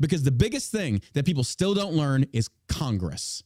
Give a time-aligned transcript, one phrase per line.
[0.00, 3.44] Because the biggest thing that people still don't learn is Congress.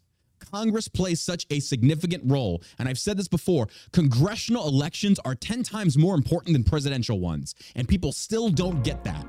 [0.52, 2.62] Congress plays such a significant role.
[2.78, 7.56] And I've said this before congressional elections are 10 times more important than presidential ones.
[7.74, 9.26] And people still don't get that.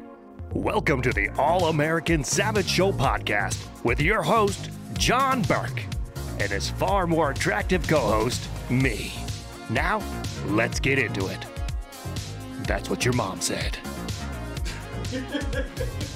[0.54, 5.84] Welcome to the All American Savage Show podcast with your host, John Burke,
[6.40, 9.14] and his far more attractive co host, me.
[9.72, 10.04] Now,
[10.48, 11.44] let's get into it.
[12.68, 13.80] That's what your mom said.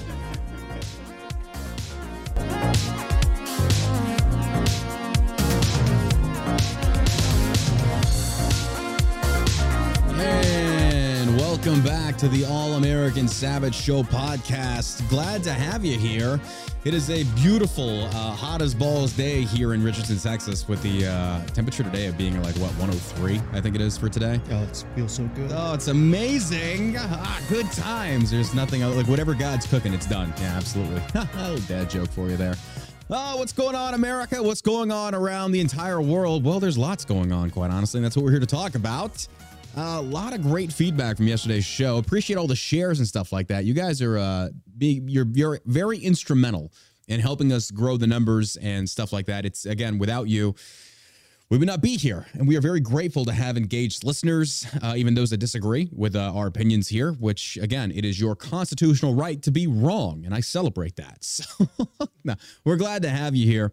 [11.62, 15.06] welcome back to the All American Savage Show podcast.
[15.10, 16.40] Glad to have you here.
[16.84, 21.06] It is a beautiful, uh, hot as balls day here in Richardson, Texas, with the
[21.06, 24.40] uh, temperature today of being like, what, 103, I think it is for today.
[24.50, 25.50] Oh, it feels so good.
[25.52, 26.96] Oh, it's amazing.
[26.98, 28.30] Ah, good times.
[28.30, 30.32] There's nothing like whatever God's cooking, it's done.
[30.38, 31.02] Yeah, absolutely.
[31.68, 32.54] Dad joke for you there.
[33.10, 34.42] Oh, what's going on, America?
[34.42, 36.42] What's going on around the entire world?
[36.42, 37.98] Well, there's lots going on, quite honestly.
[37.98, 39.26] And that's what we're here to talk about.
[39.76, 41.98] A lot of great feedback from yesterday's show.
[41.98, 43.64] Appreciate all the shares and stuff like that.
[43.64, 46.72] You guys are uh, be, you're you're very instrumental
[47.08, 49.44] in helping us grow the numbers and stuff like that.
[49.44, 50.54] It's again without you,
[51.50, 52.26] we would not be here.
[52.34, 56.14] And we are very grateful to have engaged listeners, uh, even those that disagree with
[56.14, 60.24] uh, our opinions here, which, again, it is your constitutional right to be wrong.
[60.24, 61.18] And I celebrate that.
[61.30, 61.68] So
[62.24, 63.72] no, we're glad to have you here.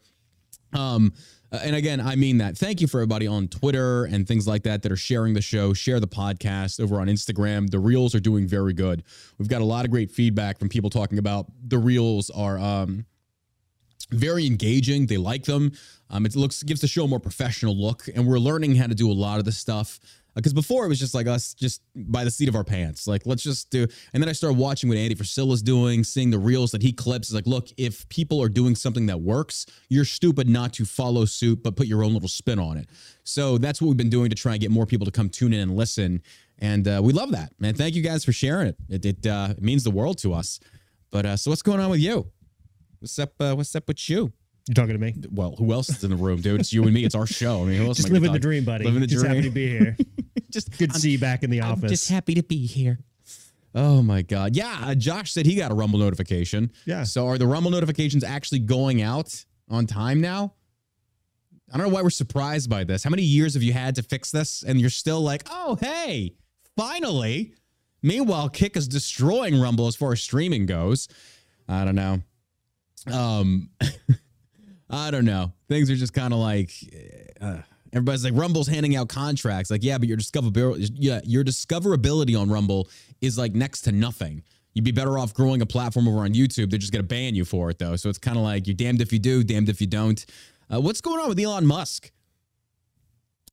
[0.73, 1.13] Um,
[1.51, 2.57] uh, and again, I mean that.
[2.57, 5.73] Thank you for everybody on Twitter and things like that that are sharing the show,
[5.73, 7.69] share the podcast over on Instagram.
[7.69, 9.03] The reels are doing very good.
[9.37, 13.05] We've got a lot of great feedback from people talking about the reels are um,
[14.11, 15.07] very engaging.
[15.07, 15.71] They like them.
[16.09, 18.95] Um, it looks gives the show a more professional look, and we're learning how to
[18.95, 19.99] do a lot of this stuff.
[20.37, 23.07] Because before it was just like us, just by the seat of our pants.
[23.07, 23.87] Like let's just do.
[24.13, 27.33] And then I started watching what Andy Frisella's doing, seeing the reels that he clips.
[27.33, 31.63] Like, look, if people are doing something that works, you're stupid not to follow suit,
[31.63, 32.87] but put your own little spin on it.
[33.23, 35.53] So that's what we've been doing to try and get more people to come tune
[35.53, 36.21] in and listen.
[36.59, 37.73] And uh, we love that, man.
[37.73, 38.77] Thank you guys for sharing it.
[38.89, 40.59] It it, uh, means the world to us.
[41.11, 42.31] But uh, so what's going on with you?
[42.99, 43.33] What's up?
[43.39, 44.33] Uh, what's up with you?
[44.67, 45.15] You're talking to me?
[45.31, 46.59] Well, who else is in the room, dude?
[46.59, 47.05] It's you and me.
[47.05, 47.61] It's our show.
[47.61, 47.97] I mean, who else?
[47.97, 48.83] Just living the dream, buddy.
[48.83, 49.35] Living the just dream.
[49.35, 49.97] happy to be here.
[50.51, 51.89] just Good to see you back in the I'm office.
[51.89, 52.99] just happy to be here.
[53.73, 54.55] Oh my god!
[54.55, 56.71] Yeah, uh, Josh said he got a Rumble notification.
[56.85, 57.03] Yeah.
[57.03, 60.53] So are the Rumble notifications actually going out on time now?
[61.71, 63.03] I don't know why we're surprised by this.
[63.03, 66.33] How many years have you had to fix this, and you're still like, oh hey,
[66.75, 67.53] finally?
[68.01, 71.07] Meanwhile, Kick is destroying Rumble as far as streaming goes.
[71.67, 72.21] I don't know.
[73.11, 73.69] Um,
[74.89, 75.51] I don't know.
[75.67, 76.71] Things are just kind of like
[77.41, 77.57] uh,
[77.91, 79.69] everybody's like Rumble's handing out contracts.
[79.69, 82.89] Like, yeah, but your discoverability, yeah, your discoverability on Rumble
[83.21, 84.43] is like next to nothing.
[84.73, 86.69] You'd be better off growing a platform over on YouTube.
[86.69, 87.95] They're just gonna ban you for it though.
[87.95, 90.23] So it's kind of like you're damned if you do, damned if you don't.
[90.71, 92.11] Uh, what's going on with Elon Musk?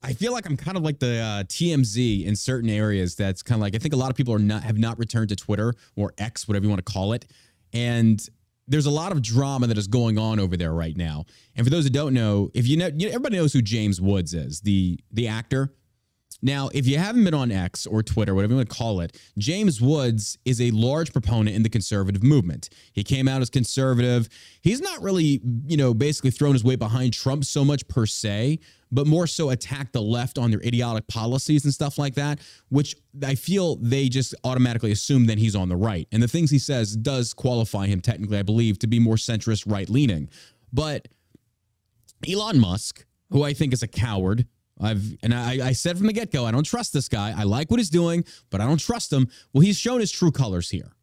[0.03, 3.15] I feel like I'm kind of like the uh, TMZ in certain areas.
[3.15, 5.31] That's kind of like I think a lot of people are not have not returned
[5.31, 7.25] to Twitter or X, whatever you want to call it,
[7.73, 8.21] and
[8.67, 11.25] there's a lot of drama that is going on over there right now.
[11.55, 14.01] And for those that don't know, if you know, you know everybody knows who James
[14.01, 15.73] Woods is, the the actor.
[16.43, 19.19] Now, if you haven't been on X or Twitter, whatever you want to call it,
[19.39, 22.69] James Woods is a large proponent in the conservative movement.
[22.93, 24.29] He came out as conservative.
[24.61, 28.59] He's not really, you know, basically thrown his weight behind Trump so much per se,
[28.95, 32.39] but more so attack the left on their idiotic policies and stuff like that,
[32.69, 32.95] which
[33.27, 36.07] I feel they just automatically assume that he's on the right.
[36.13, 39.71] And the things he says does qualify him technically, I believe, to be more centrist,
[39.71, 40.31] right leaning.
[40.73, 41.09] But
[42.29, 44.47] Elon Musk, who I think is a coward.
[44.81, 47.35] I've and I, I said from the get go, I don't trust this guy.
[47.37, 49.29] I like what he's doing, but I don't trust him.
[49.53, 50.94] Well, he's shown his true colors here.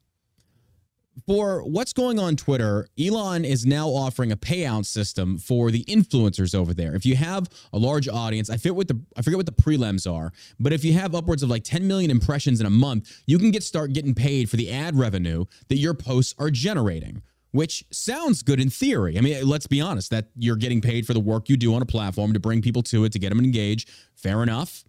[1.28, 6.56] For what's going on Twitter, Elon is now offering a payout system for the influencers
[6.56, 6.96] over there.
[6.96, 10.12] If you have a large audience, I forget what the I forget what the prelims
[10.12, 13.38] are, but if you have upwards of like 10 million impressions in a month, you
[13.38, 17.22] can get start getting paid for the ad revenue that your posts are generating
[17.52, 19.18] which sounds good in theory.
[19.18, 21.82] I mean, let's be honest, that you're getting paid for the work you do on
[21.82, 23.90] a platform to bring people to it, to get them engaged.
[24.16, 24.84] Fair enough.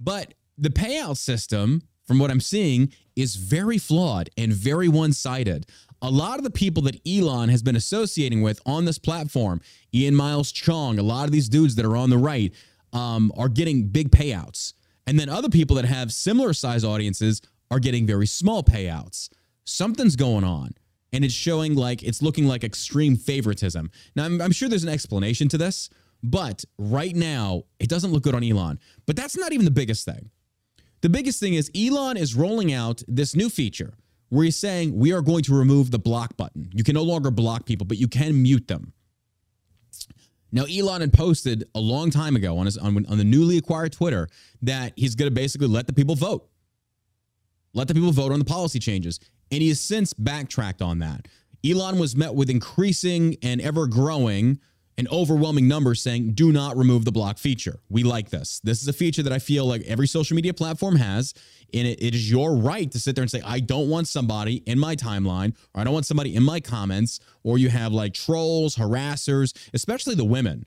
[0.00, 5.66] But the payout system, from what I'm seeing, is very flawed and very one sided.
[6.00, 9.60] A lot of the people that Elon has been associating with on this platform,
[9.94, 12.52] Ian Miles Cheong, a lot of these dudes that are on the right,
[12.92, 14.74] um, are getting big payouts.
[15.06, 19.28] And then other people that have similar size audiences are getting very small payouts.
[19.64, 20.72] Something's going on
[21.12, 23.90] and it's showing like it's looking like extreme favoritism.
[24.16, 25.90] Now, I'm, I'm sure there's an explanation to this,
[26.22, 28.78] but right now it doesn't look good on Elon.
[29.06, 30.30] But that's not even the biggest thing.
[31.02, 33.94] The biggest thing is Elon is rolling out this new feature
[34.30, 36.70] where he's saying we are going to remove the block button.
[36.72, 38.92] You can no longer block people, but you can mute them.
[40.52, 43.92] Now, Elon had posted a long time ago on his on, on the newly acquired
[43.92, 44.28] Twitter
[44.62, 46.48] that he's going to basically let the people vote,
[47.74, 49.18] let the people vote on the policy changes,
[49.50, 51.26] and he has since backtracked on that.
[51.64, 54.60] Elon was met with increasing and ever growing
[55.02, 57.80] and overwhelming number saying, do not remove the block feature.
[57.88, 58.60] We like this.
[58.62, 61.34] This is a feature that I feel like every social media platform has.
[61.74, 64.62] And it, it is your right to sit there and say, I don't want somebody
[64.64, 68.14] in my timeline, or I don't want somebody in my comments, or you have like
[68.14, 70.66] trolls, harassers, especially the women.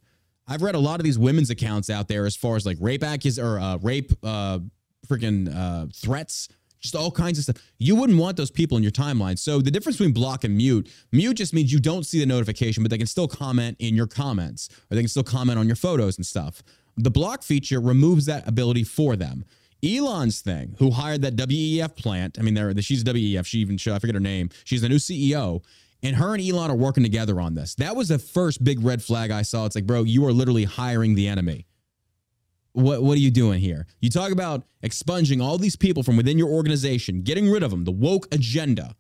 [0.50, 3.04] I've read a lot of these women's accounts out there as far as like rape
[3.04, 4.60] accus or uh, rape uh,
[5.08, 6.50] freaking uh, threats
[6.86, 7.58] just all kinds of stuff.
[7.78, 9.38] You wouldn't want those people in your timeline.
[9.38, 12.84] So the difference between block and mute, mute just means you don't see the notification,
[12.84, 15.76] but they can still comment in your comments or they can still comment on your
[15.76, 16.64] photos and stuff.
[16.98, 19.44] The block feature removes that ability for them.
[19.84, 24.00] Elon's thing, who hired that WEF plant, I mean, they're, she's WEF, she even, I
[24.00, 25.64] forget her name, she's the new CEO.
[26.02, 27.76] And her and Elon are working together on this.
[27.76, 29.66] That was the first big red flag I saw.
[29.66, 31.66] It's like, bro, you are literally hiring the enemy.
[32.76, 33.88] What, what are you doing here?
[34.02, 37.86] You talk about expunging all these people from within your organization, getting rid of them,
[37.86, 38.96] the woke agenda.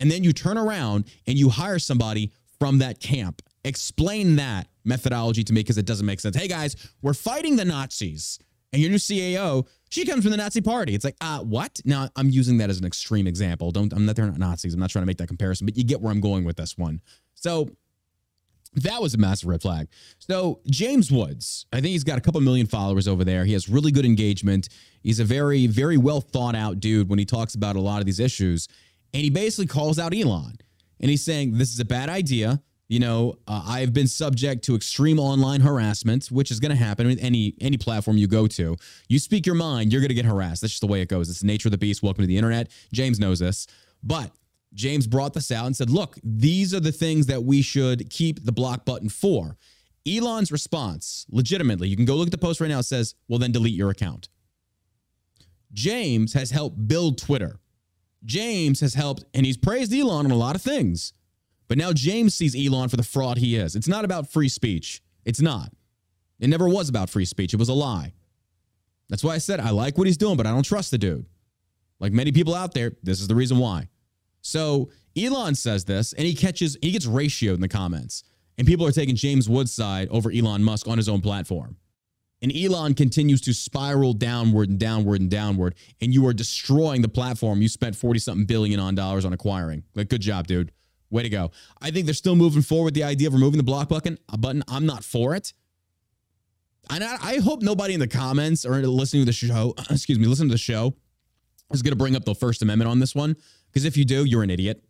[0.00, 3.42] And then you turn around and you hire somebody from that camp.
[3.64, 6.34] Explain that methodology to me because it doesn't make sense.
[6.34, 8.38] Hey guys, we're fighting the Nazis.
[8.72, 10.94] And your new CAO, she comes from the Nazi party.
[10.94, 11.80] It's like, uh, what?
[11.84, 13.70] Now I'm using that as an extreme example.
[13.72, 14.72] Don't I'm not they're not Nazis.
[14.72, 16.78] I'm not trying to make that comparison, but you get where I'm going with this
[16.78, 17.02] one.
[17.34, 17.68] So
[18.74, 19.88] that was a massive red flag.
[20.18, 23.44] So James Woods, I think he's got a couple million followers over there.
[23.44, 24.68] He has really good engagement.
[25.02, 28.06] He's a very, very well thought out dude when he talks about a lot of
[28.06, 28.68] these issues.
[29.12, 30.56] And he basically calls out Elon.
[31.00, 32.62] And he's saying, this is a bad idea.
[32.88, 37.06] You know, uh, I've been subject to extreme online harassment, which is going to happen
[37.06, 38.76] with any any platform you go to.
[39.08, 40.60] You speak your mind, you're going to get harassed.
[40.60, 41.30] That's just the way it goes.
[41.30, 42.02] It's the nature of the beast.
[42.02, 42.70] Welcome to the internet.
[42.92, 43.66] James knows this.
[44.02, 44.30] But
[44.74, 48.44] James brought this out and said, look, these are the things that we should keep
[48.44, 49.56] the block button for.
[50.06, 53.52] Elon's response, legitimately, you can go look at the post right now, says, well, then
[53.52, 54.28] delete your account.
[55.72, 57.60] James has helped build Twitter.
[58.24, 61.12] James has helped, and he's praised Elon on a lot of things.
[61.68, 63.74] But now James sees Elon for the fraud he is.
[63.74, 65.02] It's not about free speech.
[65.24, 65.72] It's not.
[66.38, 67.54] It never was about free speech.
[67.54, 68.12] It was a lie.
[69.08, 71.26] That's why I said I like what he's doing, but I don't trust the dude.
[72.00, 73.88] Like many people out there, this is the reason why.
[74.42, 78.24] So Elon says this, and he catches, he gets ratioed in the comments.
[78.58, 81.76] And people are taking James Wood's side over Elon Musk on his own platform.
[82.42, 85.76] And Elon continues to spiral downward and downward and downward.
[86.00, 89.84] And you are destroying the platform you spent 40 something billion on dollars on acquiring.
[89.94, 90.72] Like, good job, dude.
[91.08, 91.52] Way to go.
[91.80, 94.18] I think they're still moving forward the idea of removing the block button.
[94.28, 94.64] Uh, button.
[94.66, 95.52] I'm not for it.
[96.90, 100.26] And I, I hope nobody in the comments or listening to the show, excuse me,
[100.26, 100.94] listen to the show
[101.72, 103.36] is going to bring up the First Amendment on this one
[103.72, 104.82] because if you do, you're an idiot.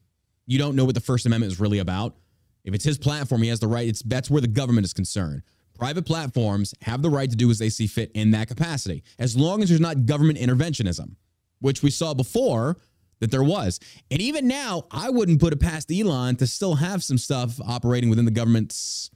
[0.46, 2.17] You don't know what the First Amendment is really about.
[2.64, 3.88] If it's his platform, he has the right.
[3.88, 5.43] It's that's where the government is concerned.
[5.79, 9.37] Private platforms have the right to do as they see fit in that capacity, as
[9.37, 11.17] long as there's not government interventionism,
[11.61, 12.76] which we saw before
[13.20, 13.81] that there was.
[14.11, 18.11] And even now, I wouldn't put it past Elon to still have some stuff operating
[18.11, 19.11] within the government's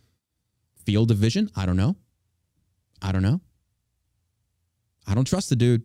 [0.85, 1.51] field of vision.
[1.57, 1.97] I don't know.
[3.03, 3.41] I don't know.
[5.07, 5.83] I don't trust the dude.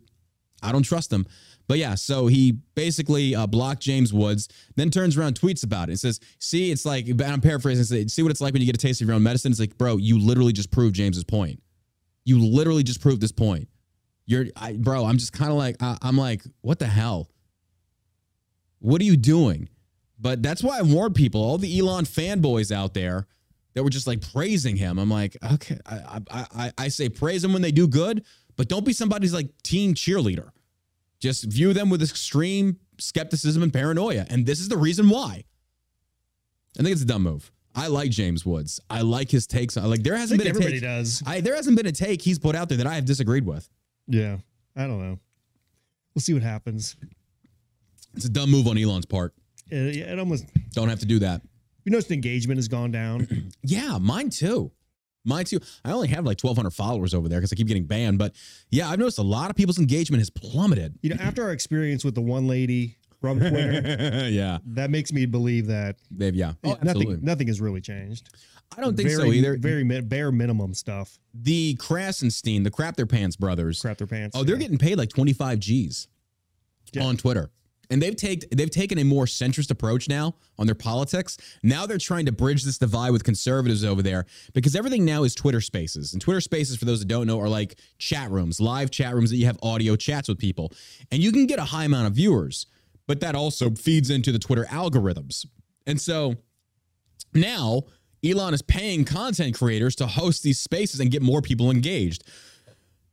[0.62, 1.26] I don't trust him.
[1.72, 4.46] But yeah, so he basically uh, blocked James Woods,
[4.76, 5.92] then turns around, tweets about it.
[5.92, 8.08] and says, "See, it's like I'm paraphrasing.
[8.10, 9.78] See what it's like when you get a taste of your own medicine." It's like,
[9.78, 11.62] bro, you literally just proved James's point.
[12.26, 13.70] You literally just proved this point.
[14.26, 15.06] You're, I, bro.
[15.06, 17.30] I'm just kind of like, I, I'm like, what the hell?
[18.80, 19.70] What are you doing?
[20.20, 23.26] But that's why I warned people, all the Elon fanboys out there
[23.72, 24.98] that were just like praising him.
[24.98, 28.26] I'm like, okay, I, I, I, I say praise them when they do good,
[28.58, 30.50] but don't be somebody's like team cheerleader.
[31.22, 34.26] Just view them with extreme skepticism and paranoia.
[34.28, 35.44] And this is the reason why.
[36.76, 37.52] I think it's a dumb move.
[37.76, 38.80] I like James Woods.
[38.90, 39.76] I like his takes.
[39.76, 40.82] I like there hasn't been a everybody take.
[40.82, 41.22] does.
[41.24, 43.68] I, there hasn't been a take he's put out there that I have disagreed with.
[44.08, 44.38] Yeah,
[44.74, 45.18] I don't know.
[46.12, 46.96] We'll see what happens.
[48.16, 49.32] It's a dumb move on Elon's part.
[49.70, 51.40] It, it almost Don't have to do that.
[51.84, 53.28] you noticed engagement has gone down.
[53.64, 54.72] Yeah, mine too.
[55.24, 55.60] Mine too.
[55.84, 58.18] I only have like 1,200 followers over there because I keep getting banned.
[58.18, 58.34] But
[58.70, 60.98] yeah, I've noticed a lot of people's engagement has plummeted.
[61.02, 65.26] you know, after our experience with the one lady from Twitter, yeah, that makes me
[65.26, 66.54] believe that they've yeah.
[66.64, 68.28] Oh, nothing nothing has really changed.
[68.76, 69.56] I don't think very, so either.
[69.58, 71.18] Very bare minimum stuff.
[71.34, 73.80] the Krassenstein, the Crap Their Pants brothers.
[73.82, 74.34] Crap their pants.
[74.36, 74.62] Oh, they're yeah.
[74.62, 76.08] getting paid like 25 G's
[76.92, 77.04] Yeah.
[77.04, 77.50] on Twitter.
[77.92, 81.36] And they've taken they've taken a more centrist approach now on their politics.
[81.62, 85.34] Now they're trying to bridge this divide with conservatives over there because everything now is
[85.34, 86.14] Twitter Spaces.
[86.14, 89.28] And Twitter Spaces, for those that don't know, are like chat rooms, live chat rooms
[89.28, 90.72] that you have audio chats with people,
[91.10, 92.64] and you can get a high amount of viewers.
[93.06, 95.44] But that also feeds into the Twitter algorithms.
[95.86, 96.36] And so
[97.34, 97.82] now
[98.24, 102.24] Elon is paying content creators to host these spaces and get more people engaged.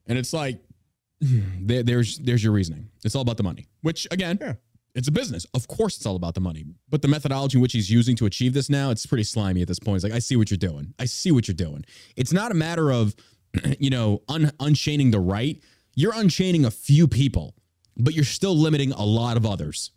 [0.07, 0.61] And it's like,
[1.21, 2.87] there's there's your reasoning.
[3.03, 3.67] It's all about the money.
[3.81, 4.53] Which again, Yeah.
[4.95, 5.45] It's a business.
[5.53, 6.65] Of course, it's all about the money.
[6.89, 9.79] But the methodology which he's using to achieve this now, it's pretty slimy at this
[9.79, 9.97] point.
[9.97, 10.93] It's like I see what you're doing.
[10.99, 11.85] I see what you're doing.
[12.15, 13.15] It's not a matter of,
[13.79, 15.61] you know, un- unchaining the right.
[15.95, 17.55] You're unchaining a few people,
[17.97, 19.91] but you're still limiting a lot of others.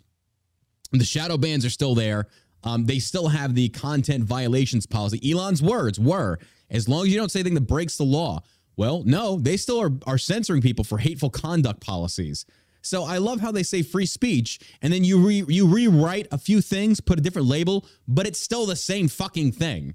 [0.92, 2.26] The shadow bans are still there.
[2.64, 5.32] Um, they still have the content violations policy.
[5.32, 6.38] Elon's words were,
[6.70, 8.42] as long as you don't say anything that breaks the law.
[8.76, 12.46] Well, no, they still are, are censoring people for hateful conduct policies.
[12.82, 16.38] So I love how they say free speech, and then you re, you rewrite a
[16.38, 19.94] few things, put a different label, but it's still the same fucking thing.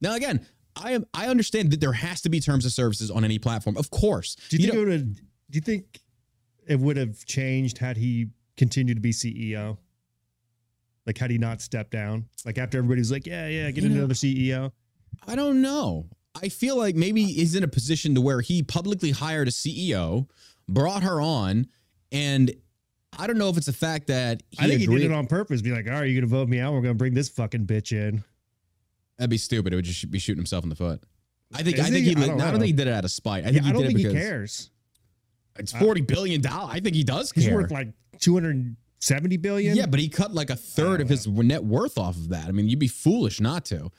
[0.00, 3.24] Now, again, I am I understand that there has to be terms of services on
[3.24, 4.36] any platform, of course.
[4.48, 6.00] Do you, You think it would have, do you think
[6.66, 9.76] it would have changed had he continued to be CEO?
[11.06, 12.26] Like had he not stepped down?
[12.44, 14.72] Like after everybody was like, yeah, yeah, get know- another E CEO.
[15.26, 16.06] I don't know.
[16.40, 20.28] I feel like maybe he's in a position to where he publicly hired a CEO,
[20.68, 21.66] brought her on,
[22.12, 22.52] and
[23.18, 24.96] I don't know if it's the fact that he I think agreed.
[24.98, 25.62] he did it on purpose.
[25.62, 26.72] Be like, all right, you're gonna vote me out.
[26.72, 28.22] We're gonna bring this fucking bitch in.
[29.18, 29.72] That'd be stupid.
[29.72, 31.02] It would just be shooting himself in the foot.
[31.52, 31.78] I think.
[31.78, 32.14] Is I think he?
[32.14, 32.16] he.
[32.16, 33.44] I I don't don't, think he did it out of spite.
[33.44, 34.70] I Yeah, think I he don't did think it he cares.
[35.58, 36.70] it's forty billion dollars.
[36.74, 37.88] I think he does He's worth like
[38.20, 39.76] 270 billion.
[39.76, 42.46] yeah, but he cut like a third of his net worth off of that.
[42.48, 43.90] I mean, you'd be foolish not to.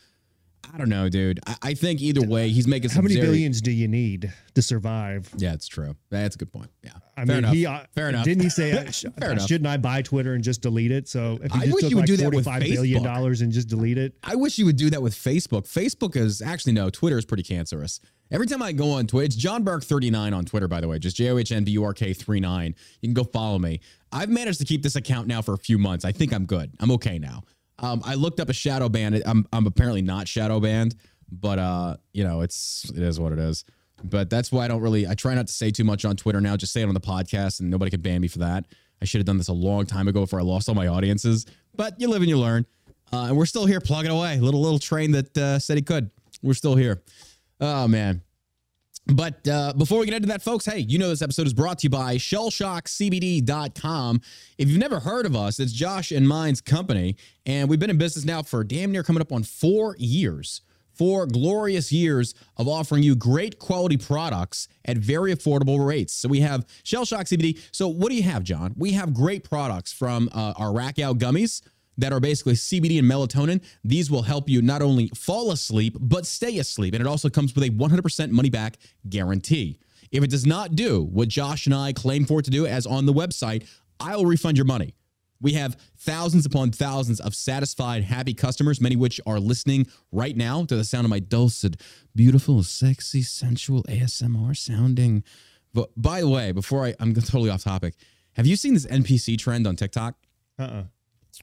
[0.73, 1.39] I don't know, dude.
[1.47, 4.61] I, I think either way, he's making how many very- billions do you need to
[4.61, 5.29] survive?
[5.37, 5.95] Yeah, it's true.
[6.09, 6.69] That's a good point.
[6.83, 7.53] Yeah, I Fair mean, enough.
[7.53, 8.25] he uh, Fair enough.
[8.25, 9.47] Didn't he say, uh, sh- Fair enough.
[9.47, 11.07] shouldn't I buy Twitter and just delete it?
[11.09, 13.03] So if he I just wish took you would like do that with 45 billion
[13.03, 15.63] dollars and just delete it, I wish you would do that with Facebook.
[15.63, 17.99] Facebook is actually no, Twitter is pretty cancerous.
[18.31, 20.99] Every time I go on Twitter, it's John Burke 39 on Twitter, by the way,
[20.99, 22.75] just J O H N B U R K 39.
[23.01, 23.81] You can go follow me.
[24.13, 26.05] I've managed to keep this account now for a few months.
[26.05, 26.71] I think I'm good.
[26.79, 27.43] I'm okay now.
[27.81, 29.21] Um, I looked up a shadow ban.
[29.25, 30.95] I'm, I'm apparently not shadow banned,
[31.31, 33.65] but uh, you know, it's it is what it is.
[34.03, 36.39] But that's why I don't really I try not to say too much on Twitter
[36.41, 36.55] now.
[36.55, 38.65] Just say it on the podcast, and nobody can ban me for that.
[39.01, 41.45] I should have done this a long time ago before I lost all my audiences.
[41.75, 42.65] But you live and you learn.
[43.11, 44.39] Uh, and we're still here plugging away.
[44.39, 46.09] Little little train that uh, said he could.
[46.41, 47.01] We're still here.
[47.59, 48.21] Oh man.
[49.07, 51.79] But uh, before we get into that, folks, hey, you know this episode is brought
[51.79, 54.21] to you by shellshockcbd.com.
[54.57, 57.15] If you've never heard of us, it's Josh and mine's company,
[57.45, 60.61] and we've been in business now for damn near coming up on four years.
[60.93, 66.13] Four glorious years of offering you great quality products at very affordable rates.
[66.13, 67.59] So we have Shell Shock CBD.
[67.71, 68.75] So what do you have, John?
[68.77, 71.61] We have great products from uh, our Rack Out gummies
[71.97, 73.63] that are basically CBD and melatonin.
[73.83, 76.93] These will help you not only fall asleep, but stay asleep.
[76.93, 78.77] And it also comes with a 100% money back
[79.09, 79.79] guarantee.
[80.11, 82.85] If it does not do what Josh and I claim for it to do, as
[82.85, 83.65] on the website,
[83.99, 84.95] I will refund your money.
[85.39, 90.65] We have thousands upon thousands of satisfied, happy customers, many which are listening right now
[90.65, 91.77] to the sound of my dulcet,
[92.15, 95.23] beautiful, sexy, sensual ASMR sounding.
[95.73, 97.95] But by the way, before I, I'm totally off topic,
[98.33, 100.15] have you seen this NPC trend on TikTok?
[100.59, 100.83] uh-uh.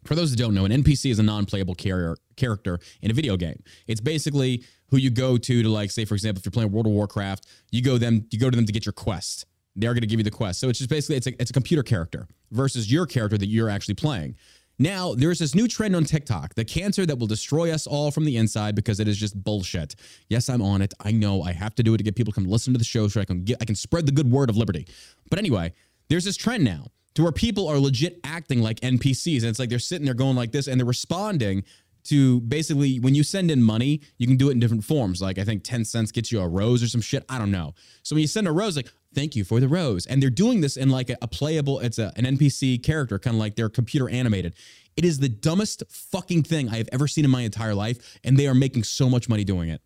[0.04, 3.36] For those that don't know, an NPC is a non-playable carrier, character in a video
[3.36, 3.62] game.
[3.86, 6.86] It's basically who you go to to like say, for example, if you're playing World
[6.86, 9.46] of Warcraft, you go them, you go to them to get your quest.
[9.76, 10.60] They're going to give you the quest.
[10.60, 13.70] So it's just basically it's a it's a computer character versus your character that you're
[13.70, 14.36] actually playing.
[14.80, 18.24] Now there's this new trend on TikTok, the cancer that will destroy us all from
[18.24, 19.96] the inside because it is just bullshit.
[20.28, 20.94] Yes, I'm on it.
[21.00, 22.84] I know I have to do it to get people to come listen to the
[22.84, 24.86] show so I can get I can spread the good word of liberty.
[25.30, 25.74] But anyway,
[26.08, 29.38] there's this trend now to where people are legit acting like NPCs.
[29.38, 31.64] And it's like they're sitting there going like this and they're responding
[32.04, 35.20] to basically when you send in money, you can do it in different forms.
[35.20, 37.24] Like I think 10 cents gets you a rose or some shit.
[37.28, 37.74] I don't know.
[38.02, 40.06] So when you send a rose, like, thank you for the rose.
[40.06, 43.34] And they're doing this in like a, a playable, it's a, an NPC character, kind
[43.34, 44.54] of like they're computer animated.
[44.96, 48.18] It is the dumbest fucking thing I have ever seen in my entire life.
[48.24, 49.82] And they are making so much money doing it.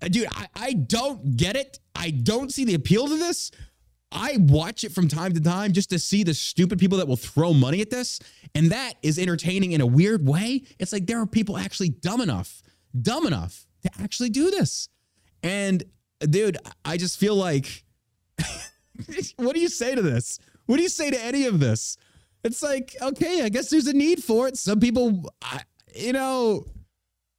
[0.00, 1.78] Uh, Dude, I, I don't get it.
[1.94, 3.50] I don't see the appeal to this.
[4.12, 7.16] I watch it from time to time just to see the stupid people that will
[7.16, 8.20] throw money at this.
[8.54, 10.62] And that is entertaining in a weird way.
[10.78, 12.62] It's like there are people actually dumb enough,
[13.00, 14.88] dumb enough to actually do this.
[15.42, 15.82] And
[16.20, 17.84] dude, I just feel like,
[19.36, 20.38] what do you say to this?
[20.66, 21.96] What do you say to any of this?
[22.44, 24.56] It's like, okay, I guess there's a need for it.
[24.56, 25.60] Some people, I,
[25.94, 26.66] you know,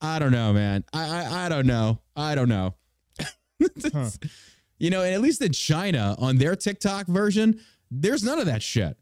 [0.02, 0.84] I don't know, man.
[0.94, 2.00] I, I, I don't know.
[2.16, 2.76] I don't know.
[3.94, 4.10] Huh.
[4.84, 8.62] You know, and at least in China, on their TikTok version, there's none of that
[8.62, 8.98] shit.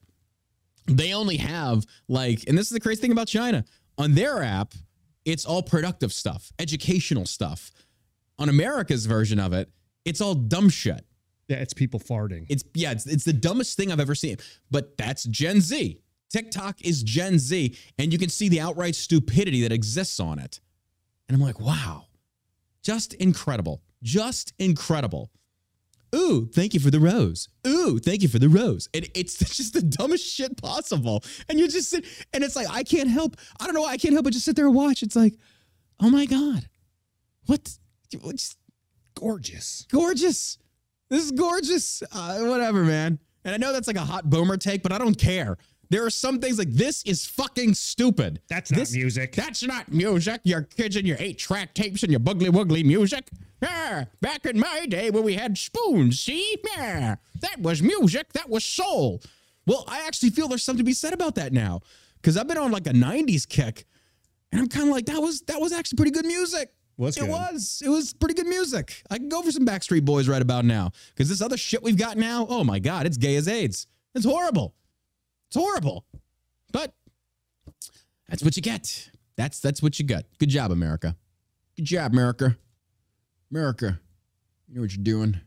[0.86, 3.66] They only have like, and this is the crazy thing about China.
[3.98, 4.76] On their app,
[5.26, 7.72] it's all productive stuff, educational stuff.
[8.38, 9.72] On America's version of it,
[10.06, 11.04] it's all dumb shit.
[11.48, 12.46] Yeah, it's people farting.
[12.48, 14.38] It's yeah, it's, it's the dumbest thing I've ever seen.
[14.70, 16.00] But that's Gen Z.
[16.30, 20.60] TikTok is Gen Z, and you can see the outright stupidity that exists on it.
[21.28, 22.06] And I'm like, wow,
[22.84, 25.32] just incredible, just incredible.
[26.14, 27.48] Ooh, thank you for the rose.
[27.66, 28.90] Ooh, thank you for the rose.
[28.94, 31.24] And it's just the dumbest shit possible.
[31.48, 33.38] And you just sit, and it's like I can't help.
[33.60, 33.82] I don't know.
[33.84, 35.04] why I can't help but just sit there and watch.
[35.04, 35.36] It's like,
[36.00, 36.68] oh my god,
[37.46, 37.78] what?
[38.22, 38.56] What's
[39.16, 39.86] gorgeous.
[39.90, 40.58] gorgeous.
[41.10, 42.04] This is gorgeous.
[42.12, 43.20] Uh, whatever, man.
[43.46, 45.58] And I know that's like a hot boomer take, but I don't care.
[45.90, 48.42] There are some things like this is fucking stupid.
[48.50, 49.34] That's not This- music.
[49.36, 50.42] That's not music.
[50.44, 53.30] Your kids and your eight track tapes and your buggly wuggly music.
[53.62, 56.58] Yeah, back in my day when we had spoons, see?
[56.76, 58.34] That was music.
[58.34, 59.22] That was soul.
[59.68, 61.82] Well, I actually feel there's something to be said about that now.
[62.16, 63.86] Because I've been on like a 90s kick.
[64.52, 66.72] And I'm kind of like, that was that was actually pretty good music.
[66.98, 67.30] Was it good.
[67.30, 67.82] was.
[67.86, 69.02] It was pretty good music.
[69.10, 70.92] I can go for some Backstreet Boys right about now.
[71.10, 73.88] Because this other shit we've got now, oh my God, it's gay as AIDS.
[74.14, 74.76] It's horrible.
[75.48, 76.06] It's horrible.
[76.72, 76.94] But
[78.28, 79.10] that's what you get.
[79.36, 80.26] That's that's what you got.
[80.38, 81.16] Good job, America.
[81.76, 82.58] Good job, America.
[83.52, 84.00] America.
[84.68, 85.40] You know what you're doing.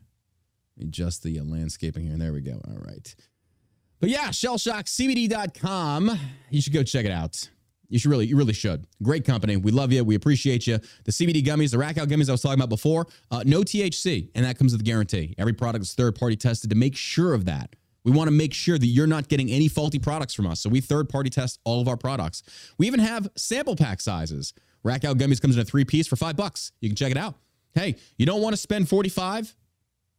[0.79, 2.17] Adjust the uh, landscaping here.
[2.17, 2.61] There we go.
[2.67, 3.15] All right.
[3.99, 6.19] But yeah, shellshockcbd.com.
[6.49, 7.49] You should go check it out.
[7.87, 8.85] You should really, you really should.
[9.01, 9.57] Great company.
[9.57, 10.03] We love you.
[10.03, 10.79] We appreciate you.
[11.05, 14.29] The CBD gummies, the rack out gummies I was talking about before, uh, no THC,
[14.35, 15.35] and that comes with a guarantee.
[15.37, 17.75] Every product is third party tested to make sure of that.
[18.03, 20.59] We want to make sure that you're not getting any faulty products from us.
[20.59, 22.43] So we third party test all of our products.
[22.77, 24.53] We even have sample pack sizes.
[24.83, 26.71] Rack out gummies comes in a three piece for five bucks.
[26.81, 27.35] You can check it out.
[27.75, 29.53] Hey, you don't want to spend 45?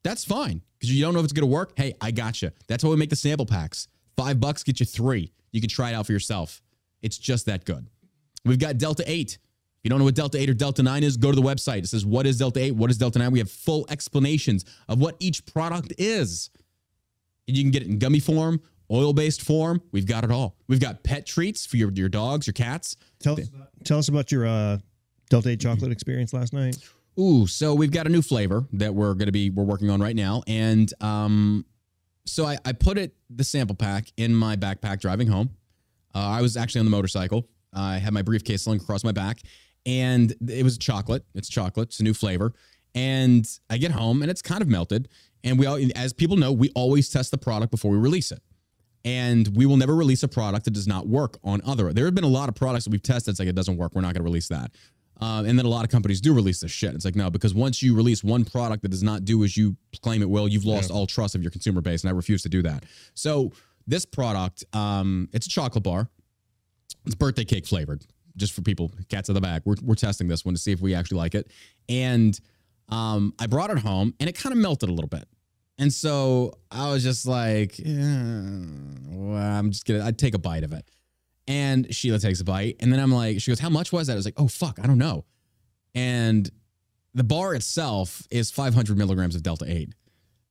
[0.05, 1.73] That's fine because you don't know if it's going to work.
[1.77, 2.51] Hey, I got you.
[2.69, 3.89] That's why we make the sample packs.
[4.17, 5.33] Five bucks get you three.
[5.51, 6.63] You can try it out for yourself.
[7.03, 7.89] It's just that good.
[8.45, 9.33] We've got Delta 8.
[9.33, 9.39] If
[9.83, 11.79] you don't know what Delta 8 or Delta 9 is, go to the website.
[11.79, 12.73] It says, What is Delta 8?
[12.73, 13.31] What is Delta 9?
[13.33, 16.51] We have full explanations of what each product is.
[17.49, 18.61] And you can get it in gummy form,
[18.91, 19.81] oil based form.
[19.93, 20.57] We've got it all.
[20.69, 22.97] We've got pet treats for your, your dogs, your cats.
[23.21, 23.49] Tell us,
[23.85, 24.79] tell us about your uh,
[25.31, 26.77] Delta 8 chocolate experience last night.
[27.19, 30.01] Ooh, so we've got a new flavor that we're going to be we're working on
[30.01, 31.65] right now, and um,
[32.27, 35.51] so I, I put it the sample pack in my backpack driving home.
[36.15, 37.49] Uh, I was actually on the motorcycle.
[37.73, 39.41] I had my briefcase slung across my back,
[39.87, 41.25] and it was chocolate.
[41.35, 41.89] It's chocolate.
[41.89, 42.53] It's a new flavor,
[42.95, 45.09] and I get home and it's kind of melted.
[45.45, 48.43] And we all, as people know, we always test the product before we release it
[49.07, 51.93] and we will never release a product that does not work on other.
[51.93, 53.31] There have been a lot of products that we've tested.
[53.31, 53.95] It's like it doesn't work.
[53.95, 54.73] We're not going to release that.
[55.19, 56.95] Um, and then a lot of companies do release this shit.
[56.95, 59.77] It's like no, because once you release one product that does not do as you
[60.03, 62.49] claim it will, you've lost all trust of your consumer base, and I refuse to
[62.49, 62.85] do that.
[63.15, 63.53] So
[63.87, 66.09] this product, um, it's a chocolate bar.
[67.07, 68.05] It's birthday cake flavored,
[68.37, 69.63] just for people, cats in the bag.
[69.65, 71.51] We're, we're testing this one to see if we actually like it.
[71.89, 72.39] And
[72.89, 75.29] um, I brought it home and it kind of melted a little bit.
[75.79, 78.51] And so I was just like, yeah,
[79.09, 80.89] well, I'm just gonna, I'd take a bite of it.
[81.49, 82.77] And Sheila takes a bite.
[82.81, 84.15] And then I'm like, she goes, how much was that?
[84.15, 85.25] I was like, oh, fuck, I don't know.
[85.95, 86.51] And
[87.15, 89.95] the bar itself is 500 milligrams of Delta 8.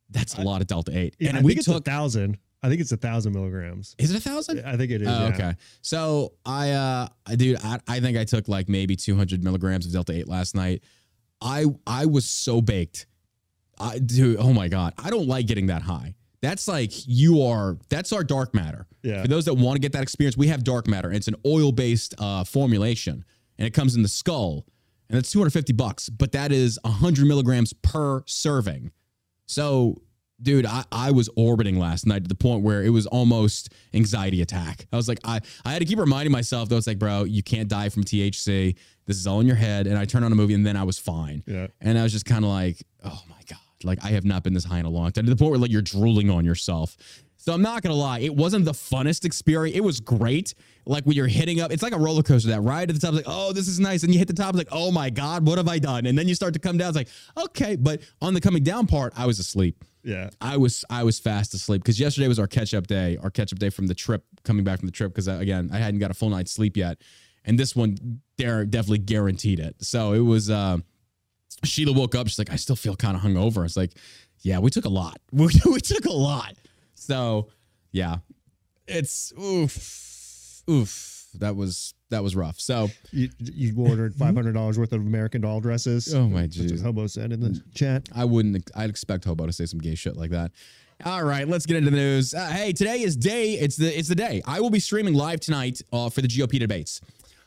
[0.10, 1.16] That's a lot of Delta 8.
[1.20, 2.38] Yeah, and I we took, a thousand.
[2.64, 3.96] I think it's a thousand milligrams.
[4.00, 4.66] is it a thousand?
[4.66, 5.08] I think it is.
[5.08, 5.28] Oh, yeah.
[5.28, 5.54] okay.
[5.82, 10.14] So I, uh, dude, I, I think I took like maybe 200 milligrams of Delta
[10.14, 10.82] 8 last night.
[11.42, 13.06] I, I was so baked.
[13.80, 14.94] I, dude, oh my God.
[14.98, 16.16] I don't like getting that high.
[16.46, 18.86] That's like you are, that's our dark matter.
[19.02, 19.24] Yeah.
[19.24, 21.12] For those that want to get that experience, we have dark matter.
[21.12, 23.26] It's an oil based uh, formulation
[23.58, 24.66] and it comes in the skull
[25.10, 28.92] and it's 250 bucks, but that is 100 milligrams per serving.
[29.48, 30.02] So,
[30.42, 34.42] dude, I, I was orbiting last night to the point where it was almost anxiety
[34.42, 34.88] attack.
[34.92, 37.44] I was like, I, I had to keep reminding myself, though, it's like, bro, you
[37.44, 38.76] can't die from THC.
[39.06, 39.86] This is all in your head.
[39.86, 41.44] And I turned on a movie and then I was fine.
[41.46, 41.68] Yeah.
[41.82, 43.60] And I was just kind of like, oh my God.
[43.86, 45.60] Like, I have not been this high in a long time to the point where
[45.60, 46.98] like you're drooling on yourself.
[47.38, 49.78] So I'm not gonna lie, it wasn't the funnest experience.
[49.78, 50.56] It was great.
[50.88, 52.50] Like when you're hitting up, it's like a roller coaster.
[52.50, 54.34] That ride at the top, is like, oh, this is nice, and you hit the
[54.34, 56.08] top, it's like, oh my god, what have I done?
[56.08, 58.88] And then you start to come down, it's like, okay, but on the coming down
[58.88, 59.84] part, I was asleep.
[60.04, 60.30] Yeah.
[60.42, 63.54] I was I was fast asleep because yesterday was our catch up day, our catch
[63.54, 65.12] up day from the trip, coming back from the trip.
[65.12, 67.00] Because again, I hadn't got a full night's sleep yet,
[67.44, 69.76] and this one there definitely guaranteed it.
[69.82, 70.50] So it was.
[70.50, 70.78] uh
[71.64, 72.28] Sheila woke up.
[72.28, 73.60] She's like, I still feel kind of hungover.
[73.60, 73.94] I was like,
[74.42, 75.20] Yeah, we took a lot.
[75.32, 76.54] We, we took a lot.
[76.96, 77.50] So
[77.92, 78.18] yeah,
[78.88, 81.28] it's oof, oof.
[81.40, 82.60] That was that was rough.
[82.60, 86.14] So You, you ordered five hundred dollars worth of American Doll dresses.
[86.14, 86.82] Oh, my jeez.
[86.82, 88.08] Hobo said in the chat.
[88.16, 88.70] I wouldn't.
[88.76, 90.52] I'd expect Hobo to say some gay shit like that.
[91.04, 92.34] All right, let's get into the news.
[92.34, 93.54] Uh, hey, today is day.
[93.54, 94.42] It's the it's the day.
[94.46, 97.02] I will be streaming live tonight uh, for the GOP debates.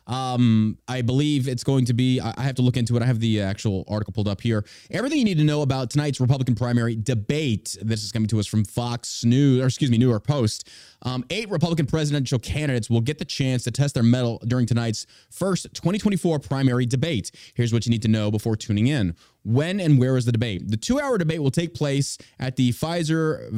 [0.08, 2.18] Um, I believe it's going to be.
[2.18, 3.02] I have to look into it.
[3.02, 4.64] I have the actual article pulled up here.
[4.90, 7.76] Everything you need to know about tonight's Republican primary debate.
[7.82, 10.68] This is coming to us from Fox News, or excuse me, New York Post.
[11.02, 15.06] Um, eight Republican presidential candidates will get the chance to test their mettle during tonight's
[15.30, 17.30] first 2024 primary debate.
[17.54, 19.14] Here's what you need to know before tuning in.
[19.44, 20.68] When and where is the debate?
[20.68, 23.50] The two-hour debate will take place at the Pfizer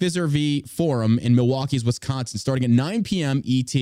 [0.00, 3.42] Fiserv Forum in Milwaukee's Wisconsin, starting at 9 p.m.
[3.46, 3.74] ET.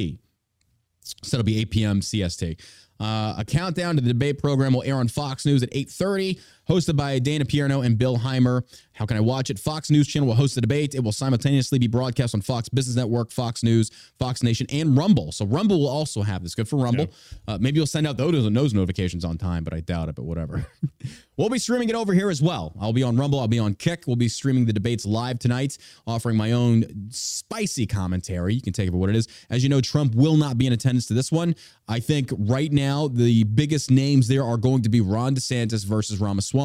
[1.23, 2.01] So it'll be 8 p.m.
[2.01, 2.59] CST.
[2.99, 6.97] Uh, a countdown to the debate program will air on Fox News at 8:30, hosted
[6.97, 8.63] by Dana Perino and Bill Hemmer.
[8.93, 9.59] How can I watch it?
[9.59, 10.95] Fox News Channel will host the debate.
[10.95, 15.33] It will simultaneously be broadcast on Fox Business Network, Fox News, Fox Nation, and Rumble.
[15.33, 16.55] So Rumble will also have this.
[16.55, 17.09] Good for Rumble.
[17.47, 20.15] Uh, maybe you'll send out those those notifications on time, but I doubt it.
[20.15, 20.67] But whatever.
[21.37, 22.75] we'll be streaming it over here as well.
[22.81, 23.39] I'll be on Rumble.
[23.39, 24.05] I'll be on Kick.
[24.07, 25.77] We'll be streaming the debates live tonight,
[26.07, 28.55] offering my own spicy commentary.
[28.55, 29.29] You can take it for what it is.
[29.51, 31.55] As you know, Trump will not be in attendance to this one.
[31.87, 36.19] I think right now the biggest names there are going to be Ron DeSantis versus
[36.19, 36.56] Ramaswamy.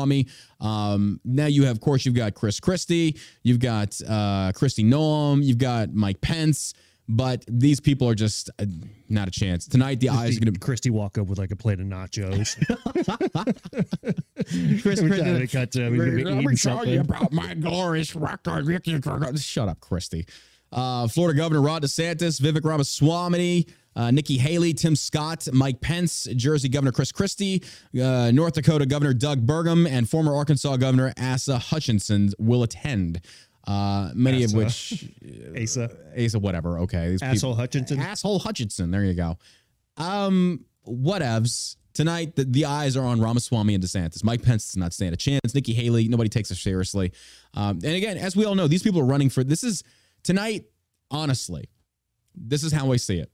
[0.60, 5.44] Um, now you have, of course, you've got Chris Christie, you've got uh, Kristi Noem,
[5.44, 6.74] you've got Mike Pence,
[7.10, 8.66] but these people are just uh,
[9.10, 10.00] not a chance tonight.
[10.00, 12.56] The eyes are going to Christie walk up with like a plate of nachos.
[14.82, 16.98] Chris Every time they cut to him, he's gonna be Let eating me tell you
[16.98, 17.00] something.
[17.00, 18.66] about my glorious record.
[19.40, 20.26] Shut up, Christie.
[20.72, 26.70] Uh, Florida Governor Ron DeSantis, Vivek Ramaswamy, uh, Nikki Haley, Tim Scott, Mike Pence, Jersey
[26.70, 27.62] Governor Chris Christie,
[28.02, 33.22] uh, North Dakota Governor Doug Burgum, and former Arkansas Governor Asa Hutchinson will attend.
[33.68, 35.10] Uh, many of which
[35.62, 35.90] Asa.
[36.18, 36.80] Asa, whatever.
[36.80, 38.00] Okay, these people- Asshole Hutchinson.
[38.00, 38.92] Asshole Hutchinson.
[38.92, 39.38] There you go.
[39.98, 41.76] Um, whatevs.
[41.94, 44.24] Tonight, the, the eyes are on Ramaswamy and DeSantis.
[44.24, 45.54] Mike Pence does not stand a chance.
[45.54, 47.12] Nikki Haley, nobody takes her seriously.
[47.54, 49.84] Um, and again, as we all know, these people are running for this is
[50.24, 50.64] tonight,
[51.12, 51.70] honestly,
[52.34, 53.30] this is how I see it.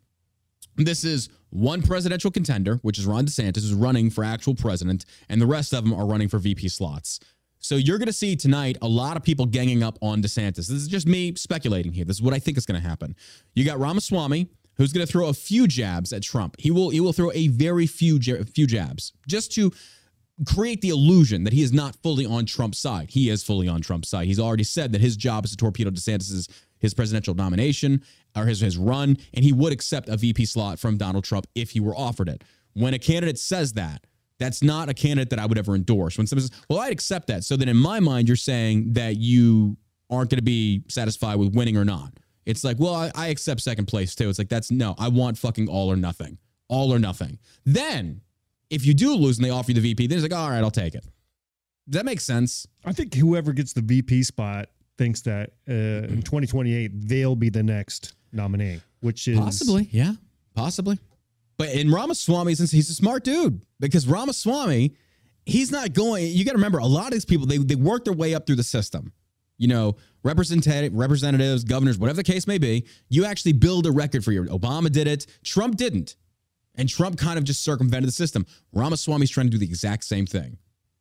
[0.77, 5.41] This is one presidential contender, which is Ron DeSantis, who's running for actual president, and
[5.41, 7.19] the rest of them are running for VP slots.
[7.59, 10.55] So you're going to see tonight a lot of people ganging up on DeSantis.
[10.55, 12.05] This is just me speculating here.
[12.05, 13.15] This is what I think is going to happen.
[13.55, 16.55] You got Ramaswamy, who's going to throw a few jabs at Trump.
[16.59, 19.71] He will he will throw a very few few jabs just to
[20.45, 23.09] create the illusion that he is not fully on Trump's side.
[23.09, 24.27] He is fully on Trump's side.
[24.27, 26.47] He's already said that his job is to torpedo DeSantis's
[26.79, 28.03] his presidential nomination
[28.37, 31.71] or his his run, and he would accept a VP slot from Donald Trump if
[31.71, 32.43] he were offered it.
[32.73, 34.05] When a candidate says that,
[34.39, 36.17] that's not a candidate that I would ever endorse.
[36.17, 39.17] When someone says, "Well, I'd accept that," so then in my mind, you're saying that
[39.17, 39.77] you
[40.09, 42.13] aren't going to be satisfied with winning or not.
[42.45, 44.29] It's like, well, I, I accept second place too.
[44.29, 46.37] It's like that's no, I want fucking all or nothing,
[46.69, 47.39] all or nothing.
[47.65, 48.21] Then,
[48.69, 50.63] if you do lose and they offer you the VP, then it's like, all right,
[50.63, 51.03] I'll take it.
[51.89, 52.67] Does that make sense?
[52.85, 57.63] I think whoever gets the VP spot thinks that uh, in 2028 they'll be the
[57.63, 60.13] next nominee, which is Possibly, yeah,
[60.55, 60.99] possibly.
[61.57, 64.95] But in Ramaswamy, since he's a smart dude, because Ramaswamy,
[65.45, 66.27] he's not going.
[66.27, 68.45] You got to remember, a lot of these people they they work their way up
[68.45, 69.11] through the system.
[69.57, 72.85] You know, representative, representatives, governors, whatever the case may be.
[73.09, 74.45] You actually build a record for your.
[74.45, 75.25] Obama did it.
[75.43, 76.15] Trump didn't,
[76.75, 78.45] and Trump kind of just circumvented the system.
[78.71, 80.57] Ramaswamy's trying to do the exact same thing.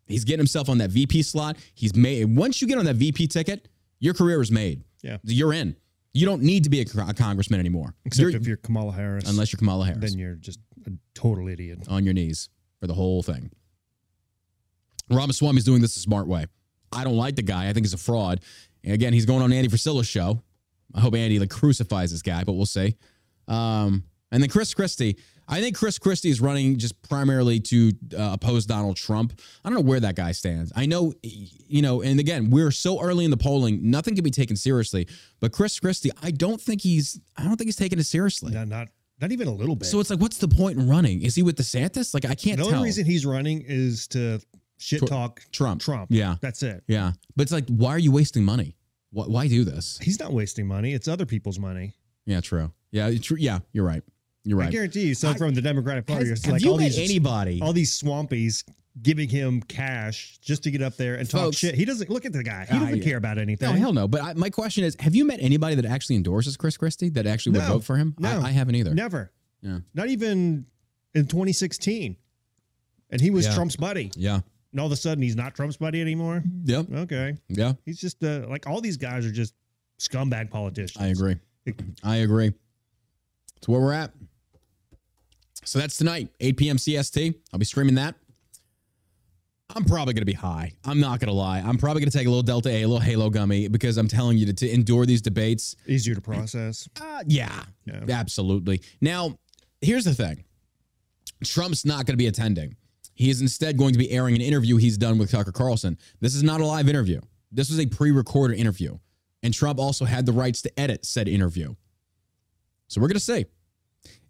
[0.06, 1.56] He's getting himself on that VP slot.
[1.74, 2.36] He's made.
[2.36, 4.84] Once you get on that VP ticket, your career is made.
[5.02, 5.18] Yeah.
[5.24, 5.76] you're in.
[6.16, 7.94] You don't need to be a, a congressman anymore.
[8.04, 11.48] Except You're- if you're Kamala Harris, unless you're Kamala Harris then you're just a total
[11.48, 11.80] idiot.
[11.88, 12.48] on your knees
[12.80, 13.50] for the whole thing.
[15.10, 16.46] Ramaswamy's doing this a smart way.
[16.92, 17.68] I don't like the guy.
[17.68, 18.40] I think he's a fraud.
[18.84, 20.42] And again, he's going on Andy Frisella's show.
[20.94, 22.96] I hope Andy like crucifies this guy, but we'll see.
[23.48, 25.16] Um, and then Chris Christie.
[25.48, 29.40] I think Chris Christie is running just primarily to uh, oppose Donald Trump.
[29.64, 30.72] I don't know where that guy stands.
[30.74, 34.30] I know, you know, and again, we're so early in the polling, nothing can be
[34.30, 35.06] taken seriously.
[35.40, 38.52] But Chris Christie, I don't think he's, I don't think he's taking it seriously.
[38.52, 38.88] Not, not
[39.20, 39.86] not even a little bit.
[39.86, 41.22] So it's like, what's the point in running?
[41.22, 42.12] Is he with DeSantis?
[42.12, 42.74] Like, I can't the tell.
[42.74, 44.40] only reason he's running is to
[44.78, 45.80] shit talk Trump.
[45.80, 46.08] Trump.
[46.10, 46.36] Yeah.
[46.42, 46.84] that's it.
[46.86, 48.76] Yeah, but it's like, why are you wasting money?
[49.12, 49.98] Why, why do this?
[50.02, 50.92] He's not wasting money.
[50.92, 51.94] It's other people's money.
[52.26, 52.72] Yeah, true.
[52.90, 53.38] Yeah, true.
[53.38, 54.02] Yeah, you're right.
[54.46, 55.14] You're I guarantee you.
[55.14, 57.60] So I- from the Democratic Party, Has- it's like you all met these anybody?
[57.60, 58.64] all these swampies
[59.02, 61.74] giving him cash just to get up there and talk shit.
[61.74, 62.64] He doesn't look at the guy.
[62.70, 63.04] He doesn't yeah.
[63.04, 63.68] care about anything.
[63.70, 64.08] no, hell no.
[64.08, 67.26] But I, my question is, have you met anybody that actually endorses Chris Christie that
[67.26, 67.74] actually would No.
[67.74, 68.14] vote for him?
[68.18, 68.40] No.
[68.40, 68.94] I, I haven't either.
[68.94, 69.32] Never.
[69.60, 69.80] Yeah.
[69.92, 70.64] Not even
[71.14, 72.16] in 2016.
[73.10, 73.54] And he was Yeah.
[73.54, 74.12] Trump's buddy.
[74.16, 74.40] Yeah.
[74.72, 76.42] And all of a sudden he's not Trump's buddy anymore.
[76.64, 76.86] Yep.
[76.92, 77.36] Okay.
[77.48, 77.74] Yeah.
[77.84, 79.52] He's just uh, like all these guys are just
[79.98, 80.96] scumbag politicians.
[81.02, 81.36] I agree.
[82.02, 82.52] I agree.
[83.54, 84.12] That's where we're at.
[85.66, 86.76] So that's tonight, 8 p.m.
[86.76, 87.34] CST.
[87.52, 88.14] I'll be streaming that.
[89.74, 90.72] I'm probably going to be high.
[90.84, 91.58] I'm not going to lie.
[91.58, 94.06] I'm probably going to take a little Delta 8, a little Halo gummy because I'm
[94.06, 95.74] telling you to, to endure these debates.
[95.88, 96.88] Easier to process.
[97.00, 98.04] Uh, yeah, Yeah.
[98.08, 98.80] absolutely.
[99.00, 99.36] Now,
[99.80, 100.44] here's the thing.
[101.44, 102.76] Trump's not going to be attending.
[103.14, 105.98] He is instead going to be airing an interview he's done with Tucker Carlson.
[106.20, 107.20] This is not a live interview.
[107.50, 108.98] This was a pre-recorded interview,
[109.42, 111.74] and Trump also had the rights to edit said interview.
[112.88, 113.46] So we're going to see.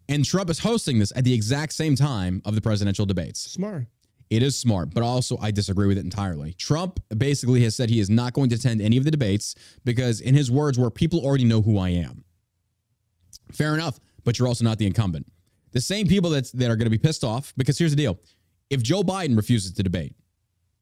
[0.08, 3.40] And Trump is hosting this at the exact same time of the presidential debates.
[3.40, 3.86] Smart.
[4.28, 6.52] It is smart, but also I disagree with it entirely.
[6.54, 10.20] Trump basically has said he is not going to attend any of the debates because,
[10.20, 12.24] in his words, where people already know who I am.
[13.52, 15.26] Fair enough, but you're also not the incumbent.
[15.72, 18.18] The same people that's, that are going to be pissed off, because here's the deal
[18.68, 20.16] if Joe Biden refuses to debate,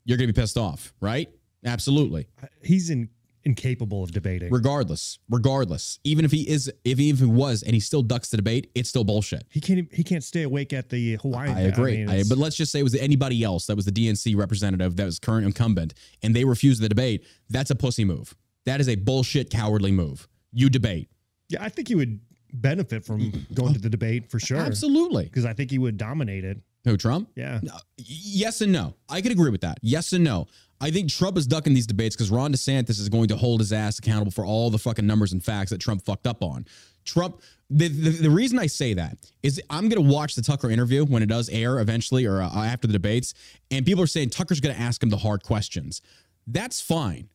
[0.04, 1.28] you're going to be pissed off, right?
[1.66, 2.28] Absolutely.
[2.62, 3.10] He's in,
[3.44, 4.50] incapable of debating.
[4.52, 8.36] Regardless, regardless, even if he is, if he even was, and he still ducks the
[8.36, 9.44] debate, it's still bullshit.
[9.50, 9.92] he can't.
[9.92, 11.56] He can't stay awake at the Hawaiian.
[11.56, 11.98] I agree.
[11.98, 14.96] mean, I- but let's just say it was anybody else that was the DNC representative
[14.96, 17.24] that was current incumbent and they refused the debate.
[17.50, 18.34] That's a pussy move.
[18.66, 20.26] That is a bullshit, cowardly move.
[20.52, 21.08] You debate.
[21.48, 22.20] yeah, I think he would
[22.52, 24.58] benefit from going to the debate for sure.
[24.58, 25.24] Absolutely.
[25.24, 26.58] Because I think he would dominate it.
[26.84, 27.30] Who, Trump?
[27.34, 27.60] Yeah.
[27.62, 28.94] No, yes and no.
[29.08, 29.78] I could agree with that.
[29.82, 30.46] Yes and no.
[30.84, 33.72] I think Trump is ducking these debates because Ron DeSantis is going to hold his
[33.72, 36.66] ass accountable for all the fucking numbers and facts that Trump fucked up on.
[37.06, 40.68] Trump, the, the, the reason I say that is I'm going to watch the Tucker
[40.68, 43.32] interview when it does air eventually or uh, after the debates,
[43.70, 46.02] and people are saying Tucker's going to ask him the hard questions.
[46.46, 47.30] That's fine.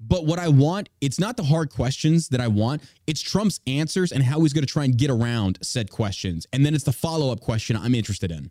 [0.00, 2.82] But what I want, it's not the hard questions that I want.
[3.06, 6.46] It's Trump's answers and how he's going to try and get around said questions.
[6.54, 8.50] And then it's the follow up question I'm interested in.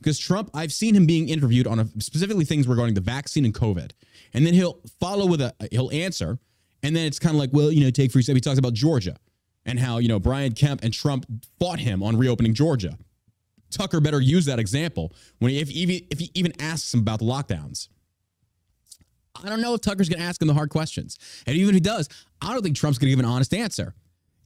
[0.00, 3.54] Because Trump, I've seen him being interviewed on a, specifically things regarding the vaccine and
[3.54, 3.92] COVID.
[4.32, 6.38] And then he'll follow with a, he'll answer.
[6.82, 8.22] And then it's kind of like, well, you know, take free.
[8.22, 9.16] He talks about Georgia
[9.66, 11.26] and how, you know, Brian Kemp and Trump
[11.58, 12.96] fought him on reopening Georgia.
[13.70, 17.18] Tucker better use that example when he, if, even, if he even asks him about
[17.18, 17.88] the lockdowns.
[19.42, 21.18] I don't know if Tucker's going to ask him the hard questions.
[21.46, 22.08] And even if he does,
[22.42, 23.94] I don't think Trump's going to give an honest answer.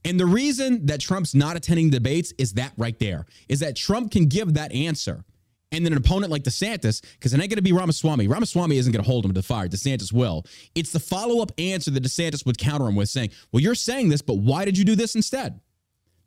[0.05, 4.11] And the reason that Trump's not attending debates is that right there, is that Trump
[4.11, 5.25] can give that answer.
[5.73, 8.29] And then an opponent like DeSantis, because it ain't going to be Ramaswamy.
[8.29, 9.67] Ramaswamy isn't going to hold him to fire.
[9.69, 10.45] DeSantis will.
[10.77, 14.09] It's the follow up answer that DeSantis would counter him with saying, Well, you're saying
[14.11, 15.61] this, but why did you do this instead?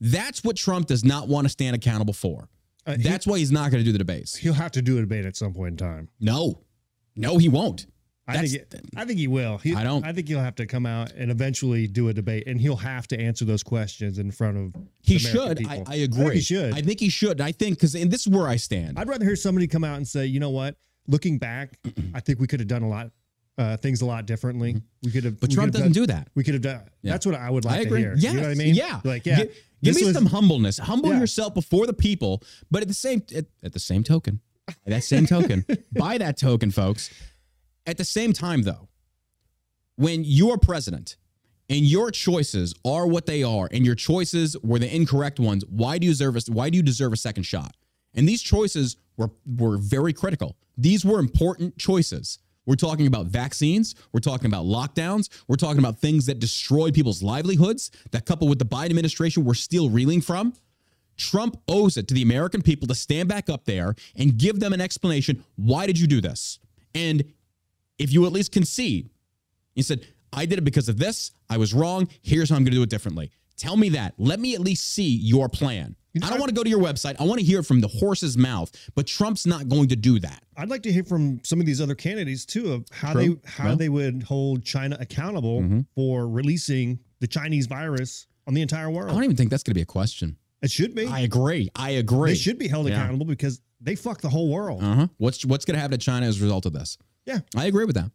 [0.01, 2.49] That's what Trump does not want to stand accountable for.
[2.85, 4.35] Uh, he- That's why he's not going to do the debates.
[4.35, 6.09] He'll have to do a debate at some point in time.
[6.19, 6.59] No,
[7.15, 7.87] no, he won't.
[8.27, 8.53] I think.
[8.53, 9.57] It, I think he will.
[9.57, 12.43] He, I don't- I think he'll have to come out and eventually do a debate,
[12.47, 14.81] and he'll have to answer those questions in front of.
[15.01, 15.65] He should.
[15.67, 15.83] I.
[15.87, 16.23] I agree.
[16.23, 16.73] think he should.
[16.73, 17.39] I think he should.
[17.41, 18.99] I think because, and this is where I stand.
[18.99, 20.75] I'd rather hear somebody come out and say, you know what?
[21.07, 21.79] Looking back,
[22.13, 23.11] I think we could have done a lot,
[23.57, 24.81] uh, things a lot differently.
[25.03, 25.33] We could have.
[25.35, 25.39] Mm-hmm.
[25.39, 26.27] But Trump doesn't done- do that.
[26.35, 26.81] We could have done.
[27.01, 27.13] Yeah.
[27.13, 27.99] That's what I would like I to agree.
[28.01, 28.13] hear.
[28.17, 28.33] Yes.
[28.33, 28.75] You know what I mean?
[28.75, 28.99] Yeah.
[29.05, 29.37] Like, yeah.
[29.45, 29.49] Gi-
[29.83, 30.79] Give, me was- some humbleness.
[30.79, 31.19] Humble Yeah.
[31.21, 32.43] yourself before the people.
[32.69, 34.41] But at the same at, at the same token,
[34.85, 37.09] that same token, by that token, folks.
[37.87, 38.89] At the same time, though,
[39.95, 41.15] when you're president
[41.69, 45.97] and your choices are what they are, and your choices were the incorrect ones, why
[45.97, 47.75] do you deserve a, why do you deserve a second shot?
[48.13, 50.57] And these choices were were very critical.
[50.77, 52.39] These were important choices.
[52.65, 53.95] We're talking about vaccines.
[54.11, 55.29] We're talking about lockdowns.
[55.47, 57.91] We're talking about things that destroy people's livelihoods.
[58.11, 60.53] That coupled with the Biden administration, we're still reeling from.
[61.15, 64.73] Trump owes it to the American people to stand back up there and give them
[64.73, 65.45] an explanation.
[65.55, 66.59] Why did you do this?
[66.93, 67.23] And
[67.97, 69.09] if you at least concede,
[69.75, 71.31] you said, I did it because of this.
[71.49, 72.07] I was wrong.
[72.21, 73.31] Here's how I'm going to do it differently.
[73.55, 74.13] Tell me that.
[74.17, 75.95] Let me at least see your plan.
[76.23, 77.15] I don't want to go to your website.
[77.19, 80.19] I want to hear it from the horse's mouth, but Trump's not going to do
[80.19, 80.41] that.
[80.57, 83.35] I'd like to hear from some of these other candidates too of how True.
[83.43, 83.75] they how Yeah.
[83.75, 85.85] they would hold China accountable Mhm.
[85.93, 89.11] for releasing the Chinese virus on the entire world.
[89.11, 90.37] I don't even think that's going to be a question.
[90.63, 91.05] It should be.
[91.05, 91.69] I agree.
[91.75, 92.31] I agree.
[92.31, 92.95] They should be held Yeah.
[92.95, 94.83] accountable because they fuck the whole world.
[94.83, 95.07] Uh huh.
[95.17, 96.97] What's what's going to happen to China as a result of this?
[97.25, 97.39] Yeah.
[97.55, 98.11] I agree with that.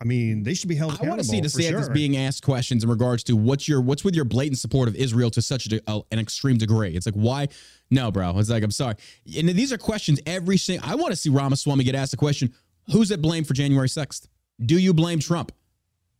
[0.00, 1.88] I mean, they should be held I want to see the sure.
[1.90, 5.30] being asked questions in regards to what's your what's with your blatant support of Israel
[5.30, 6.90] to such a, a- an extreme degree.
[6.96, 7.48] It's like why?
[7.90, 8.36] No, bro.
[8.38, 8.96] It's like I'm sorry.
[9.38, 10.88] And these are questions every single.
[10.90, 12.52] I want to see Ramaswamy get asked the question:
[12.90, 14.26] Who's at blame for January 6th?
[14.64, 15.52] Do you blame Trump?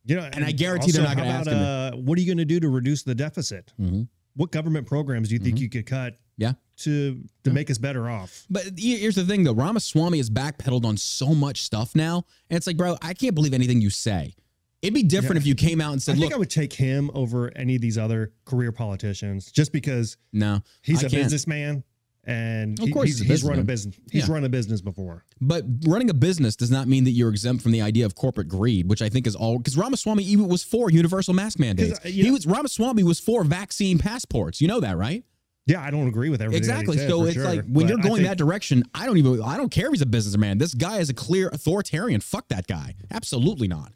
[0.05, 2.37] You know, and I guarantee they're not gonna ask about, Uh, what are you going
[2.37, 3.71] to do to reduce the deficit?
[3.81, 4.07] Mhm.
[4.35, 5.63] What government programs do you think mm-hmm.
[5.63, 6.53] you could cut Yeah.
[6.77, 8.45] to to make us better off?
[8.49, 9.53] But here's the thing, though.
[9.53, 13.53] Ramaswamy is backpedaled on so much stuff now, and it's like, bro, I can't believe
[13.53, 14.33] anything you say.
[14.81, 15.41] It'd be different Yeah.
[15.41, 17.75] if you came out and I said, think "Look, I would take him over any
[17.75, 21.83] of these other career politicians just because no, he's I a can't." businessman
[22.25, 23.95] and Of he- course he's, he's he's run a business.
[24.11, 24.33] He's Yeah.
[24.33, 25.25] run a business before.
[25.41, 28.47] But running a business does not mean that you're exempt from the idea of corporate
[28.47, 31.99] greed, which I think is all because Ramaswamy even was for universal mask mandates.
[31.99, 34.61] uh, he know- was Ramaswamy was for vaccine passports.
[34.61, 35.23] You know that, right?
[35.65, 36.57] Yeah, I don't agree with everything.
[36.57, 36.97] exactly.
[36.97, 39.41] said, so it's sure, like when but you're going think- that direction, I don't even
[39.41, 40.57] I don't care if he's a businessman.
[40.57, 42.19] This guy is a clear authoritarian.
[42.21, 42.95] Fuck that guy.
[43.11, 43.93] Absolutely not.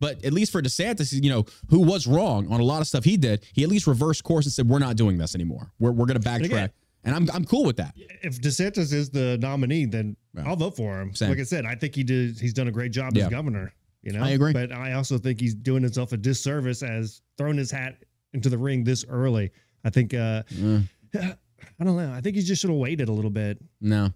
[0.00, 3.04] But at least for DeSantis, you know, who was wrong on a lot of stuff
[3.04, 5.70] he did, he at least reversed course and said, "We're not doing this anymore.
[5.78, 6.70] We're we're going to backtrack."
[7.04, 7.94] And I'm I'm cool with that.
[8.22, 10.44] If DeSantis is the nominee, then Yeah.
[10.48, 11.14] I'll vote for him.
[11.14, 11.28] Same.
[11.30, 12.38] Like I said, I think he did.
[12.40, 13.24] He's done a great job Yeah.
[13.24, 13.72] as governor.
[14.02, 14.52] You know, I agree.
[14.52, 18.58] But I also think he's doing himself a disservice as throwing his hat into the
[18.58, 19.50] ring this early.
[19.84, 20.14] I think.
[20.14, 22.12] uh Mm, I don't know.
[22.12, 23.58] I think he just should have waited a little bit.
[23.80, 24.12] no.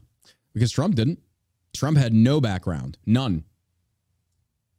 [0.55, 1.21] Because Trump didn't.
[1.75, 2.99] Trump had no background.
[3.07, 3.45] None.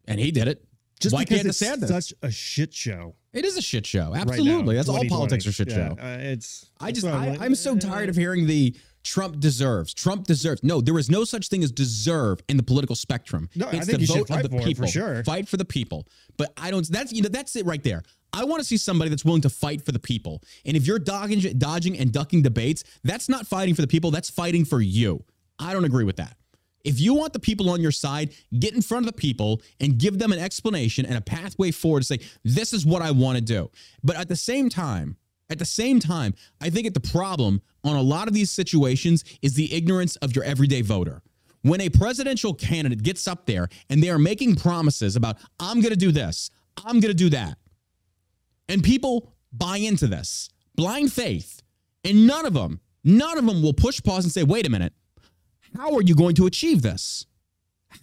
[0.05, 0.65] And he did it.
[0.99, 1.87] Just Why because can't it's DeSantis?
[1.87, 3.15] such a shit show.
[3.33, 4.11] It is a shit show.
[4.11, 4.75] right now, Absolutely.
[4.75, 5.97] That's all politics are shit Yeah, show.
[6.01, 6.69] uh, it's.
[6.79, 9.93] I just I, am I, so tired of hearing the Trump deserves.
[9.93, 10.63] Trump deserves.
[10.63, 13.49] No, there is no such thing as deserve in the political spectrum.
[13.55, 14.87] No, I it's think the you should vote fight of the for it, for people.
[14.87, 15.23] sure.
[15.23, 16.07] Fight for the people.
[16.37, 16.87] But I don't.
[16.89, 18.03] That's you know that's it right there.
[18.33, 20.43] I want to see somebody that's willing to fight for the people.
[20.65, 24.11] And if you're dodging, dodging and ducking debates, that's not fighting for the people.
[24.11, 25.23] That's fighting for you.
[25.57, 26.35] I don't agree with that.
[26.83, 29.97] If you want the people on your side, get in front of the people and
[29.97, 33.37] give them an explanation and a pathway forward to say, this is what I want
[33.37, 33.69] to do.
[34.03, 35.17] But at the same time,
[35.49, 39.23] at the same time, I think that the problem on a lot of these situations
[39.41, 41.21] is the ignorance of your everyday voter.
[41.61, 45.91] When a presidential candidate gets up there and they are making promises about, I'm going
[45.91, 47.57] to do this, I'm going to do that,
[48.69, 51.61] and people buy into this blind faith,
[52.05, 54.93] and none of them, none of them will push pause and say, wait a minute,
[55.75, 57.25] how are you going to achieve this?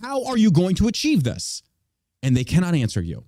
[0.01, 1.63] How are you going to achieve this?
[2.23, 3.25] And they cannot answer you.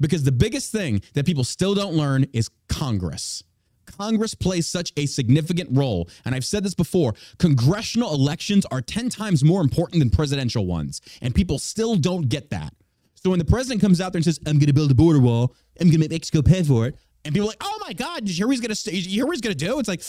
[0.00, 3.42] Because the biggest thing that people still don't learn is Congress.
[3.84, 6.08] Congress plays such a significant role.
[6.24, 11.00] And I've said this before congressional elections are 10 times more important than presidential ones.
[11.20, 12.72] And people still don't get that.
[13.14, 15.20] So when the president comes out there and says, I'm going to build a border
[15.20, 17.92] wall, I'm going to make Mexico pay for it, and people are like, oh my
[17.92, 19.78] God, did you hear what he's going to do?
[19.78, 20.02] It's like,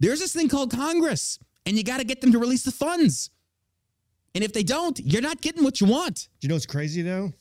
[0.00, 3.30] there's this thing called Congress, and you got to get them to release the funds.
[4.34, 6.28] And if they don't, you're not getting what you want.
[6.40, 7.32] Do you know what's crazy though?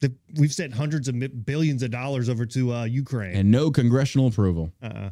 [0.00, 3.34] That we've sent hundreds of mi- billions of dollars over to uh, Ukraine.
[3.34, 4.70] And no congressional approval.
[4.82, 5.10] uh,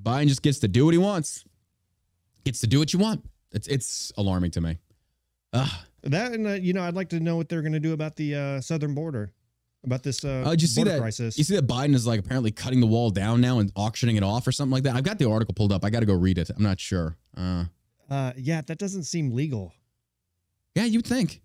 [0.00, 1.44] Biden just gets to do what he wants.
[2.44, 3.24] Gets to do what you want.
[3.52, 4.78] It's it's alarming to me.
[5.54, 5.70] Ugh.
[6.02, 8.16] that and uh, you know, I'd like to know what they're going to do about
[8.16, 9.32] the uh, southern border,
[9.86, 11.00] about this uh, did you see that?
[11.00, 11.38] crisis.
[11.38, 14.22] You see that Biden is like apparently cutting the wall down now and auctioning it
[14.22, 14.96] off or something like that.
[14.96, 15.84] I've got the article pulled up.
[15.84, 16.50] I got to go read it.
[16.54, 17.16] I'm not sure.
[17.36, 17.64] Uh,
[18.10, 19.72] uh, yeah, that doesn't seem legal.
[20.74, 21.40] yeah, you'd think.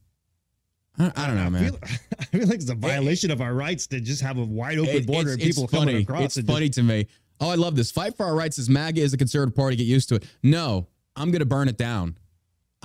[0.99, 1.71] I, I don't know, I man.
[1.71, 1.79] Feel,
[2.19, 4.95] I feel like it's a violation of our rights to just have a wide open
[4.95, 6.37] It- border it's, and people it's coming across.
[6.37, 7.07] It's funny to me.
[7.39, 7.91] Oh, I love this.
[7.91, 9.75] Fight for our rights as MAGA is a conservative party.
[9.75, 10.25] Get used to it.
[10.43, 12.17] No, I'm going to burn it down.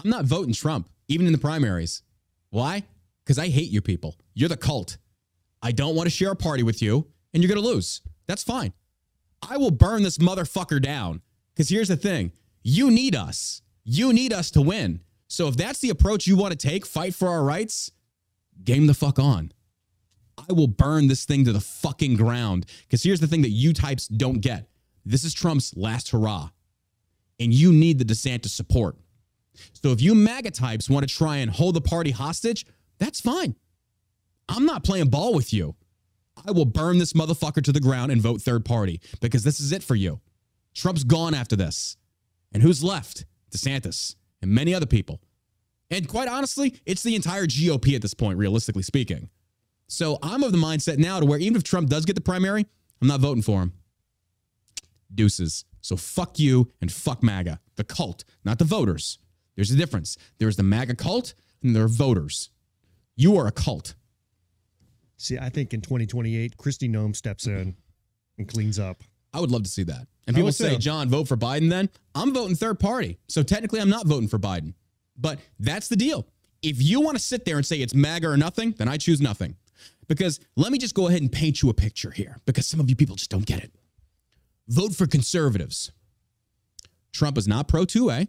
[0.03, 2.03] I'm not voting Trump, even in the primaries.
[2.51, 2.85] Why?
[3.25, 4.17] Because I hate you people.
[4.35, 4.97] You're the cult.
[5.67, 8.01] I don't want to share a party with you, and you're going to lose.
[8.29, 8.73] That's fine.
[9.43, 11.23] I will burn this motherfucker down.
[11.53, 12.31] Because here's the thing
[12.63, 13.63] you need us.
[13.83, 15.01] You need us to win.
[15.27, 17.91] So if that's the approach you want to take, fight for our rights,
[18.63, 19.51] game the fuck on.
[20.39, 22.67] I will burn this thing to the fucking ground.
[22.83, 24.69] Because here's the thing that you types don't get
[25.05, 26.51] this is Trump's last hurrah.
[27.41, 28.95] And you need the DeSantis support.
[29.83, 32.67] So if you MAGA types want to try and hold the party hostage,
[33.01, 33.57] that's fine.
[34.49, 35.75] I'm not playing ball with you.
[36.47, 39.73] I will burn this motherfucker to the ground and vote third party because this is
[39.73, 40.21] it for you.
[40.75, 41.97] Trump's gone after this.
[42.53, 43.25] And who's left?
[43.51, 45.21] DeSantis and many other people.
[45.91, 49.31] And quite honestly, it's the entire GOP at this point, realistically speaking.
[49.89, 52.67] So I'm of the mindset now to where even if Trump does get the primary,
[53.01, 53.73] I'm not voting for him.
[55.15, 55.65] Deuces.
[55.81, 59.19] So fuck you and fuck MAGA, the cult, not the voters.
[59.55, 60.19] There's a difference.
[60.39, 62.51] There's the MAGA cult and there are voters.
[63.15, 63.95] You are a cult.
[65.19, 67.61] See, I think in 2028, Kristi Noem steps mm-hmm.
[67.61, 67.77] in
[68.39, 69.03] and cleans up.
[69.33, 70.07] I would love to see that.
[70.27, 70.77] And people say.
[70.77, 71.89] John, vote for Biden then.
[72.15, 73.19] I'm voting third party.
[73.29, 74.75] So technically, I'm not voting for Biden.
[75.17, 76.27] But that's the deal.
[76.63, 79.21] If you want to sit there and say it's MAGA or nothing, then I choose
[79.21, 79.57] nothing.
[80.09, 82.89] Because let me just go ahead and paint you a picture here, because some of
[82.89, 83.73] you people just don't get it.
[84.69, 85.93] Vote for conservatives.
[87.13, 88.29] Trump is not pro 2A,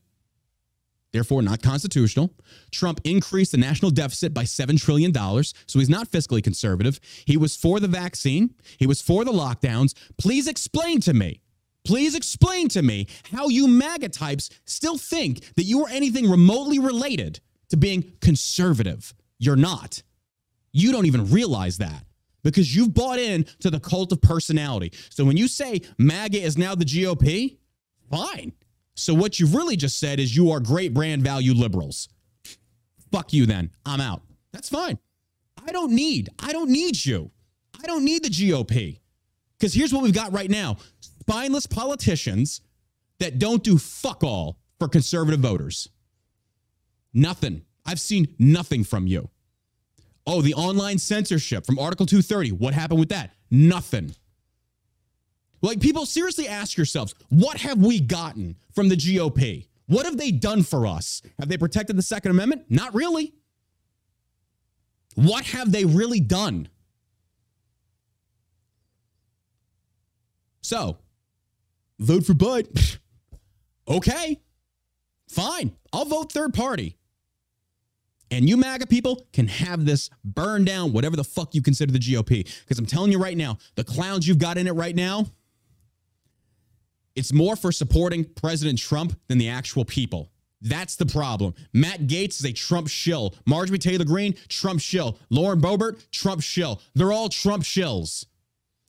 [1.11, 2.33] therefore not constitutional.
[2.71, 6.99] Trump increased the national deficit by $7 trillion, so he's not fiscally conservative.
[7.25, 9.93] He was for the vaccine, he was for the lockdowns.
[10.17, 11.41] Please explain to me.
[11.85, 16.79] Please explain to me how you MAGA types still think that you are anything remotely
[16.79, 17.39] related
[17.69, 19.13] to being conservative.
[19.39, 20.03] You're not.
[20.73, 22.03] You don't even realize that
[22.43, 24.91] because you've bought in to the cult of personality.
[25.09, 27.57] So when you say MAGA is now the GOP,
[28.09, 28.51] fine.
[28.97, 32.09] So what you've really just said is you are great brand value liberals.
[33.11, 33.69] Fuck you then.
[33.85, 34.23] I'm out.
[34.51, 34.97] That's fine.
[35.65, 37.29] I don't need, I don't need you.
[37.81, 38.99] I don't need the GOP.
[39.57, 42.61] Because here's what we've got right now spineless politicians
[43.19, 45.89] that don't do fuck all for conservative voters.
[47.13, 47.61] Nothing.
[47.85, 49.29] I've seen nothing from you.
[50.25, 52.51] Oh, the online censorship from Article 230.
[52.53, 53.31] What happened with that?
[53.51, 54.13] Nothing.
[55.61, 59.67] Like, people seriously ask yourselves, what have we gotten from the GOP?
[59.87, 61.21] What have they done for us?
[61.39, 62.65] Have they protected the Second Amendment?
[62.69, 63.33] Not really.
[65.15, 66.69] What have they really done?
[70.61, 70.97] So,
[71.97, 72.67] vote for Bud.
[73.87, 74.41] okay,
[75.29, 75.71] fine.
[75.93, 76.97] I'll vote third party.
[78.29, 81.99] And you MAGA people can have this burn down, whatever the fuck you consider the
[81.99, 82.43] GOP.
[82.59, 85.27] Because I'm telling you right now, the clowns you've got in it right now,
[87.17, 90.31] it's more for supporting President Trump than the actual people.
[90.61, 91.55] That's the problem.
[91.73, 93.35] Matt Gaetz is a Trump shill.
[93.45, 95.17] Marjorie Taylor Greene, Trump shill.
[95.29, 96.79] Lauren Boebert, Trump shill.
[96.93, 98.25] They're all Trump shills.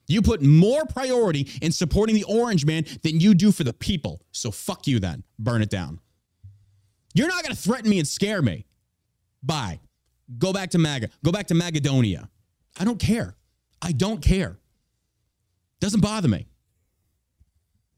[0.07, 4.23] You put more priority in supporting the orange man than you do for the people.
[4.31, 5.25] So fuck you then.
[5.39, 6.01] Burn it down.
[7.15, 8.67] You're not going to threaten me and scare me.
[9.43, 9.81] Bye.
[10.39, 11.09] Go back to MAGA.
[11.25, 12.29] Go back to Magadonia.
[12.79, 13.37] I don't care.
[13.81, 14.59] I don't care.
[15.81, 16.47] Doesn't bother me.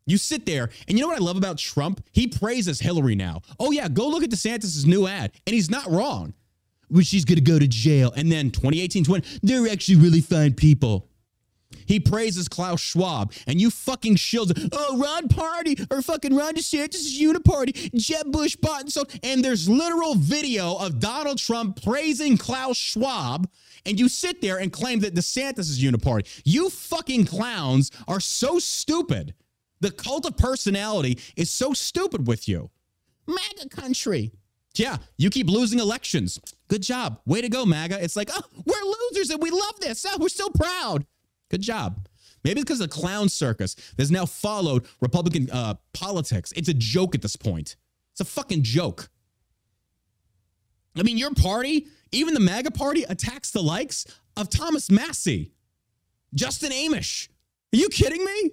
[0.07, 2.05] You sit there, and you know what I love about Trump?
[2.13, 3.43] He praises Hillary now.
[3.59, 6.35] Oh, yeah, go look at DeSantis' new ad, and he's not wrong.
[6.91, 8.13] Well, she's going to go to jail.
[8.17, 11.07] And then 2018 20, they're actually really fine people.
[11.87, 14.53] He praises Klaus Schwab, and you fucking shields.
[14.73, 19.13] Oh, Ron Party or fucking Ron DeSantis' uniparty, Jeb Bush bought and sold.
[19.23, 23.49] And there's literal video of Donald Trump praising Klaus Schwab,
[23.87, 26.43] and you sit there and claim that DeSantis is uniparty.
[26.45, 29.35] You fucking clowns are so stupid.
[29.81, 32.71] The cult of personality is so stupid with you.
[33.27, 34.33] MAGA country.
[34.75, 36.39] Yeah, you keep losing elections.
[36.69, 37.21] Good job.
[37.27, 38.03] Way to go, MAGA.
[38.03, 40.05] It's like, oh, we're losers and we love this.
[40.09, 41.07] Oh, we're so proud.
[41.51, 42.07] Good job.
[42.45, 46.53] Maybe it's because of the clown circus that's now followed Republican uh, politics.
[46.53, 47.77] It's a joke at this point.
[48.13, 49.11] It's a fucking joke.
[50.97, 54.07] I mean, your party, even the MAGA party, attacks the likes
[54.37, 55.53] of Thomas Massie,
[56.35, 57.29] Justin Amash.
[57.73, 58.51] Are you kidding me?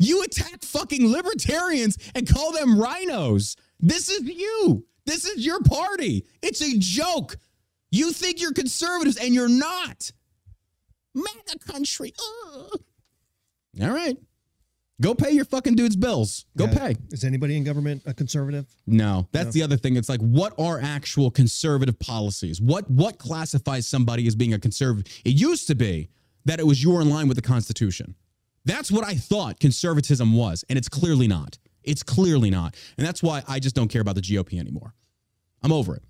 [0.00, 3.54] You attack fucking libertarians and call them rhinos.
[3.78, 4.84] This is you.
[5.06, 6.24] This is your party.
[6.42, 7.36] It's a joke.
[7.90, 10.10] You think you're conservatives and you're not.
[11.14, 12.12] MAGA country.
[12.54, 12.80] Ugh.
[13.82, 14.16] All right.
[15.02, 16.44] Go pay your fucking dude's bills.
[16.56, 16.78] Go Yeah.
[16.78, 16.96] pay.
[17.10, 18.66] Is anybody in government a conservative?
[18.86, 19.52] No, that's No.
[19.52, 19.96] the other thing.
[19.96, 22.60] It's like, what are actual conservative policies?
[22.60, 25.12] What what classifies somebody as being a conservative?
[25.24, 26.08] It used to be
[26.44, 28.14] that it was you're in line with the Constitution.
[28.64, 31.58] That's what I thought conservatism was, and it's clearly not.
[31.82, 34.94] It's clearly not, and that's why I just don't care about the GOP anymore.
[35.62, 36.02] I'm over it.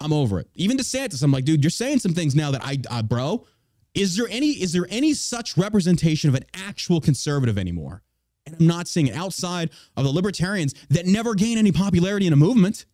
[0.00, 0.48] I'm over it.
[0.54, 3.46] Even DeSantis, I'm like, dude, you're saying some things now that I, uh, bro.
[3.94, 8.02] Is there any is there any such representation of an actual conservative anymore?
[8.46, 12.32] And I'm not seeing it outside of the libertarians that never gain any popularity in
[12.32, 12.86] a movement.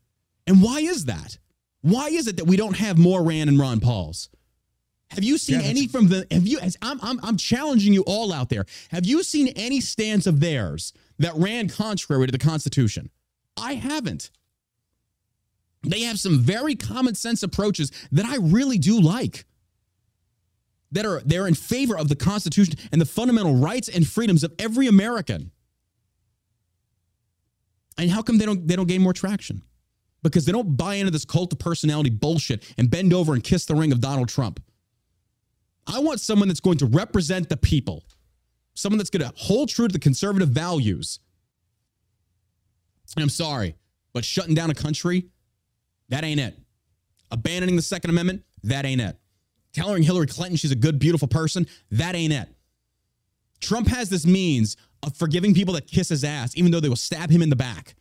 [0.47, 1.39] And why is that?
[1.83, 4.29] Why is it that we don't have more Rand and Ron Pauls?
[5.11, 6.27] Have you seen Yeah, any from the?
[6.31, 6.59] Have you?
[6.61, 8.67] as- I'm, I'm I'm challenging you all out there.
[8.91, 13.11] Have you seen any stance of theirs that ran contrary to the Constitution?
[13.57, 14.31] I haven't.
[15.83, 19.47] They have some very common sense approaches that I really do like.
[20.93, 24.53] That are they're in favor of the Constitution and the fundamental rights and freedoms of
[24.59, 25.51] every American.
[27.97, 29.63] And how come they don't they don't gain more traction?
[30.23, 33.65] Because they don't buy into this cult of personality bullshit and bend over and kiss
[33.67, 34.61] the ring of Donald Trump.
[35.89, 38.05] I want someone that's going to represent the people,
[38.75, 41.21] someone that's going to hold true to the conservative values.
[43.17, 43.75] And I'm sorry,
[44.13, 45.29] but shutting down a country,
[46.11, 46.59] that ain't it.
[47.31, 49.17] Abandoning the Second Amendment, that ain't it.
[49.73, 52.49] Telling Hillary Clinton she's a good, beautiful person, that ain't it.
[53.61, 56.97] Trump has this means of forgiving people that kiss his ass, even though they will
[56.97, 57.95] stab him in the back.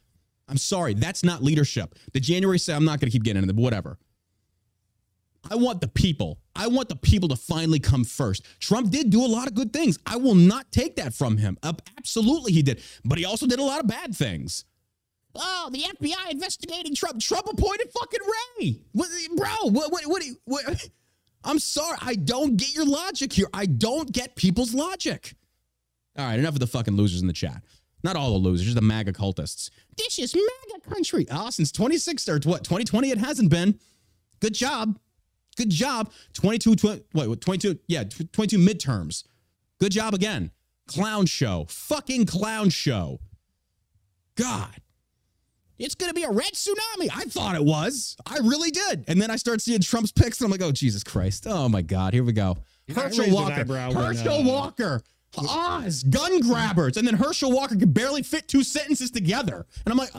[0.49, 1.95] I'm sorry, that's not leadership.
[2.13, 3.97] The January say I'm not going to keep getting into it, whatever.
[5.49, 6.39] I want the people.
[6.55, 8.45] I want the people to finally come first.
[8.59, 9.97] Trump did do a lot of good things.
[10.05, 11.57] I will not take that from him.
[11.97, 12.81] Absolutely, he did.
[13.05, 14.65] But he also did a lot of bad things.
[15.35, 17.21] Oh, the FBI investigating Trump.
[17.21, 18.19] Trump appointed fucking
[18.59, 18.79] Wray.
[18.93, 20.89] What, bro, what, what, what, what?
[21.43, 21.97] I'm sorry.
[22.01, 23.47] I don't get your logic here.
[23.53, 25.35] I don't get people's logic.
[26.17, 27.61] All right, enough of the fucking losers in the chat.
[28.03, 29.69] Not all the losers, just the MAGA cultists.
[29.97, 31.27] This is MAGA country.
[31.31, 33.79] Ah, since 26 or what, 2020, it hasn't been.
[34.39, 34.99] Good job.
[35.57, 36.11] Good job.
[36.33, 39.23] 22, tw- what, what, 22, yeah, 22 midterms.
[39.79, 40.51] Good job again.
[40.87, 41.65] Clown show.
[41.69, 43.19] Fucking clown show.
[44.35, 44.81] God.
[45.79, 47.09] It's going to be a red tsunami.
[47.13, 48.15] I thought it was.
[48.25, 49.03] I really did.
[49.07, 51.45] And then I start seeing Trump's picks and I'm like, oh, Jesus Christ.
[51.47, 52.13] Oh, my God.
[52.13, 52.57] Here we go.
[52.93, 53.63] Herschel Walker.
[53.65, 55.01] when, Herschel uh, Walker.
[55.37, 56.97] Oz, gun grabbers.
[56.97, 59.67] And then Herschel Walker could barely fit two sentences together.
[59.85, 60.11] And I'm like,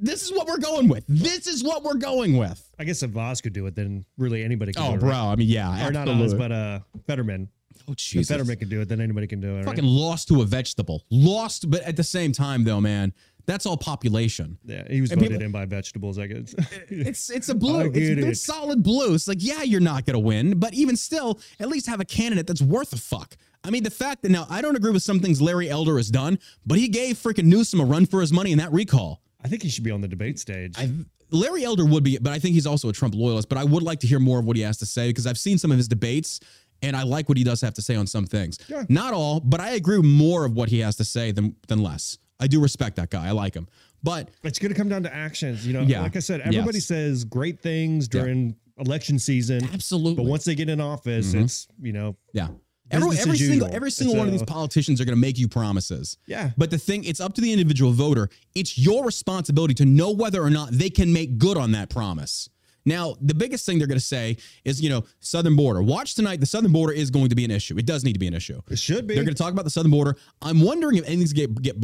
[0.00, 1.04] this is what we're going with.
[1.08, 2.66] This is what we're going with.
[2.78, 4.82] I guess if Voss could do it, then really anybody can.
[4.82, 5.10] Oh, do it, bro.
[5.10, 5.32] right?
[5.32, 5.86] I mean, yeah.
[5.86, 6.24] Or not absolutely.
[6.26, 7.48] Oz, but uh, Fetterman.
[7.88, 8.28] Oh If Jesus!
[8.28, 9.56] Fetterman can do it, then anybody can do it.
[9.58, 9.64] right?
[9.64, 11.04] Fucking lost to a vegetable.
[11.10, 13.12] Lost, but at the same time, though, man,
[13.46, 14.58] that's all population.
[14.64, 16.18] Yeah, he was And voted people- in by vegetables.
[16.18, 16.54] I guess.
[16.88, 17.80] It's it's a blue.
[17.80, 19.14] It's, get it's solid blue.
[19.14, 22.46] It's like, yeah, you're not gonna win, but even still, at least have a candidate
[22.46, 23.36] that's worth a fuck.
[23.64, 26.10] I mean, the fact that now I don't agree with some things Larry Elder has
[26.10, 29.22] done, but he gave freaking Newsom a run for his money in that recall.
[29.44, 30.74] I think he should be on the debate stage.
[30.76, 30.90] I,
[31.30, 33.48] Larry Elder would be, but I think he's also a Trump loyalist.
[33.48, 35.38] But I would like to hear more of what he has to say because I've
[35.38, 36.40] seen some of his debates
[36.82, 38.58] and I like what he does have to say on some things.
[38.68, 38.84] Yeah.
[38.88, 42.18] Not all, but I agree more of what he has to say than than less.
[42.40, 43.26] I do respect that guy.
[43.28, 43.68] I like him.
[44.02, 45.66] But it's going to come down to actions.
[45.66, 46.00] You know, Yeah.
[46.02, 46.86] like I said, everybody Yes.
[46.86, 50.14] says great things during election season, absolutely.
[50.24, 51.44] but once they get in office, Mhm.
[51.44, 52.48] it's you know, yeah.
[52.90, 56.18] Every, every single every single one of these politicians are going to make you promises.
[56.26, 58.28] yeah, But the thing, it's up to the individual voter.
[58.54, 62.48] It's your responsibility to know whether or not they can make good on that promise.
[62.84, 65.82] Now, the biggest thing they're going to say is, you know, southern border.
[65.82, 66.40] Watch tonight.
[66.40, 67.76] The southern border is going to be an issue.
[67.76, 68.60] It does need to be an issue.
[68.70, 69.14] it should be.
[69.14, 70.16] They're going to talk about the southern border.
[70.40, 71.76] I'm wondering if anything's get get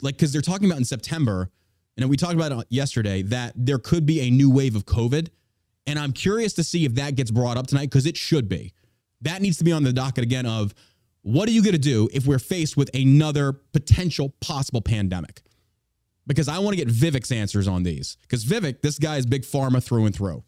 [0.00, 1.50] like because they're talking about in September,
[1.96, 5.28] and we talked about it yesterday that there could be a new wave of COVID,
[5.88, 8.72] and I'm curious to see if that gets brought up tonight because it should be.
[9.22, 10.46] That needs to be on the docket again.
[10.46, 10.74] Of
[11.22, 15.42] what are you going to do if we're faced with another potential possible pandemic?
[16.26, 18.16] Because I want to get Vivek's answers on these.
[18.22, 20.44] Because Vivek, this guy is big pharma through and through.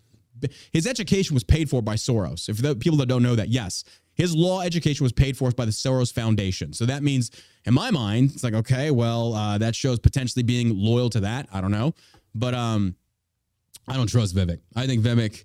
[0.72, 2.48] His education was paid for by Soros.
[2.48, 5.64] If the people that don't know that, yes, his law education was paid for by
[5.64, 6.72] the Soros Foundation.
[6.72, 7.30] So that means,
[7.64, 11.48] in my mind, it's like, okay, well, uh, that shows potentially being loyal to that.
[11.52, 11.94] I don't know,
[12.34, 12.94] but um,
[13.88, 14.60] I don't trust Vivek.
[14.76, 15.44] I think Vivek,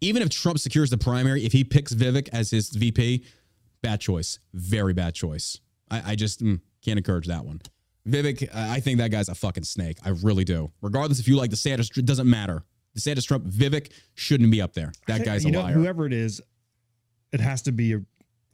[0.00, 3.24] even if Trump secures the primary, if he picks Vivek as his VP,
[3.82, 5.58] bad choice, very bad choice.
[5.90, 7.60] I, I just mm, can't encourage that one.
[8.08, 9.98] Vivek, I think that guy's a fucking snake.
[10.04, 10.70] I really do.
[10.80, 12.62] Regardless if you like DeSantis, it doesn't matter.
[12.98, 14.92] DeSantis, Trump, Vivek shouldn't be up there.
[15.06, 15.74] That Hey, guy's you a know, liar.
[15.74, 16.40] whoever it is,
[17.32, 17.98] it has to be a,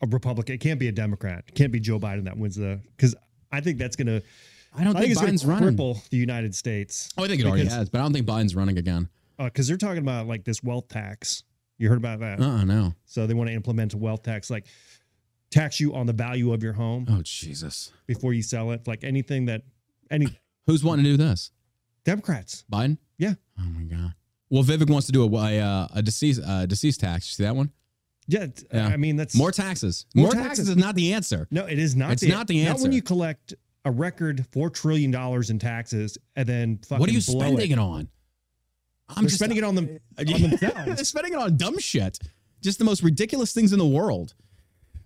[0.02, 0.54] a Republican.
[0.56, 1.44] It can't be a Democrat.
[1.48, 3.14] It can't be Joe Biden that wins the because
[3.52, 4.20] I think that's gonna.
[4.78, 5.74] I don't I think, think Biden's running.
[5.74, 7.08] cripple the United States.
[7.16, 9.08] Oh, I think it already has, but I don't think Biden's running again.
[9.38, 11.44] Because they're talking about like this wealth tax.
[11.78, 12.40] You heard about that?
[12.40, 12.94] Uh, uh no.
[13.04, 14.66] So they want to implement a wealth tax, like
[15.50, 17.92] tax you on the value of your home Oh, Jesus.
[18.06, 18.86] before you sell it.
[18.86, 19.62] Like anything that
[20.10, 20.26] any
[20.66, 21.50] Who's wanting to do this?
[22.04, 22.64] Democrats.
[22.72, 22.98] Biden?
[23.18, 23.34] Yeah.
[23.58, 24.14] Oh my god.
[24.48, 27.26] Well, Vivek wants to do a a, uh, a deceased uh, deceased tax.
[27.30, 27.70] You see that one?
[28.28, 28.86] Yeah, Yeah.
[28.88, 30.06] I mean that's More taxes.
[30.14, 30.48] More More, taxes.
[30.48, 30.68] taxes.
[30.70, 31.46] is not the answer.
[31.50, 32.12] No, it is not.
[32.12, 32.82] It's not the Not answer.
[32.82, 37.12] when you collect a record four trillion dollars in taxes and then fucking What are
[37.12, 37.74] you spending it.
[37.74, 38.08] it, on?
[39.08, 42.18] I'm They're spending it on them on They're spending it on dumb shit.
[42.62, 44.34] Just the most ridiculous things in the world.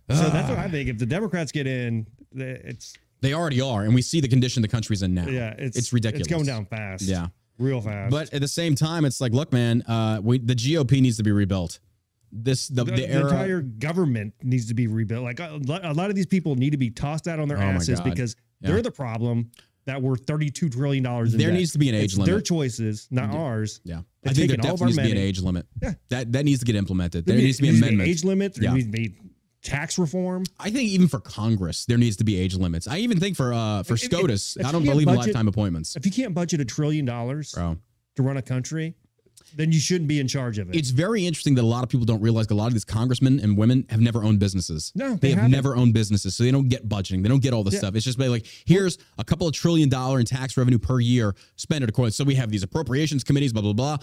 [0.08, 0.62] So that's what Ah.
[0.62, 0.88] I think.
[0.88, 4.68] If the Democrats get in, it's They already are, and we see the condition the
[4.68, 5.26] country's in now.
[5.28, 6.26] yeah, it's It's ridiculous.
[6.26, 7.02] It's going down fast.
[7.04, 7.28] Yeah.
[7.58, 8.10] real fast.
[8.10, 11.22] But at the same time, it's like, look, man, uh, we the GOP needs to
[11.22, 11.78] be rebuilt.
[12.32, 15.24] This the, the, the, the entire government needs to be rebuilt.
[15.24, 17.58] Like a, lot- a lot of these people need to be tossed out on their
[17.58, 18.70] Oh asses because Yeah.
[18.70, 19.50] they're the problem.
[19.86, 21.58] That we're thirty-two trillion dollars in there debt.
[21.58, 23.80] needs to be an age It's Their choices, not ours.
[23.82, 25.66] yeah, They've I think there taken all of definitely needs to be an age limit.
[25.82, 25.92] Yeah.
[26.10, 27.24] that that needs to get implemented.
[27.26, 28.10] There There needs to be needs amendments.
[28.10, 28.58] age limits.
[28.58, 28.74] There Yeah.
[28.74, 29.14] needs to be
[29.62, 30.44] tax reform.
[30.58, 32.86] I think even for Congress, there needs to be age limits.
[32.86, 35.48] I even think for uh for If- if- SCOTUS, if I don't believe in lifetime
[35.48, 35.96] appointments.
[35.96, 37.78] If you can't budget a trillion dollars Bro.
[38.16, 38.94] to run a country,
[39.54, 40.76] then you shouldn't be in charge of it.
[40.76, 43.40] It's very interesting that a lot of people don't realize a lot of these congressmen
[43.40, 44.92] and women have never owned businesses.
[44.94, 45.50] No, they, they have haven't.
[45.52, 47.22] never owned businesses, so they don't get budgeting.
[47.22, 47.80] They don't get all this Yeah.
[47.80, 47.94] stuff.
[47.96, 51.84] It's just like here's a couple of trillion dollar in tax revenue per year, spend
[51.84, 52.12] it accordingly.
[52.12, 53.98] So we have these appropriations committees, blah blah blah.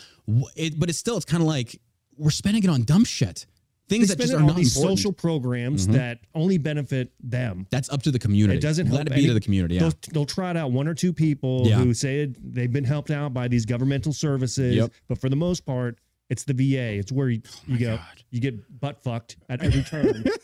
[0.55, 1.79] It, but it's still it's kind of like
[2.17, 3.45] we're spending it on dumb shit,
[3.89, 4.99] things that just are not these important.
[4.99, 5.93] social programs Mhm.
[5.93, 7.65] that only benefit them.
[7.69, 8.57] That's up to the community.
[8.57, 9.75] It doesn't let help it be any- to the community.
[9.75, 9.81] Yeah.
[9.81, 11.77] They'll, they'll trot out one or two people Yeah.
[11.79, 14.91] who say it, they've been helped out by these governmental services, Yep.
[15.07, 16.97] but for the most part, it's the VA.
[16.97, 18.05] It's where you, you go, God.
[18.31, 20.25] you get butt fucked at every turn.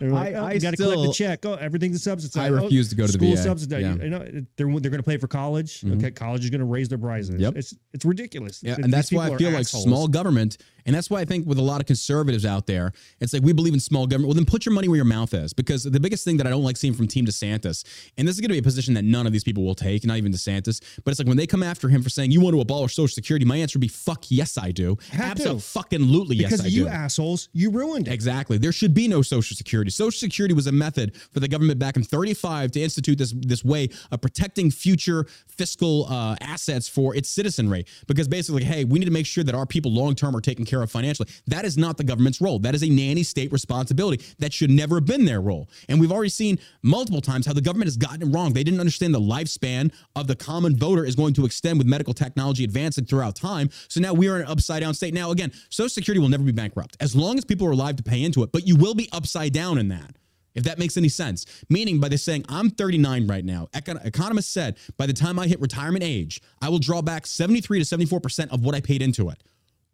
[0.00, 1.46] Like, I- oh, I got to collect the check.
[1.46, 2.52] Oh, everything's subsidized.
[2.52, 3.42] I Oh, refuse to go to the school VA.
[3.42, 3.98] subsidized.
[3.98, 4.04] Yeah.
[4.04, 4.18] You know,
[4.56, 5.80] they're they're going to pay for college.
[5.80, 5.96] Mhm.
[5.96, 7.40] Okay, college is going to raise their prices.
[7.40, 7.56] Yep.
[7.56, 8.60] It's it's ridiculous.
[8.62, 11.46] Yeah, These and that's why I feel like small government, and that's why I think
[11.46, 14.28] with a lot of conservatives out there, it's like we believe in small government.
[14.28, 16.50] Well, then put your money where your mouth is, because the biggest thing that I
[16.50, 17.84] don't like seeing from Team DeSantis,
[18.16, 20.04] and this is going to be a position that none of these people will take,
[20.04, 22.54] not even DeSantis, but it's like when they come after him for saying you want
[22.54, 25.94] to abolish Social Security, my answer would be fuck yes I do, absolutely to.
[25.94, 26.88] absolutely yes because I you do.
[26.88, 28.12] assholes, you ruined it.
[28.12, 28.58] Exactly.
[28.58, 29.90] There should be no Social Security.
[29.90, 33.64] Social Security was a method for the government back in 35 to institute this this
[33.64, 37.84] way of protecting future fiscal uh, assets for its citizenry.
[38.06, 40.64] Because basically, hey, we need to make sure that our people long term are taken
[40.64, 41.28] care of financially.
[41.46, 42.58] That is not the government's role.
[42.58, 44.24] That is a nanny state responsibility.
[44.38, 45.68] That should never have been their role.
[45.88, 48.52] And we've already seen multiple times how the government has gotten it wrong.
[48.52, 52.14] They didn't understand the lifespan of the common voter is going to extend with medical
[52.14, 53.70] technology advancing throughout time.
[53.88, 55.14] So now we are in an upside down state.
[55.14, 58.02] Now, again, Social Security will never be bankrupt as long as people are alive to
[58.02, 60.16] pay into it, but you will be upside down in that.
[60.54, 61.46] If that makes any sense.
[61.68, 63.68] Meaning, by this saying, I'm 39 right now.
[63.72, 67.82] Econ- economists said by the time I hit retirement age, I will draw back 73
[67.82, 69.42] to 74% of what I paid into it.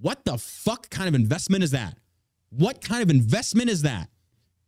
[0.01, 1.99] What the fuck kind of investment is that?
[2.51, 4.09] What kind of investment is that?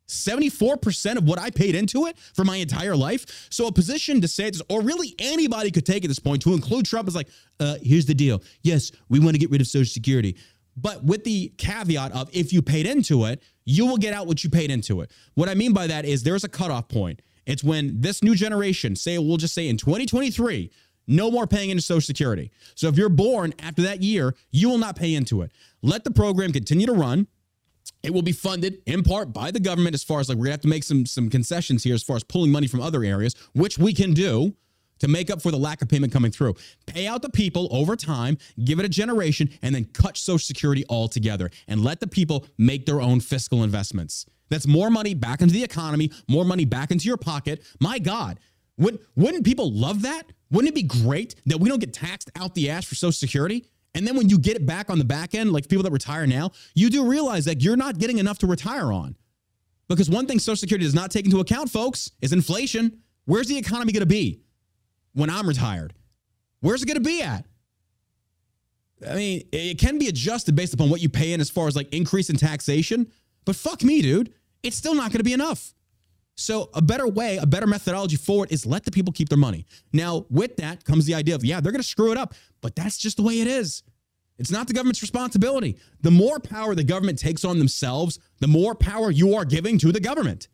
[0.08, 3.48] 74% of what I paid into it for my entire life.
[3.50, 6.52] So a position to say this, or really anybody could take at this point to
[6.52, 7.28] include Trump is like,
[7.60, 8.42] uh, here's the deal.
[8.62, 10.36] Yes, we want to get rid of Social Security.
[10.76, 14.42] But with the caveat of if you paid into it, you will get out what
[14.42, 15.10] you paid into it.
[15.34, 17.22] What I mean by that is there's a cutoff point.
[17.46, 20.70] It's when this new generation, say, we'll just say in 2023,
[21.06, 22.50] no more paying into Social Security.
[22.74, 25.52] So if you're born after that year, you will not pay into it.
[25.82, 27.26] Let the program continue to run.
[28.02, 30.52] It will be funded in part by the government as far as like we're gonna
[30.52, 33.34] have to make some some concessions here as far as pulling money from other areas,
[33.54, 34.54] which we can do
[35.02, 36.54] to make up for the lack of payment coming through.
[36.86, 40.84] Pay out the people over time, give it a generation, and then cut Social Security
[40.88, 44.26] altogether and let the people make their own fiscal investments.
[44.48, 47.64] That's more money back into the economy, more money back into your pocket.
[47.80, 48.38] My God,
[48.78, 50.22] wouldn't, wouldn't people love that?
[50.52, 53.66] Wouldn't it be great that we don't get taxed out the ass for Social Security?
[53.94, 56.26] And then when you get it back on the back end, like people that retire
[56.26, 59.16] now, you do realize that you're not getting enough to retire on.
[59.88, 63.00] Because one thing Social Security does not take into account, folks, is inflation.
[63.24, 64.42] Where's the economy going to be
[65.14, 65.94] when I'm retired?
[66.60, 67.44] Where's it going to be at?
[69.08, 71.74] I mean, it can be adjusted based upon what you pay in as far as
[71.74, 73.10] like increase in taxation,
[73.44, 74.32] but fuck me, dude.
[74.62, 75.74] It's still not going to be enough.
[76.34, 79.66] So, a better way, a better methodology forward is let the people keep their money.
[79.92, 82.74] Now, with that comes the idea of, yeah, they're going to screw it up, but
[82.74, 83.82] that's just the way it is.
[84.38, 85.78] It's not the government's responsibility.
[86.00, 89.92] The more power the government takes on themselves, the more power you are giving to
[89.92, 90.48] the government.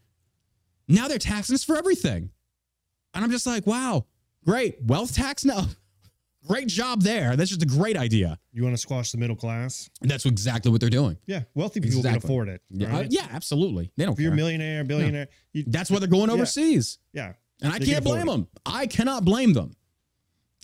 [0.89, 2.31] Now they're taxing us for everything.
[3.15, 4.07] And I'm just like, wow,
[4.45, 4.77] great.
[4.83, 5.45] Wealth tax?
[5.45, 5.65] No.
[6.47, 7.37] Great job there.
[7.37, 8.39] That's just a great idea.
[8.53, 9.91] You want to squash the middle class?
[10.01, 11.19] That's exactly what they're doing.
[11.27, 12.63] Yeah, wealthy people can afford it.
[12.71, 13.07] Yeah, right?
[13.07, 13.91] uh, yeah absolutely.
[13.97, 16.99] They don't If you're a millionaire, billionaire, you, That's why they're going overseas.
[17.13, 17.33] yeah.
[17.61, 18.47] And I They can can't blame them.
[18.65, 19.75] I cannot blame them.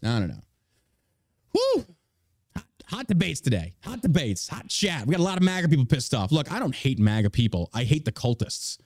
[0.05, 0.43] I don't know.
[1.55, 1.85] Woo!
[2.55, 3.75] Hot, hot debates today.
[3.83, 4.47] Hot debates.
[4.49, 5.05] Hot chat.
[5.07, 6.31] We got a lot of MAGA people pissed off.
[6.31, 7.69] Look, I don't hate MAGA people.
[7.75, 8.79] I hate the cultists.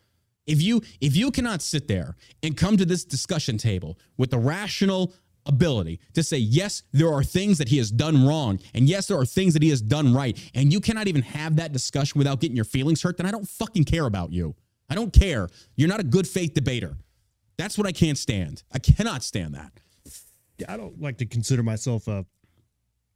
[0.46, 4.38] If you if you cannot sit there and come to this discussion table with the
[4.38, 5.12] rational
[5.46, 9.18] ability to say yes there are things that he has done wrong and yes there
[9.18, 12.38] are things that he has done right and you cannot even have that discussion without
[12.40, 14.54] getting your feelings hurt then I don't fucking care about you.
[14.90, 15.48] I don't care.
[15.76, 16.96] You're not a good faith debater.
[17.58, 18.62] That's what I can't stand.
[18.72, 19.72] I cannot stand that.
[20.68, 22.24] I don't like to consider myself a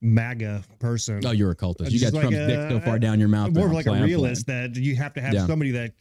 [0.00, 1.20] MAGA person.
[1.24, 1.90] Oh, you're a cultist.
[1.92, 3.52] You got like Trump's dick so a- far down your mouth.
[3.54, 5.46] more like a realist that you have to have Yeah.
[5.46, 5.92] somebody that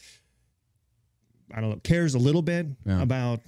[1.53, 3.01] I don't know cares a little bit Yeah.
[3.01, 3.41] about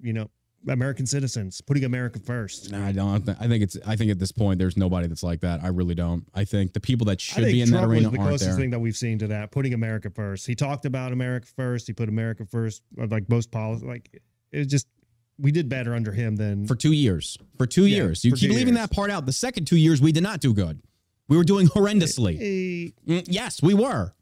[0.00, 0.30] you know
[0.68, 2.70] American citizens putting America first.
[2.72, 3.28] No, I don't.
[3.40, 3.76] I think it's.
[3.86, 5.62] I think at this point, there's nobody that's like that.
[5.62, 6.24] I really don't.
[6.34, 8.58] I think the people that should be in Trump that arena was the closest there.
[8.58, 10.46] thing that we've seen to that, putting America first.
[10.46, 11.86] He talked about America first.
[11.86, 13.86] He put America first, uh, like most policy.
[13.86, 14.20] Like
[14.52, 14.86] it just,
[15.38, 17.38] we did better under him than for two years.
[17.58, 18.88] For two Yeah, years, you keep leaving years.
[18.88, 19.26] that part out.
[19.26, 20.80] The second two years, we did not do good.
[21.28, 22.92] We were doing horrendously.
[23.06, 24.14] Mm, yes, we were.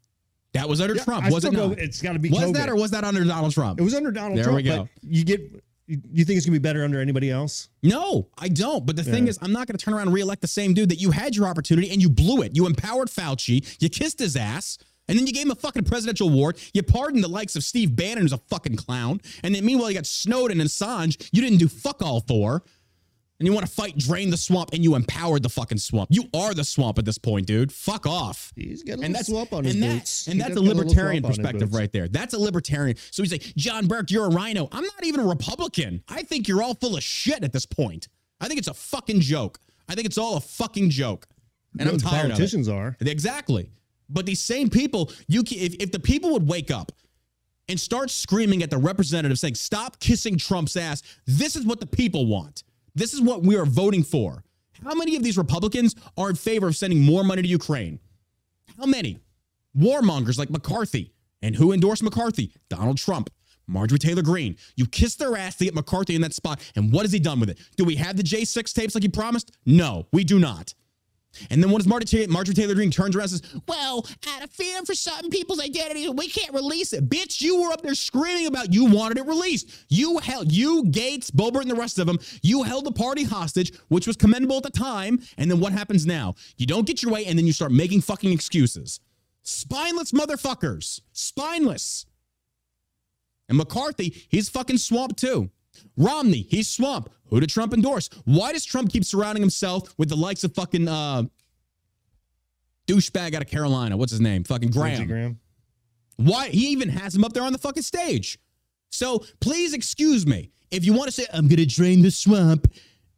[0.55, 1.73] That was under yeah, Trump, was it go.
[1.73, 2.55] It's got to be Was COVID.
[2.55, 3.81] that or was that under Donald Trump?
[3.81, 4.57] it was under Donald There Trump.
[4.57, 4.83] we go.
[4.83, 7.69] But you get, you think it's gonna be better under anybody else?
[7.83, 8.87] No, I don't.
[8.87, 10.89] But the thing is, I'm not going to turn around and reelect the same dude
[10.89, 12.57] that you had your opportunity and you blew it.
[12.57, 14.79] You empowered Fauci, you kissed his ass,
[15.09, 16.59] and then you gave him a fucking presidential award.
[16.73, 19.21] You pardoned the likes of Steve Bannon, who's a fucking clown.
[19.43, 22.63] And then meanwhile, you got Snowden and Assange, you didn't do fuck all for.
[23.41, 26.09] And you want to fight, drain the swamp, and you empowered the fucking swamp.
[26.13, 27.73] You are the swamp at this point, dude.
[27.73, 28.53] Fuck off.
[28.55, 30.27] He's got a And that's swamp on his and that- boots.
[30.29, 32.07] and He that's a does got little libertarian perspective right there.
[32.07, 32.97] That's a libertarian.
[33.11, 34.69] So he's like, John Burke, you're a rhino.
[34.71, 36.03] I'm not even a Republican.
[36.09, 38.07] I think you're all full of shit at this point.
[38.41, 39.59] I think it's a fucking joke.
[39.89, 41.27] I think it's all a fucking joke.
[41.79, 42.31] And I'm tired of.
[42.37, 42.97] Politicians are.
[43.01, 43.69] Exactly.
[44.09, 46.93] But these same people, you can, if, if the people would wake up
[47.69, 51.87] and start screaming at the representative saying, stop kissing Trump's ass, this is what the
[51.87, 52.63] people want.
[52.95, 54.45] This is what we are voting for.
[54.83, 57.99] How many of these Republicans are in favor of sending more money to Ukraine?
[58.79, 59.19] How many?
[59.77, 61.13] Warmongers like McCarthy.
[61.43, 62.53] And who endorsed McCarthy?
[62.69, 63.31] Donald Trump.
[63.67, 64.57] Marjorie Taylor Greene.
[64.77, 66.61] You kissed their ass to get McCarthy in that spot.
[66.77, 67.59] And what has he done with it?
[67.77, 69.53] Do we have the J6 tapes like he promised?
[69.65, 70.75] No, we do not.
[71.51, 74.51] And then what does Marjorie, Marjorie Taylor Greene turns around and says, Well, out of
[74.51, 77.09] fear for certain people's identity, we can't release it.
[77.09, 79.71] Bitch, you were up there screaming about you wanted it released.
[79.89, 83.73] You held, you, Gaetz, Boebert, and the rest of them, you held the party hostage,
[83.89, 85.21] which was commendable at the time.
[85.39, 86.35] And then what happens now?
[86.57, 89.01] You don't get your way, and then you start making fucking excuses.
[89.43, 91.01] Spineless motherfuckers.
[91.13, 92.07] Spineless.
[93.49, 95.51] And McCarthy, he's fucking swamped too.
[95.97, 97.09] Romney, he's swamp.
[97.29, 98.09] Who did Trump endorse?
[98.25, 101.25] Why does Trump keep surrounding himself with the likes of fucking uh
[102.87, 103.97] douchebag out of Carolina.
[103.97, 104.45] What's his name?
[104.45, 105.07] Fucking Graham.
[105.07, 105.41] Graham.
[106.17, 108.39] Why he even has him up there on the fucking stage.
[108.91, 112.73] So please excuse me if you want to say I'm gonna drain the swamp,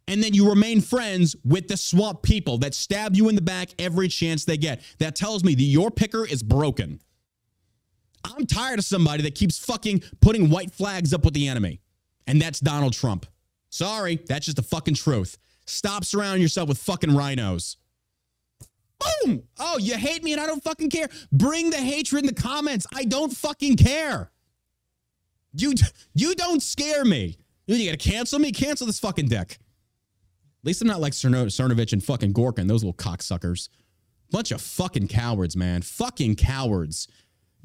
[0.09, 3.71] and then you remain friends with the swamp people that stab you in the back
[3.79, 4.81] every chance they get.
[4.99, 7.01] That tells me that your picker is broken.
[8.25, 11.81] I'm tired of somebody that keeps fucking putting white flags up with the enemy,
[12.27, 13.27] and that's Donald Trump.
[13.71, 15.39] Sorry, that's just the fucking truth.
[15.67, 17.77] Stop surrounding yourself with fucking rhinos.
[18.99, 19.43] Boom!
[19.59, 21.09] Oh, you hate me and I don't fucking care.
[21.33, 22.87] Bring the hatred in the comments.
[22.95, 24.31] I don't fucking care.
[25.53, 25.75] You
[26.15, 27.37] you don't scare me.
[27.67, 28.53] You gotta cancel me?
[28.53, 29.53] Cancel this fucking dick.
[29.53, 33.69] At least I'm not like Cerno- Cernovich and fucking Gorkin, those little cocksuckers.
[34.31, 35.83] Bunch of fucking cowards, man.
[35.83, 37.09] Fucking cowards.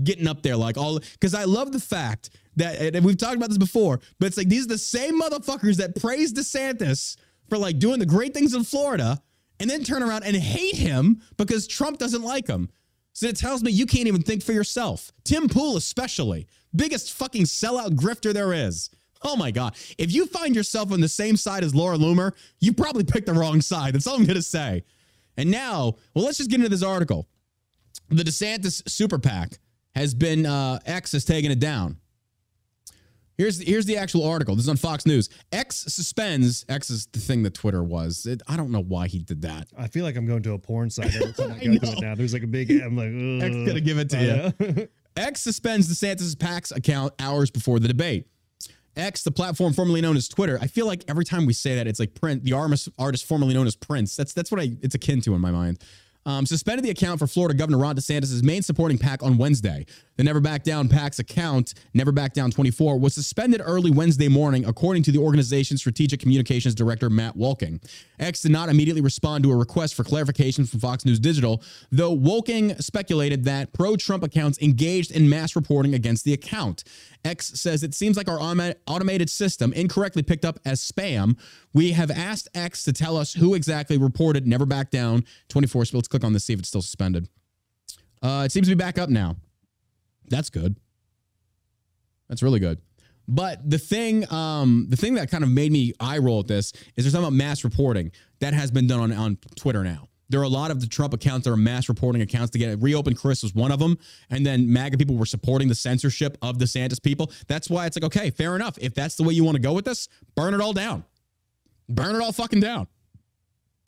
[0.03, 3.49] Getting up there like all because I love the fact that and we've talked about
[3.49, 7.17] this before, but it's like these are the same motherfuckers that praise DeSantis
[7.49, 9.21] for like doing the great things in Florida
[9.59, 12.69] and then turn around and hate him because Trump doesn't like him.
[13.13, 15.11] So it tells me you can't even think for yourself.
[15.23, 18.89] Tim Pool, especially, biggest fucking sellout grifter there is.
[19.21, 19.75] Oh my God.
[19.97, 23.33] If you find yourself on the same side as Laura Loomer, you probably picked the
[23.33, 23.93] wrong side.
[23.93, 24.83] That's all I'm going to say.
[25.37, 27.27] And now, well, let's just get into this article.
[28.09, 29.59] The DeSantis super PAC
[29.95, 31.97] has been, uh, X has taken it down.
[33.37, 34.55] Here's here's the actual article.
[34.55, 35.27] This is on Fox News.
[35.51, 36.63] X suspends.
[36.69, 38.27] X is the thing that Twitter was.
[38.27, 39.67] It, I don't know why he did that.
[39.75, 42.01] I feel like I'm going to a porn site every time I go to it
[42.01, 42.13] now.
[42.13, 42.69] There's like a big.
[42.69, 43.49] I'm like.
[43.49, 44.65] X gonna give it to you.
[44.67, 44.87] you.
[45.17, 48.27] X suspends DeSantis' PAC's account hours before the debate.
[48.95, 50.59] X, the platform formerly known as Twitter.
[50.61, 53.53] I feel like every time we say that, it's like Prince, the artist, artist formerly
[53.53, 54.15] known as Prince.
[54.15, 55.79] That's that's what I it's akin to in my mind.
[56.25, 59.85] Um, suspended the account for Florida Governor Ron DeSantis' main supporting PAC on Wednesday.
[60.21, 64.63] The Never Back Down PAC's account, Never Back Down 24, was suspended early Wednesday morning,
[64.65, 67.83] according to the organization's strategic communications director, Matt Wolking.
[68.19, 72.15] X did not immediately respond to a request for clarification from Fox News Digital, though
[72.15, 76.83] Wolking speculated that pro Trump accounts engaged in mass reporting against the account.
[77.25, 78.39] X says it seems like our
[78.85, 81.35] automated system incorrectly picked up as spam.
[81.73, 85.85] We have asked X to tell us who exactly reported Never Back Down 24.
[85.85, 87.27] So let's click on this, see if it's still suspended.
[88.21, 89.35] Uh, it seems to be back up now.
[90.31, 90.75] That's good.
[92.27, 92.79] That's really good.
[93.27, 96.73] But the thing, um, the thing that kind of made me eye roll at this
[96.95, 100.07] is there's something about mass reporting that has been done on, on Twitter now.
[100.29, 102.69] There are a lot of the Trump accounts that are mass reporting accounts to get
[102.69, 102.81] it.
[102.81, 103.97] Reopen Chris was one of them.
[104.29, 107.31] And then MAGA people were supporting the censorship of the DeSantis people.
[107.47, 108.77] That's why it's like, okay, fair enough.
[108.79, 111.03] If that's the way you want to go with this, burn it all down.
[111.89, 112.87] Burn it all fucking down.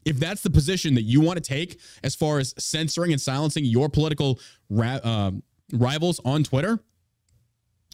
[0.06, 3.64] If that's the position that you want to take as far as censoring and silencing
[3.64, 4.40] your political
[4.70, 5.32] ra- uh,
[5.74, 6.80] rivals on Twitter,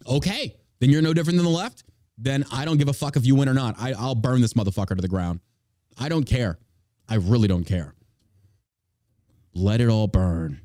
[0.08, 1.84] okay, then you're no different than the left.
[2.18, 3.76] Then I don't give a fuck if you win or not.
[3.80, 5.40] I, I'll burn this motherfucker to the ground.
[5.98, 6.60] I don't care.
[7.08, 7.96] I really don't care.
[9.54, 10.62] Let it all burn.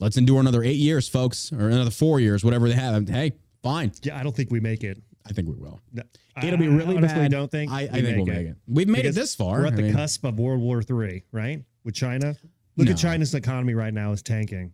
[0.00, 3.08] Let's endure another eight years, folks, or another four years, whatever they have.
[3.08, 3.32] Hey,
[3.62, 3.92] fine.
[4.02, 5.00] Yeah, I don't think we make it.
[5.26, 5.80] I think we will.
[5.92, 6.02] No,
[6.42, 7.30] It'll be I really honestly bad.
[7.30, 8.56] don't think I, we I think we'll make it.
[8.66, 9.60] We've made Because it this far.
[9.60, 11.62] We're at I the mean, cusp of World War Three, right?
[11.84, 12.36] With China.
[12.76, 12.92] Look No.
[12.92, 14.72] at China's economy right now is tanking.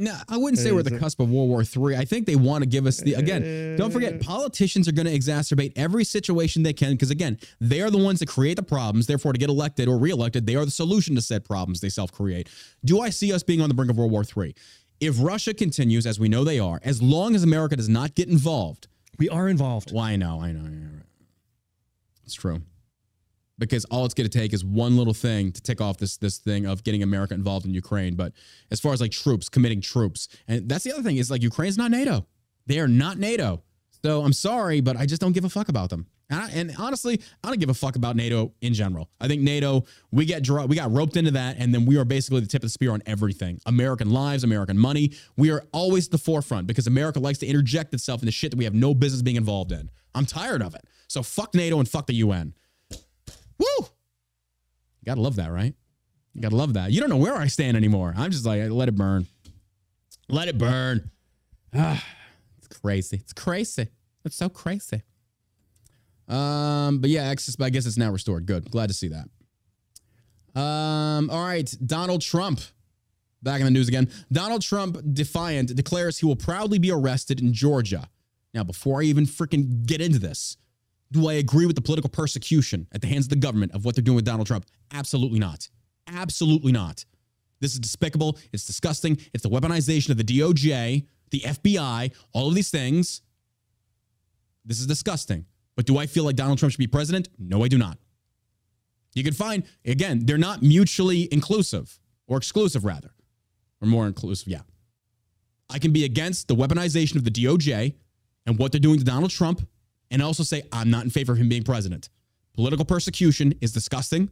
[0.00, 1.96] No, I wouldn't say we're at the cusp of World War III.
[1.96, 3.76] I think they want to give us the again.
[3.76, 4.18] Don't forget, eh.
[4.22, 8.20] politicians are going to exacerbate every situation they can because again, they are the ones
[8.20, 9.08] that create the problems.
[9.08, 12.48] Therefore, to get elected or reelected, they are the solution to said problems they self-create.
[12.84, 14.54] Do I see us being on the brink of World War III?
[15.00, 18.28] If Russia continues, as we know they are, as long as America does not get
[18.28, 18.86] involved,
[19.18, 19.92] We are involved.
[19.92, 20.90] well, I know, I know, I know.
[22.24, 22.62] It's true.
[23.58, 26.38] Because all it's going to take is one little thing to tick off this this
[26.38, 28.14] thing of getting America involved in Ukraine.
[28.14, 28.32] But
[28.70, 31.76] as far as like troops, committing troops, and that's the other thing is like Ukraine's
[31.76, 32.26] not NATO.
[32.66, 33.62] They are not NATO.
[34.04, 36.06] So I'm sorry, but I just don't give a fuck about them.
[36.30, 39.08] And, I, and honestly, I don't give a fuck about NATO in general.
[39.20, 42.04] I think NATO, we get dro- we got roped into that, and then we are
[42.04, 43.60] basically the tip of the spear on everything.
[43.66, 45.12] American lives, American money.
[45.36, 48.50] We are always at the forefront because America likes to interject itself in the shit
[48.50, 49.90] that we have no business being involved in.
[50.14, 50.84] I'm tired of it.
[51.08, 52.54] So fuck NATO and fuck the UN.
[53.58, 53.66] Woo!
[53.78, 55.74] You gotta love that, right?
[56.34, 56.92] You gotta love that.
[56.92, 58.14] You don't know where I stand anymore.
[58.16, 59.26] I'm just like, let it burn.
[60.28, 61.10] Let it burn.
[61.74, 62.04] Ah,
[62.58, 63.16] it's crazy.
[63.16, 63.88] It's crazy.
[64.24, 65.02] It's so crazy.
[66.28, 68.46] Um, but yeah, access, but I guess it's now restored.
[68.46, 68.70] Good.
[68.70, 69.28] Glad to see that.
[70.60, 71.74] Um, all right.
[71.84, 72.60] Donald Trump.
[73.42, 74.10] Back in the news again.
[74.32, 78.08] Donald Trump, defiant, declares he will proudly be arrested in Georgia.
[78.52, 80.56] Now, before I even freaking get into this,
[81.10, 83.94] do I agree with the political persecution at the hands of the government of what
[83.94, 84.66] they're doing with Donald Trump?
[84.92, 85.68] Absolutely not.
[86.06, 87.04] Absolutely not.
[87.60, 88.38] This is despicable.
[88.52, 89.18] It's disgusting.
[89.34, 93.22] It's the weaponization of the DOJ, the FBI, all of these things.
[94.64, 95.46] This is disgusting.
[95.76, 97.28] But do I feel like Donald Trump should be president?
[97.38, 97.98] No, I do not.
[99.14, 103.10] You can find, again, they're not mutually inclusive or exclusive, rather.
[103.80, 104.48] or more inclusive.
[104.48, 104.60] Yeah.
[105.70, 107.94] I can be against the weaponization of the DOJ
[108.46, 109.66] and what they're doing to Donald Trump,
[110.10, 112.08] and also say I'm not in favor of him being president.
[112.54, 114.30] Political persecution is disgusting.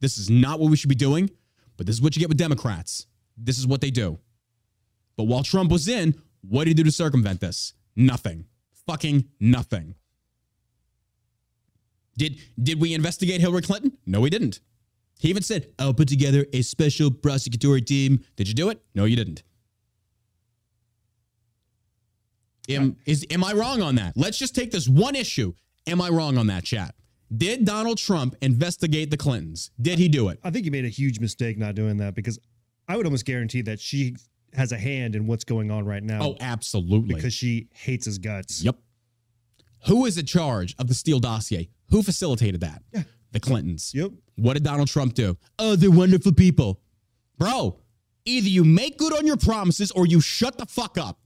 [0.00, 1.30] This is not what we should be doing,
[1.76, 3.06] but this is what you get with Democrats.
[3.36, 4.18] This is what they do.
[5.16, 7.74] But while Trump was in, what did he do to circumvent this?
[7.96, 8.46] Nothing.
[8.86, 9.94] Fucking nothing.
[12.16, 13.96] Did did we investigate Hillary Clinton?
[14.06, 14.60] No, we didn't.
[15.20, 18.24] He even said, I'll put together a special prosecutory team.
[18.36, 18.80] Did you do it?
[18.94, 19.42] No, you didn't.
[22.68, 24.12] Am, is, am I wrong on that?
[24.16, 25.52] Let's just take this one issue.
[25.86, 26.94] Am I wrong on that, chat?
[27.34, 29.70] Did Donald Trump investigate the Clintons?
[29.80, 30.38] Did he do it?
[30.42, 32.38] I think he made a huge mistake not doing that because
[32.88, 34.16] I would almost guarantee that she
[34.54, 37.14] has a hand in what's going on right now Oh, absolutely.
[37.14, 38.62] because she hates his guts.
[38.64, 38.76] Yep.
[39.86, 41.68] Who is in charge of the Steele dossier?
[41.90, 42.82] Who facilitated that?
[42.92, 43.02] Yeah.
[43.32, 43.92] The Clintons.
[43.94, 44.12] Yep.
[44.36, 45.36] What did Donald Trump do?
[45.58, 46.80] Oh, they're wonderful people.
[47.36, 47.78] Bro,
[48.24, 51.20] either you make good on your promises or you shut the fuck up.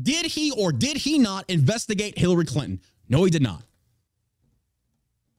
[0.00, 2.80] Did he or did he not investigate Hillary Clinton?
[3.08, 3.62] No, he did not.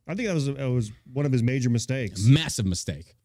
[0.07, 2.25] I think that was, that was one of his major mistakes.
[2.25, 3.15] Massive mistake.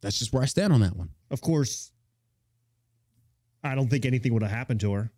[0.00, 1.10] That's just where I stand on that one.
[1.30, 1.92] Of course,
[3.62, 5.10] I don't think anything would have happened to her.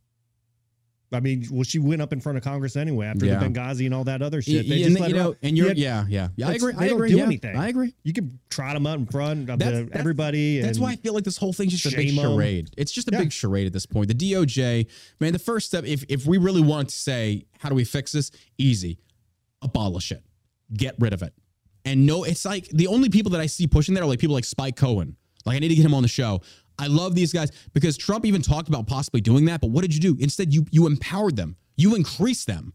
[1.12, 3.38] I mean, well, she went up in front of Congress anyway after Yeah.
[3.40, 4.68] the Benghazi and all that other shit.
[4.68, 6.48] They Yeah, just let you know, and you're, Yet yeah, yeah, yeah.
[6.48, 6.72] I agree.
[6.76, 7.10] I don't agree.
[7.10, 7.56] do yeah, anything.
[7.56, 7.94] I agree.
[8.04, 10.60] You can trot them out in front of That's- the, that's- everybody.
[10.60, 12.70] That's and why I feel like this whole thing's just a big charade.
[12.76, 13.18] It's just a Yeah.
[13.18, 14.06] big charade at this point.
[14.06, 14.86] The DOJ,
[15.18, 18.12] man, the first step, if if we really want to say, how do we fix
[18.12, 18.30] this?
[18.56, 18.98] Easy.
[19.62, 20.22] Abolish it.
[20.72, 21.34] Get rid of it.
[21.84, 24.34] And no, it's like the only people that I see pushing that are like people
[24.34, 25.16] like Spike Cohen.
[25.46, 26.42] Like I need to get him on the show.
[26.80, 29.94] I love these guys because Trump even talked about possibly doing that, but what did
[29.94, 30.16] you do?
[30.20, 31.56] Instead, you you empowered them.
[31.76, 32.72] You increased them.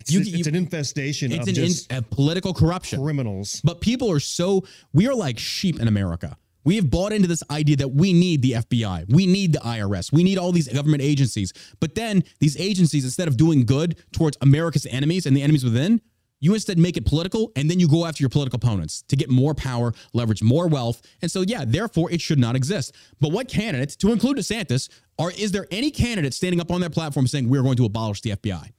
[0.00, 3.02] it's, you- it's you- an infestation It's of an in, a political corruption.
[3.02, 3.60] criminals.
[3.64, 6.36] But people are so we are like sheep in America.
[6.62, 10.12] We have bought into this idea that we need the FBI, we need the IRS,
[10.12, 11.52] we need all these government agencies.
[11.80, 16.02] But then these agencies, instead of doing good towards America's enemies and the enemies within,
[16.40, 19.28] you instead make it political and then you go after your political opponents to get
[19.28, 21.02] more power, leverage more wealth.
[21.20, 22.94] And so, yeah, therefore, it should not exist.
[23.20, 24.88] But what candidate, to include DeSantis,
[25.18, 28.22] are is there any candidate standing up on their platform saying we're going to abolish
[28.22, 28.72] the FBI?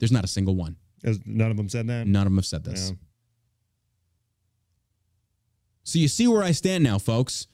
[0.00, 0.76] There's not a single one.
[1.24, 2.06] None of them said that.
[2.06, 2.92] None of them have said this.
[5.84, 7.46] So you see where I stand now, folks.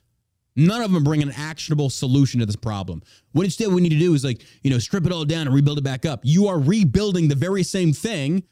[0.56, 3.02] None of them bring an actionable solution to this problem.
[3.32, 5.54] What instead we need to do is like, you know, strip it all down and
[5.54, 6.20] rebuild it back up.
[6.22, 8.42] You are rebuilding the very same thing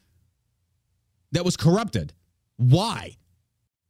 [1.35, 2.13] that was corrupted.
[2.57, 3.17] Why?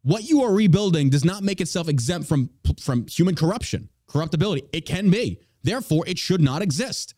[0.04, 4.64] What you are rebuilding does not make itself exempt from from human corruption, corruptibility.
[4.74, 5.40] It can be.
[5.64, 7.16] Therefore, it should not exist.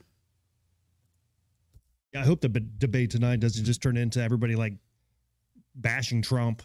[2.16, 4.74] I hope the b- debate tonight doesn't just turn into everybody like
[5.76, 6.64] bashing Trump,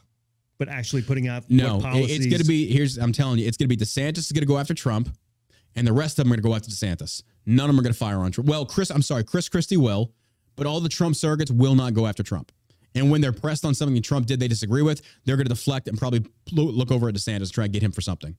[0.58, 2.18] but actually putting out No, what policies.
[2.18, 2.72] it's going to be.
[2.72, 5.08] Here's I'm telling you, it's going to be DeSantis is going to go after Trump,
[5.74, 7.22] and the rest of them are going to go after DeSantis.
[7.44, 8.48] None of them are going to fire on Trump.
[8.48, 10.12] Well, Chris, I'm sorry, Chris Christie will,
[10.56, 12.52] but all the Trump surrogates will not go after Trump.
[12.94, 15.88] And when they're pressed on something Trump did they disagree with, they're going to deflect
[15.88, 18.36] and probably look over at DeSantis try and get him for something.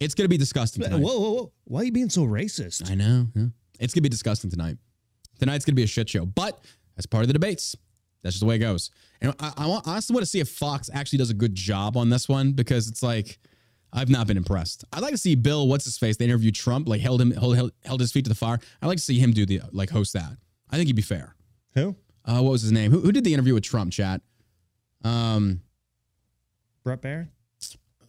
[0.00, 1.02] It's going to be disgusting Whoa, tonight.
[1.04, 1.52] whoa, whoa!
[1.64, 2.90] Why are you being so racist?
[2.90, 3.28] I know.
[3.34, 3.46] yeah.
[3.78, 4.76] It's going to be disgusting tonight.
[5.38, 6.60] Tonight's going to be a shit show, but
[6.96, 7.76] that's part of the debates.
[8.22, 8.90] That's just the way it goes.
[9.20, 11.96] And I, I want, honestly want to see if Fox actually does a good job
[11.96, 13.38] on this one because it's like
[13.92, 14.84] I've not been impressed.
[14.92, 16.16] I'd like to see Bill, what's his face?
[16.16, 18.58] They interviewed Trump, like held him, held, held, held his feet to the fire.
[18.80, 20.32] I'd like to see him do the like host that.
[20.70, 21.34] I think he'd be fair.
[21.74, 21.96] Who?
[22.24, 22.90] Uh, what was his name?
[22.90, 23.92] Who, who did the interview with Trump?
[23.92, 24.20] Chat.
[25.04, 25.60] Um,
[26.84, 27.28] Bret Baier?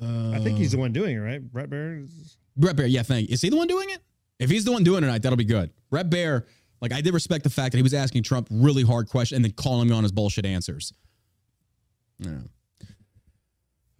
[0.02, 1.42] uh, I think he's the one doing it, right?
[1.42, 2.04] Bret Baier.
[2.04, 3.34] is- Bret Baier, yeah, thank you.
[3.34, 4.00] Is he the one doing it?
[4.40, 5.72] If he's the one doing it tonight, that'll be good.
[5.90, 6.46] Bret Baier,
[6.82, 9.46] like I did respect the fact that he was asking Trump really hard questions and
[9.46, 10.94] then calling him on his bullshit answers.
[12.20, 12.38] Yeah.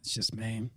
[0.00, 0.68] it's just me.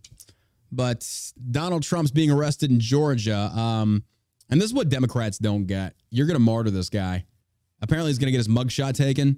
[0.72, 1.08] But
[1.52, 3.52] Donald Trump's being arrested in Georgia.
[3.56, 4.04] Um,
[4.50, 5.96] and this is what Democrats don't get.
[6.10, 7.26] You're gonna martyr this guy.
[7.82, 9.38] Apparently he's gonna get his mugshot taken.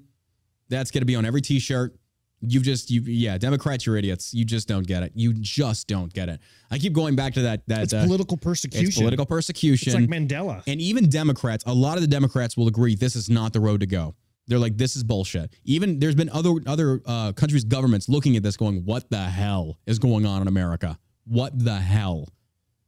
[0.69, 1.95] That's gonna be on every t-shirt.
[2.41, 4.33] You've just you yeah, Democrats, you're idiots.
[4.33, 5.11] You just don't get it.
[5.13, 6.39] You just don't get it.
[6.71, 8.87] I keep going back to that that It's uh, political persecution.
[8.87, 9.89] it's political persecution.
[9.93, 10.63] It's like Mandela.
[10.65, 13.81] and even Democrats, a lot of the Democrats will agree this is not the road
[13.81, 14.15] to go.
[14.47, 15.53] They're like, this is bullshit.
[15.65, 19.77] Even there's been other other uh, countries' governments looking at this, going, "What the hell
[19.85, 20.97] is going on in America?
[21.25, 22.29] What the hell?"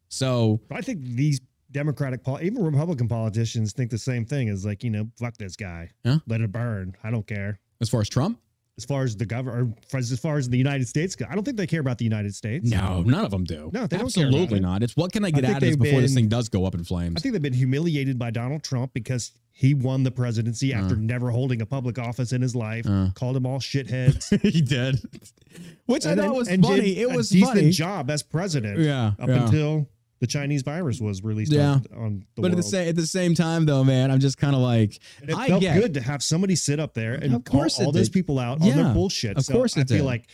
[0.07, 1.39] So I think these
[1.72, 4.47] Democratic, even Republican politicians think the same thing.
[4.47, 5.89] Is like, you know, fuck this guy.
[6.03, 6.17] Yeah.
[6.28, 6.95] Let it burn.
[7.03, 7.59] I don't care.
[7.82, 8.39] as far as Trump,
[8.78, 11.57] As far as the government, as far as the United States, go, I don't think
[11.57, 12.69] they care about the United States.
[12.69, 13.69] no, none of them do.
[13.74, 14.61] No, they don't care about absolutely it.
[14.61, 14.84] not.
[14.84, 16.84] It's what can I get out of this before this thing does go up in
[16.84, 17.15] flames?
[17.17, 20.99] I think they've been humiliated by Donald Trump because he won the presidency after Uh.
[20.99, 22.86] never holding a public office in his life.
[22.88, 23.09] Uh.
[23.13, 24.39] called them all shitheads.
[24.51, 24.99] he did.
[25.86, 26.97] Which I and thought was funny.
[26.97, 27.69] It a was decent funny.
[27.72, 28.80] job as president.
[28.80, 29.45] Yeah, up yeah.
[29.45, 29.89] until
[30.22, 31.74] the Chinese virus was released Yeah.
[31.74, 34.38] on, on the but at the same at the same time, though, man, I'm just
[34.38, 37.15] kind of like, And it I felt get good to have somebody sit up there
[37.15, 39.36] and Of course call it all those people out on their bullshit.
[39.38, 40.03] of So course I feel did.
[40.05, 40.28] like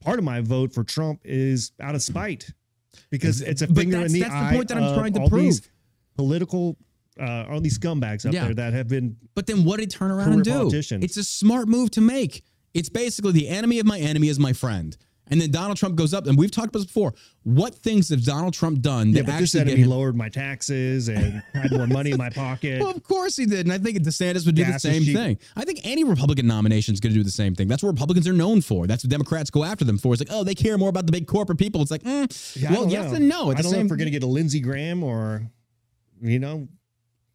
[0.00, 2.50] part of my vote for Trump is out of spite
[3.10, 4.28] because it's a finger in the eye.
[4.28, 5.70] that's the point that I'm trying to all these prove.
[6.16, 6.76] Political,
[7.20, 8.44] uh, all these scumbags up Yeah.
[8.46, 10.70] there that have been But then what did he turn around and do?
[10.72, 12.42] It's a smart move to make.
[12.72, 14.96] It's basically the enemy of my enemy is my friend.
[15.28, 17.14] And then Donald Trump goes up, and we've talked about this before.
[17.44, 21.08] What things have Donald Trump done yeah, but this actually said he lowered my taxes
[21.08, 22.80] and had more money in my pocket.
[22.84, 25.38] Well, of course he did, and I think DeSantis would do Gas the same thing.
[25.56, 27.68] I think any Republican nomination is going to do the same thing.
[27.68, 28.86] That's what Republicans are known for.
[28.86, 30.12] That's what Democrats go after them for.
[30.12, 31.80] It's like, oh, they care more about the big corporate people.
[31.80, 33.16] It's like, mm, Yeah, well, yes know.
[33.16, 33.50] and no.
[33.50, 33.86] It's I the don't know same.
[33.86, 35.50] if we're going to get a Lindsey Graham or,
[36.20, 36.68] you know,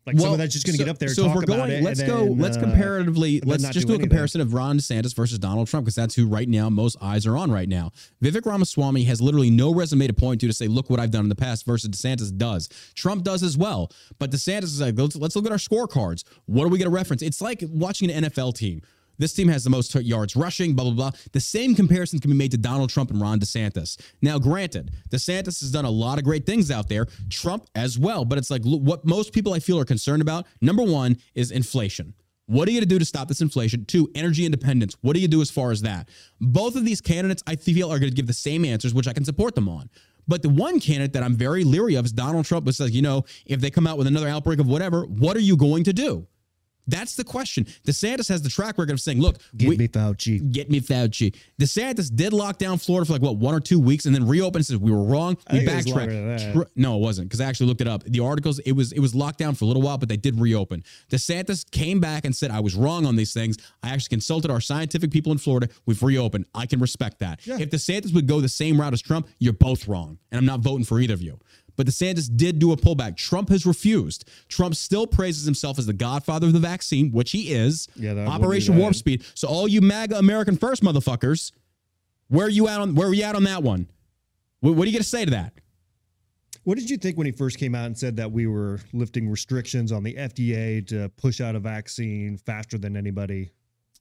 [0.05, 1.83] like Well, someone that's just going to so- get up there so if we're going,
[1.83, 2.25] let's go.
[2.25, 3.41] then, let's uh, comparatively.
[3.41, 6.27] Let's just do do a comparison of Ron DeSantis versus Donald Trump because that's who
[6.27, 7.91] right now most eyes are on right now.
[8.23, 11.25] Vivek Ramaswamy has literally no resume to point to to say, "Look what I've done
[11.25, 12.69] in the past." Versus DeSantis does.
[12.95, 16.23] Trump does as well, but DeSantis is like, "Let's, let's look at our scorecards.
[16.45, 18.81] What are we going to reference?" It's like watching an NFL team.
[19.19, 21.11] This team has the most yards rushing, blah, blah, blah.
[21.33, 24.01] The same comparisons can be made to Donald Trump and Ron DeSantis.
[24.21, 28.25] Now, granted, DeSantis has done a lot of great things out there, Trump as well.
[28.25, 30.47] But it's like what most people I feel are concerned about.
[30.61, 32.15] Number one is inflation.
[32.47, 33.85] What are you going to do to stop this inflation?
[33.85, 34.95] Two, energy independence.
[35.01, 36.09] What do you do as far as that?
[36.41, 39.13] Both of these candidates, I feel, are going to give the same answers, which I
[39.13, 39.87] can support them on.
[40.27, 43.03] But the one candidate that I'm very leery of is Donald Trump, who says, you
[43.03, 45.93] know, if they come out with another outbreak of whatever, what are you going to
[45.93, 46.27] do?
[46.89, 47.65] That's the question.
[47.85, 50.51] DeSantis has the track record of saying, look, Get we- me Fauci.
[50.51, 51.35] Get me Fauci.
[51.59, 54.57] DeSantis did lock down Florida for like what one or two weeks, and then reopened.
[54.61, 55.37] and Says we were wrong.
[55.51, 56.55] We think it was longer than backtracked.
[56.55, 58.03] Tr- no, it wasn't because I actually looked it up.
[58.03, 60.39] The articles it was it was locked down for a little while, but they did
[60.39, 60.83] reopen.
[61.11, 63.57] DeSantis came back and said I was wrong on these things.
[63.83, 65.69] I actually consulted our scientific people in Florida.
[65.85, 66.45] We've reopened.
[66.55, 67.45] I can respect that.
[67.45, 67.57] Yeah.
[67.59, 70.59] If DeSantis would go the same route as Trump, you're both wrong, and I'm not
[70.61, 71.39] voting for either of you.
[71.79, 73.15] But DeSantis did do a pullback.
[73.15, 74.29] Trump has refused.
[74.49, 77.87] Trump still praises himself as the godfather of the vaccine, which he is.
[77.95, 78.75] Yeah, Operation.
[78.75, 79.23] Warp Speed.
[79.33, 81.53] So all you MAGA American First motherfuckers,
[82.27, 83.87] where are you at on where are you at on that one?
[84.59, 85.53] What, what are you going to say to that?
[86.63, 89.29] What did you think when he first came out and said that we were lifting
[89.29, 93.51] restrictions on the FDA to push out a vaccine faster than anybody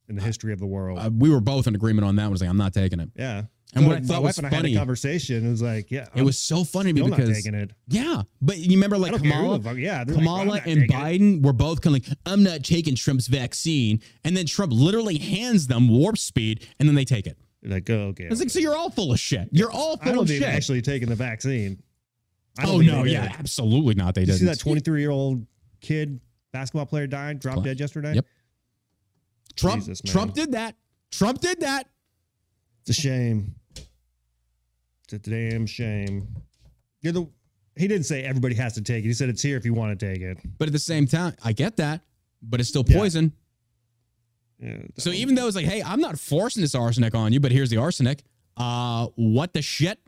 [0.09, 0.99] in the history of the world?
[0.99, 2.24] Uh, we were both in agreement on that.
[2.24, 3.11] I was like, I'm not taking it.
[3.14, 3.43] yeah.
[3.75, 5.47] And So what I thought was and I had funny- a conversation.
[5.47, 7.47] It was like, yeah, It was so funny to me because
[7.89, 10.64] yeah, but you remember like I don't care who Kamala, yeah, they're like, Kamala and
[10.64, 10.91] taking it.
[10.91, 15.19] Biden were both kind of like, I'm not taking Trump's vaccine, and then Trump literally
[15.19, 17.37] hands them Warp Speed, and then they take it.
[17.62, 18.25] Like, oh, okay.
[18.31, 19.49] It's like, so you're all full of shit.
[19.53, 20.43] You're all I full don't of shit.
[20.43, 21.83] actually taking the vaccine.
[22.64, 24.14] Oh no, yeah, absolutely not.
[24.14, 24.39] They did didn't.
[24.41, 25.47] see that 23 year old
[25.81, 26.21] kid
[26.53, 28.14] basketball player died, dropped dead yesterday?
[28.14, 28.27] Yep.
[29.57, 30.01] Trump, Jesus.
[30.01, 30.75] Trump did that.
[31.11, 31.87] Trump did that.
[32.87, 33.55] It's a shame.
[35.11, 36.29] It's a damn shame.
[37.01, 37.29] You're the,
[37.77, 39.09] he didn't say everybody has to take it.
[39.09, 40.39] He said it's here if you want to take it.
[40.59, 42.03] But at the same time, I get that,
[42.43, 42.99] but it's still Yeah.
[42.99, 43.33] poison.
[44.61, 47.53] Yeah, So even though it's like, hey, I'm not forcing this arsenic on you, but
[47.53, 48.25] here's the arsenic.
[48.57, 50.01] Uh, what the shit?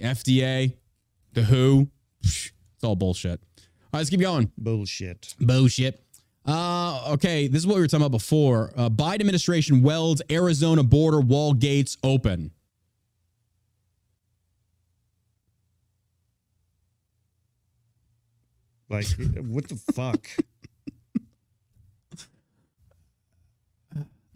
[0.00, 0.74] FDA,
[1.32, 1.88] the WHO,
[2.22, 3.40] psh, it's all bullshit.
[3.40, 4.52] All right, let's keep going.
[4.58, 5.34] bullshit.
[5.40, 6.03] Bullshit.
[6.46, 8.70] Uh, okay, this is what we were talking about before.
[8.76, 12.50] Uh, Biden administration welds Arizona border wall gates open.
[18.90, 19.06] Like,
[19.40, 20.28] what the fuck?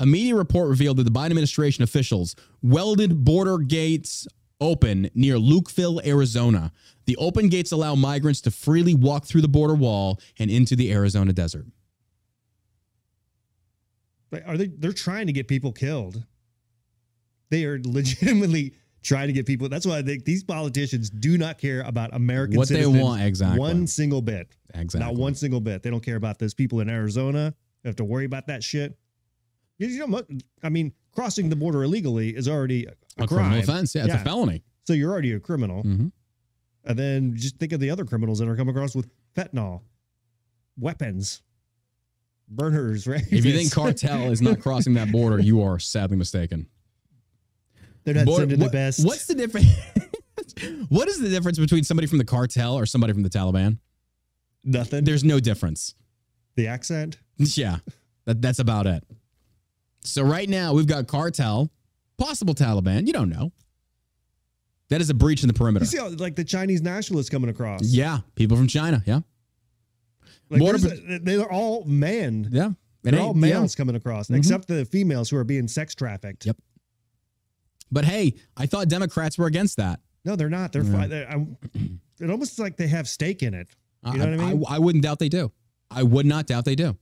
[0.00, 4.28] A media report revealed that the Biden administration officials welded border gates
[4.60, 6.72] open near Lukeville, Arizona.
[7.06, 10.92] The open gates allow migrants to freely walk through the border wall and into the
[10.92, 11.66] Arizona desert.
[14.30, 14.66] Like, are they?
[14.66, 16.22] They're trying to get people killed.
[17.50, 19.68] They are legitimately trying to get people.
[19.68, 23.58] That's why I think these politicians do not care about American What they want, exactly.
[23.58, 24.48] One single bit.
[24.74, 25.00] Exactly.
[25.00, 25.82] Not one single bit.
[25.82, 27.54] They don't care about those people in Arizona.
[27.82, 28.98] They have to worry about that shit.
[29.78, 30.22] You know,
[30.62, 32.90] I mean, crossing the border illegally is already a,
[33.22, 33.50] a crime.
[33.50, 33.94] criminal offense.
[33.94, 34.62] Yeah, it's a felony.
[34.86, 35.84] So you're already a criminal.
[35.84, 36.10] Mhm.
[36.84, 39.82] And then just think of the other criminals that are coming across with fentanyl,
[40.76, 41.42] weapons,
[42.48, 43.22] burners, right?
[43.30, 46.66] If you think cartel is not crossing that border, you are sadly mistaken.
[48.04, 49.04] they're not Border- sending what- the best.
[49.04, 49.66] What's the difference?
[50.88, 53.78] what is the difference between somebody from the cartel or somebody from the Taliban?
[54.64, 55.04] nothing?
[55.04, 55.94] There's no difference.
[56.56, 57.18] the accent.
[57.38, 57.78] Yeah,
[58.24, 59.04] that, that's about it.
[60.02, 61.70] So right now we've got cartel,
[62.18, 63.06] possible Taliban.
[63.06, 63.52] You don't know.
[64.90, 65.84] That is a breach in the perimeter.
[65.84, 67.82] You see how like the Chinese nationalists coming across.
[67.84, 69.02] Yeah, people from China.
[69.06, 69.20] Yeah,
[70.50, 72.48] Like a- they're all men.
[72.50, 72.70] Yeah.
[73.04, 73.54] It They're all ain't- yeah.
[73.60, 74.36] males coming across, Mhm.
[74.38, 76.46] except the females who are being sex trafficked.
[76.46, 76.56] Yep.
[77.90, 80.00] But hey, I thought Democrats were against that.
[80.24, 80.72] No, they're not.
[80.72, 80.92] They're Yeah.
[80.92, 81.08] fine.
[81.08, 81.46] They're,
[82.20, 83.68] it almost like they have stake in it.
[84.04, 84.64] You know I, what I mean?
[84.68, 85.52] I, wouldn't doubt they do.
[85.90, 86.96] I would not doubt they do.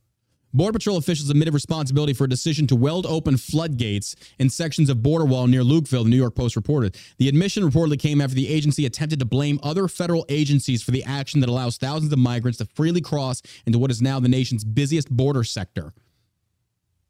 [0.57, 5.03] Border Patrol officials admitted responsibility for a decision to weld open floodgates in sections of
[5.03, 6.97] border wall near Lukeville, the New York Post reported.
[7.19, 11.03] The admission reportedly came after the agency attempted to blame other federal agencies for the
[11.03, 14.63] action that allows thousands of migrants to freely cross into what is now the nation's
[14.63, 15.93] busiest border sector.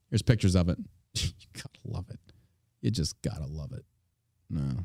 [0.09, 0.77] Here's pictures of it.
[1.13, 2.19] you gotta love it.
[2.81, 3.85] You just gotta love it.
[4.49, 4.83] No.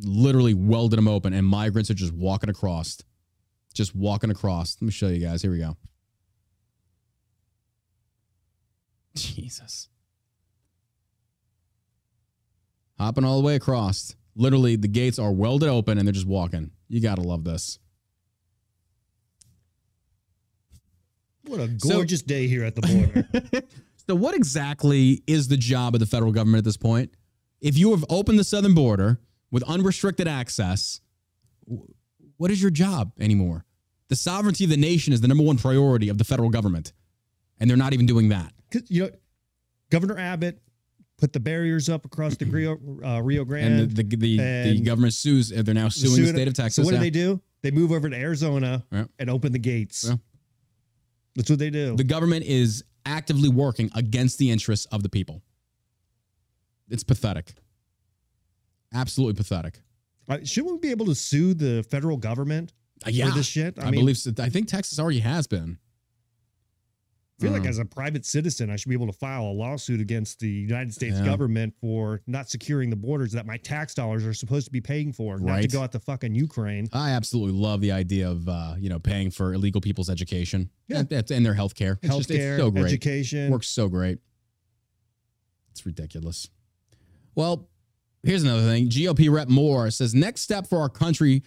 [0.00, 2.98] Literally welded them open, and migrants are just walking across.
[3.74, 4.76] Just walking across.
[4.80, 5.42] Let me show you guys.
[5.42, 5.76] Here we go.
[9.16, 9.88] Jesus.
[12.98, 14.14] Hopping all the way across.
[14.36, 16.70] Literally, the gates are welded open and they're just walking.
[16.88, 17.78] You gotta love this.
[21.46, 23.62] What a So- gorgeous day here at the border.
[24.06, 27.14] So, what exactly is the job of the federal government at this point?
[27.62, 29.18] If you have opened the southern border
[29.50, 31.00] with unrestricted access,
[32.36, 33.64] what is your job anymore?
[34.08, 36.92] The sovereignty of the nation is the number one priority of the federal government,
[37.58, 38.52] and they're not even doing that.
[38.88, 39.10] you know,
[39.90, 40.60] Governor Abbott
[41.16, 43.74] put the barriers up across the Rio, uh, Rio Grande.
[43.80, 44.36] And the the, the,
[44.74, 45.50] the government sues.
[45.50, 46.76] They're now suing the state of Texas.
[46.76, 47.40] So what do they do?
[47.62, 49.04] They move over to Arizona Yeah.
[49.18, 50.04] and open the gates.
[50.08, 50.16] Yeah.
[51.36, 51.96] That's what they do.
[51.96, 55.42] The government is actively working against the interests of the people.
[56.90, 57.54] It's pathetic.
[58.92, 59.80] Absolutely pathetic.
[60.28, 62.72] Uh, shouldn't we be able to sue the federal government
[63.06, 63.78] Uh, yeah, for this shit?
[63.78, 64.16] I, believe.
[64.18, 64.32] So.
[64.38, 65.78] I think Texas already has been.
[67.38, 69.52] I feel Uh, like as a private citizen, I should be able to file a
[69.52, 71.24] lawsuit against the United States Yeah.
[71.24, 75.12] government for not securing the borders that my tax dollars are supposed to be paying
[75.12, 76.88] for, not to go out to fucking Ukraine.
[76.92, 81.00] I absolutely love the idea of uh, you know paying for illegal people's education Yeah.
[81.00, 81.98] and, and- their health care.
[82.02, 82.84] It's just- Healthcare, it's so great.
[82.86, 83.50] education.
[83.50, 84.18] Works so great.
[85.72, 86.48] It's ridiculous.
[87.34, 87.68] Well,
[88.24, 88.88] here's another thing.
[88.88, 91.42] GOP rep Moore says next step for our country.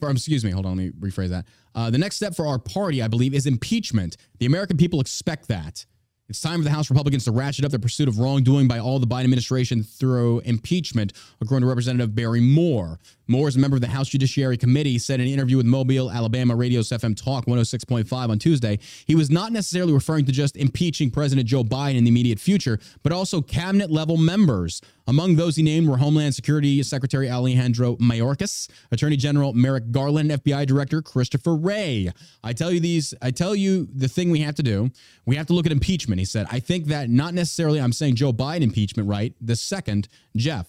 [0.00, 1.46] For, excuse me, hold on, let me rephrase that.
[1.74, 4.16] Uh, the next step for our party, I believe, is impeachment.
[4.38, 5.84] The American people expect that.
[6.28, 8.98] It's time for the House Republicans to ratchet up their pursuit of wrongdoing by all
[8.98, 12.98] the Biden administration through impeachment, according to Representative Barry Moore.
[13.28, 16.10] Moore is a member of the House Judiciary Committee, said in an interview with Mobile,
[16.10, 21.10] Alabama Radio's FM Talk 106.5 on Tuesday, he was not necessarily referring to just impeaching
[21.10, 24.82] President Joe Biden in the immediate future, but also cabinet level members.
[25.08, 30.66] Among those he named were Homeland Security Secretary Alejandro Mayorkas, Attorney General Merrick Garland, FBI
[30.66, 32.12] Director Christopher Wray.
[32.44, 34.90] I tell you these, I tell you the thing we have to do.
[35.24, 36.18] We have to look at impeachment.
[36.18, 39.34] He said, I think that not necessarily I'm saying Joe Biden impeachment, right?
[39.40, 40.66] The second, Jeff.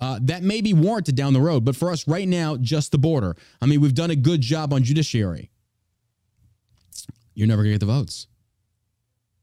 [0.00, 2.98] Uh, that may be warranted down the road, but for us right now, just the
[2.98, 3.36] border.
[3.60, 5.50] I mean, we've done a good job on judiciary.
[7.34, 8.26] You're never gonna get the votes.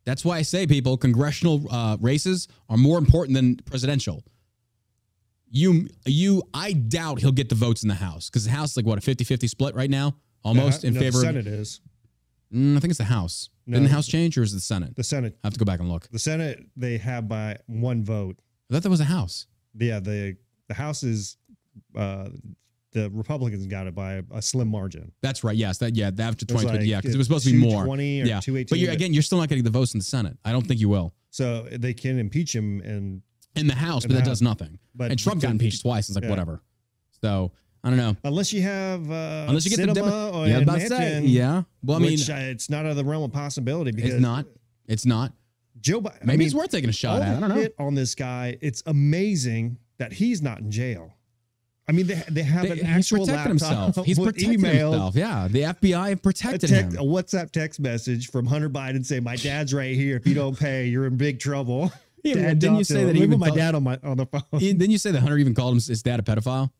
[0.05, 4.23] That's why I say, people, congressional uh, races are more important than presidential.
[5.51, 8.77] You, you, I doubt he'll get the votes in the House because the House is
[8.77, 11.19] like what a 50-50 split right now, almost Uh, in no, favor.
[11.19, 11.81] The of, Senate is
[12.53, 13.49] Mm, I think it's the House.
[13.67, 13.75] No.
[13.75, 14.95] Didn't the House change or is it the Senate?
[14.95, 15.37] the Senate.
[15.43, 16.09] I have to go back and look.
[16.09, 18.37] The Senate they have by one vote.
[18.69, 19.45] I thought that was a House.
[19.75, 20.35] Yeah, the
[20.67, 21.37] the House is
[21.95, 22.29] uh,
[22.93, 25.11] the Republicans got it by a, slim margin.
[25.21, 25.55] That's right.
[25.55, 27.83] Yes, that yeah, after was 2020, like, yeah, because it was supposed to be more.
[27.85, 29.99] 220 or yeah, 218, but you're, but- again, you're still not getting the votes in
[29.99, 30.37] the Senate.
[30.43, 33.21] I don't think you will So they can impeach him, and
[33.55, 34.39] in the House, In but the that House.
[34.39, 34.79] does nothing.
[34.95, 36.07] but and Trump got impeached twice.
[36.09, 36.29] It's like Yeah.
[36.29, 36.61] whatever.
[37.21, 37.51] So
[37.83, 38.15] I don't know.
[38.23, 41.21] unless you have uh, Unless you get the Demo- or yeah, I about to say,
[41.25, 41.63] yeah.
[41.83, 44.21] Well, I mean, which, uh, it's not out of the realm of possibility because it's
[44.21, 44.45] not.
[44.87, 45.33] It's not.
[45.79, 46.23] Joe Biden.
[46.25, 47.37] Maybe I mean, it's worth taking a shot at.
[47.37, 47.67] I don't know.
[47.79, 48.57] on this guy.
[48.61, 51.13] It's amazing that he's not in jail.
[51.87, 54.05] I mean, they they have They- an he's actual protecting laptop himself.
[54.05, 55.15] He's protecting email, himself.
[55.15, 57.01] Yeah, the FBI have A, protected text, a.
[57.01, 60.15] WhatsApp text message from Hunter Biden saying, "My dad's right here.
[60.17, 61.91] If you don't pay, you're in big trouble."
[62.23, 64.41] Yeah, Dad, didn't you say that he even my dad on my on the phone?
[64.59, 66.71] He- Didn't you say that Hunter even called him his dad a pedophile?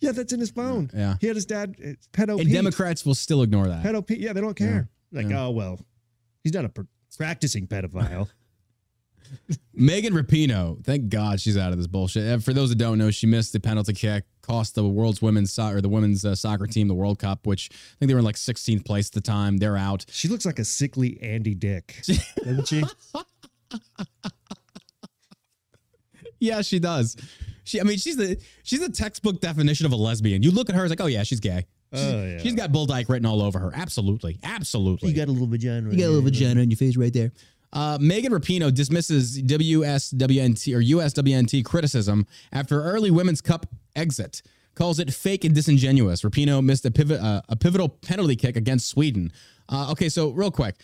[0.00, 0.90] yeah, that's in his phone.
[0.94, 1.16] Yeah.
[1.20, 1.76] he had his dad.
[2.12, 2.40] Pedo.
[2.40, 3.82] And Democrats will still ignore that.
[3.84, 4.04] pedo.
[4.18, 4.88] Yeah, they don't care.
[5.12, 5.46] Like, Yeah.
[5.46, 5.80] oh well,
[6.44, 6.72] he's not a
[7.16, 8.28] practicing pedophile.
[9.74, 12.42] Megan Rapinoe, thank God she's out of this bullshit.
[12.42, 15.82] For those that don't know, she missed the penalty kick, cost the world's women's soccer,
[15.82, 18.36] the women's uh, soccer team the World Cup, which I think they were in like
[18.36, 19.58] 16th place at the time.
[19.58, 20.06] They're out.
[20.10, 22.00] she looks like a sickly Andy Dick,
[22.42, 22.82] doesn't she?
[26.40, 27.16] Yeah, she does.
[27.64, 30.42] She, I mean, she's the she's the textbook definition of a lesbian.
[30.42, 31.66] You look at her, it's like, oh yeah, she's gay.
[31.92, 32.38] Oh yeah.
[32.38, 33.72] She's got bull dyke written all over her.
[33.74, 35.10] Absolutely, absolutely.
[35.10, 35.90] You got a little vagina.
[35.90, 37.32] You got a little vagina in your face right there.
[37.72, 44.42] Uh, Megan Rapinoe dismisses WSWNT or USWNT criticism after early Women's Cup exit.
[44.74, 46.22] calls it fake and disingenuous.
[46.22, 49.32] Rapinoe missed a pivot, uh, a pivotal penalty kick against Sweden.
[49.68, 50.76] Uh, okay, so real quick,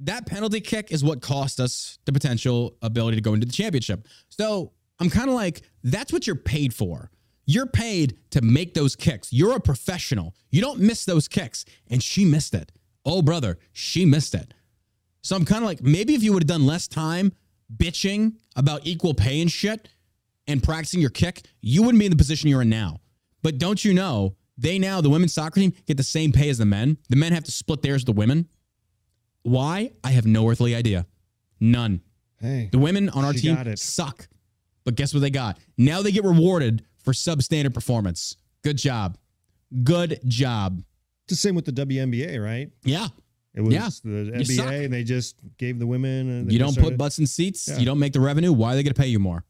[0.00, 4.06] that penalty kick is what cost us the potential ability to go into the championship.
[4.28, 7.10] So I'm kind of like, that's what you're paid for.
[7.46, 9.32] You're paid to make those kicks.
[9.32, 10.34] You're a professional.
[10.50, 11.64] You don't miss those kicks.
[11.88, 12.72] And she missed it.
[13.06, 14.52] Oh, brother, she missed it.
[15.22, 17.32] So I'm kind of like, maybe if you would have done less time
[17.74, 19.88] bitching about equal pay and shit
[20.46, 23.00] and practicing your kick, you wouldn't be in the position you're in now.
[23.42, 26.58] But don't you know, they now, the women's soccer team, get the same pay as
[26.58, 26.98] the men.
[27.08, 28.48] The men have to split theirs with the women.
[29.42, 29.92] Why?
[30.02, 31.06] I have no earthly idea.
[31.60, 32.02] None.
[32.40, 34.28] Hey, The women on our team suck.
[34.88, 35.58] But guess what they got?
[35.76, 38.36] Now they get rewarded for substandard performance.
[38.64, 39.18] Good job.
[39.84, 40.82] Good job.
[41.24, 42.70] it's the same with the WNBA, right?
[42.84, 43.08] Yeah.
[43.52, 43.90] It was Yeah.
[44.02, 46.30] the NBA, and they just gave the women.
[46.30, 47.68] And You don't started- put butts in seats.
[47.68, 47.76] Yeah.
[47.76, 48.50] You don't make the revenue.
[48.50, 49.44] Why are they going to pay you more?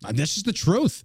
[0.00, 1.04] That's just the truth.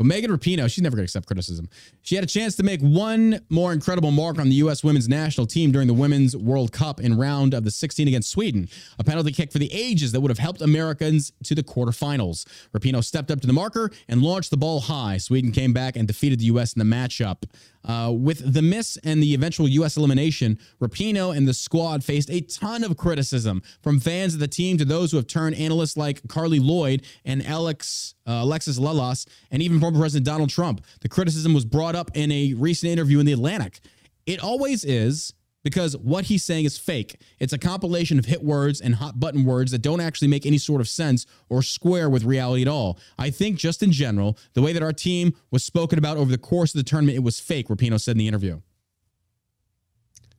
[0.00, 1.68] But Megan Rapinoe, she's never going to accept criticism.
[2.00, 4.82] She had a chance to make one more incredible mark on the U.S.
[4.82, 8.70] women's national team during the Women's World Cup in round of the 16 against Sweden,
[8.98, 12.46] a penalty kick for the ages that would have helped Americans to the quarterfinals.
[12.74, 15.18] Rapinoe stepped up to the marker and launched the ball high.
[15.18, 16.72] Sweden came back and defeated the U.S.
[16.72, 17.42] in the matchup.
[17.84, 19.96] Uh, with the miss and the eventual U.S.
[19.96, 24.76] elimination, Rapinoe and the squad faced a ton of criticism from fans of the team
[24.78, 29.62] to those who have turned analysts like Carli Lloyd and Alex uh, Alexis Lalas, and
[29.62, 30.84] even former President Donald Trump.
[31.00, 33.80] The criticism was brought up in a recent interview in The Atlantic.
[34.26, 37.20] It always is because what he's saying is fake.
[37.38, 40.58] It's a compilation of hit words and hot button words that don't actually make any
[40.58, 42.98] sort of sense or square with reality at all.
[43.18, 46.38] I think, just in general, the way that our team was spoken about over the
[46.38, 48.60] course of the tournament, it was fake, Rapinoe said in the interview.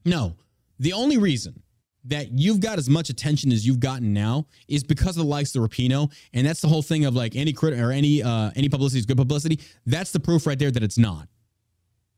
[0.03, 0.35] No,
[0.80, 1.61] the only reason
[2.06, 5.56] that you've got as much attention as you've gotten now is because of the likes
[5.56, 8.69] of Rapinoe, and that's the whole thing of like any crit or any uh, any
[8.69, 9.60] publicity is good publicity.
[9.85, 11.27] That's the proof right there that it's not.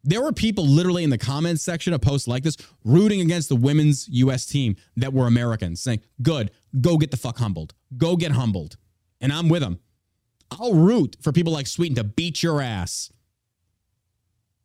[0.03, 3.55] There were people literally in the comments section of posts like this rooting against the
[3.55, 4.45] women's U.S.
[4.45, 6.51] team that were Americans, saying, "Good,
[6.81, 8.77] go get the fuck humbled, go get humbled,"
[9.21, 9.80] and I'm with them.
[10.51, 13.11] I'll root for people like Sweden to beat your ass.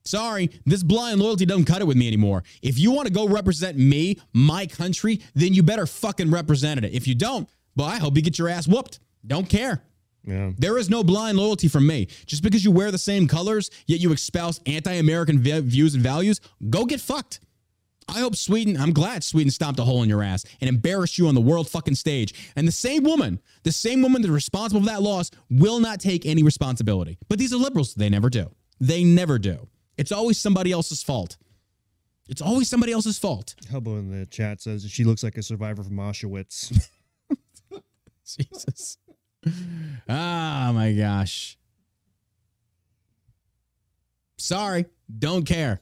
[0.05, 2.43] Sorry, this blind loyalty doesn't cut it with me anymore.
[2.63, 6.93] If you want to go represent me, my country, then you better fucking represent it.
[6.93, 9.01] If you don't, well, I hope you get your ass whooped.
[9.27, 9.83] Don't care.
[10.29, 10.53] Yeah.
[10.59, 12.09] There is no blind loyalty from me.
[12.27, 16.41] Just because you wear the same colors, yet you espouse anti-American vi- views and values,
[16.69, 17.41] go get fucked.
[18.09, 21.29] I hope Sweden, I'm glad Sweden stomped a hole in your ass and embarrassed you
[21.29, 22.35] on the world fucking stage.
[22.57, 26.25] And the same woman, the same woman that's responsible for that loss will not take
[26.27, 27.19] any responsibility.
[27.29, 27.95] But these are liberals.
[27.95, 28.51] They never do.
[28.81, 29.69] They never do.
[29.97, 31.37] It's always somebody else's fault.
[32.29, 33.55] It's always somebody else's fault.
[33.71, 36.91] Hubbo in the chat says she looks like a survivor from Auschwitz.
[38.27, 38.99] Jesus.
[39.47, 39.53] Oh
[40.09, 41.57] my gosh.
[44.39, 44.87] Sorry,
[45.19, 45.81] don't care.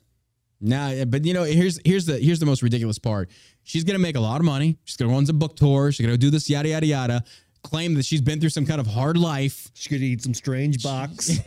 [0.61, 3.31] Nah, but you know, here's here's the here's the most ridiculous part.
[3.63, 4.79] She's gonna make a lot of money.
[4.85, 5.95] She's gonna run some book tours.
[5.97, 7.25] She's gonna do this yada yada yada.
[7.63, 9.71] Claim that she's been through some kind of hard life.
[9.75, 11.39] She's gonna eat some strange box.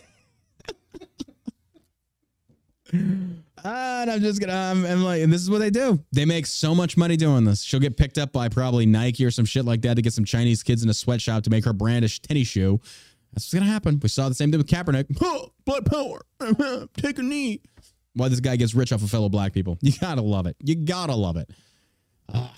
[3.63, 6.03] Ah, and I'm just gonna, I'm, like, and this is what they do.
[6.11, 7.61] They make so much money doing this.
[7.61, 10.25] She'll get picked up by probably Nike or some shit like that to get some
[10.25, 12.79] Chinese kids in a sweatshop to make her brand a tennis shoe.
[13.33, 13.99] That's what's gonna happen.
[14.01, 15.05] We saw the same thing with Kaepernick.
[15.19, 16.21] Huh, black power.
[16.97, 17.61] Take a knee.
[18.13, 19.77] Why this guy gets rich off of fellow black people?
[19.83, 20.55] You gotta love it.
[20.63, 21.49] You gotta love it.
[22.33, 22.53] Ah.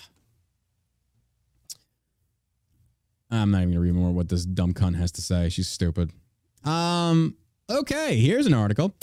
[3.30, 5.48] I'm not even gonna read more what this dumb cunt has to say.
[5.48, 6.10] She's stupid.
[6.64, 7.36] Um.
[7.70, 8.16] Okay.
[8.16, 8.94] Here's an article.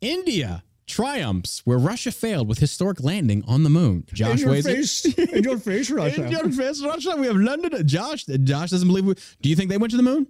[0.00, 4.04] India triumphs where Russia failed with historic landing on the moon.
[4.12, 6.24] Josh in your face, in your face, Russia.
[6.24, 7.14] In your face, Russia.
[7.16, 7.86] We have London.
[7.86, 8.24] Josh.
[8.24, 9.04] Josh doesn't believe.
[9.04, 10.26] We, do you think they went to the moon?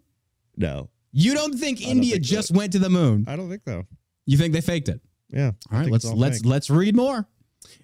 [0.56, 2.35] no, You don't think don't India think so.
[2.36, 3.24] just went to the moon?
[3.28, 3.86] I don't think so.
[4.26, 5.01] You think they faked it?
[5.30, 5.52] Yeah.
[5.72, 6.47] All right, let's all let's fake.
[6.47, 7.26] let's read more.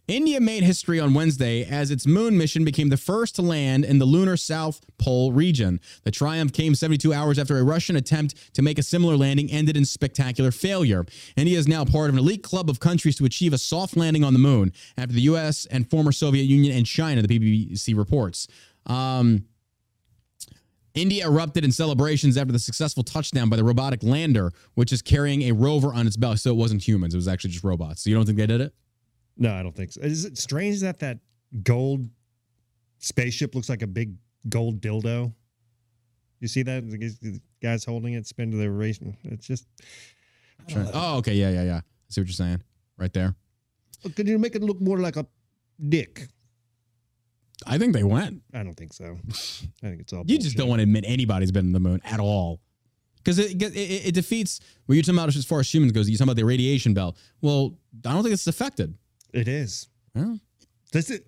[0.07, 3.99] India made history on Wednesday as its moon mission became the first to land in
[3.99, 5.81] the lunar South Pole region.
[6.03, 9.79] The triumph came 72 hours after a Russian attempt to make a similar landing ended
[9.79, 11.07] in spectacular failure.
[11.37, 14.23] India is now part of an elite club of countries to achieve a soft landing
[14.25, 18.47] on the moon after the US and former Soviet Union and China, the BBC reports.
[18.85, 19.47] Um,
[20.93, 25.43] India erupted in celebrations after the successful touchdown by the robotic lander, which is carrying
[25.43, 26.37] a rover on its belly.
[26.37, 28.03] So it wasn't humans, it was actually just robots.
[28.03, 28.75] So you don't think they did it?
[29.37, 30.01] No, I don't think so.
[30.01, 31.19] Is it strange that that
[31.63, 32.09] gold
[32.99, 34.15] spaceship looks like a big
[34.49, 35.33] gold dildo?
[36.41, 36.89] You see that?
[36.91, 38.99] The guys- holding it, spin to the race.
[39.25, 39.67] It's just.
[40.93, 41.35] Oh, okay.
[41.35, 41.77] Yeah, yeah, yeah.
[41.79, 42.63] I see what you're saying
[42.99, 43.35] right there.
[44.15, 45.27] Could you make it look more like a
[45.89, 46.29] dick?
[47.67, 48.43] I think they went.
[48.53, 49.17] I don't think so.
[49.31, 50.25] I think it's all.
[50.27, 52.61] You just don't want to admit anybody's been in the moon at all.
[53.19, 56.09] because it, it it defeats what you're talking about as far as humans goes.
[56.09, 57.17] You're talking about the radiation belt.
[57.41, 57.75] Well,
[58.05, 58.95] I don't think it's affected.
[59.35, 59.89] It is.
[60.15, 60.39] Well,
[60.93, 61.27] Does it?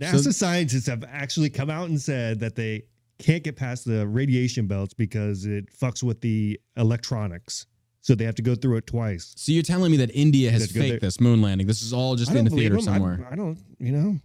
[0.00, 2.84] NASA So- scientists have actually come out and said that they
[3.18, 7.66] can't get past the radiation belts because it fucks with the electronics.
[8.00, 9.32] So they have to go through it twice.
[9.36, 11.66] so you're telling me that India has good faked this moon landing?
[11.66, 12.92] This is all just I in don't the theater believe 'em.
[12.94, 13.28] I- somewhere.
[13.30, 14.20] I, don't, you know,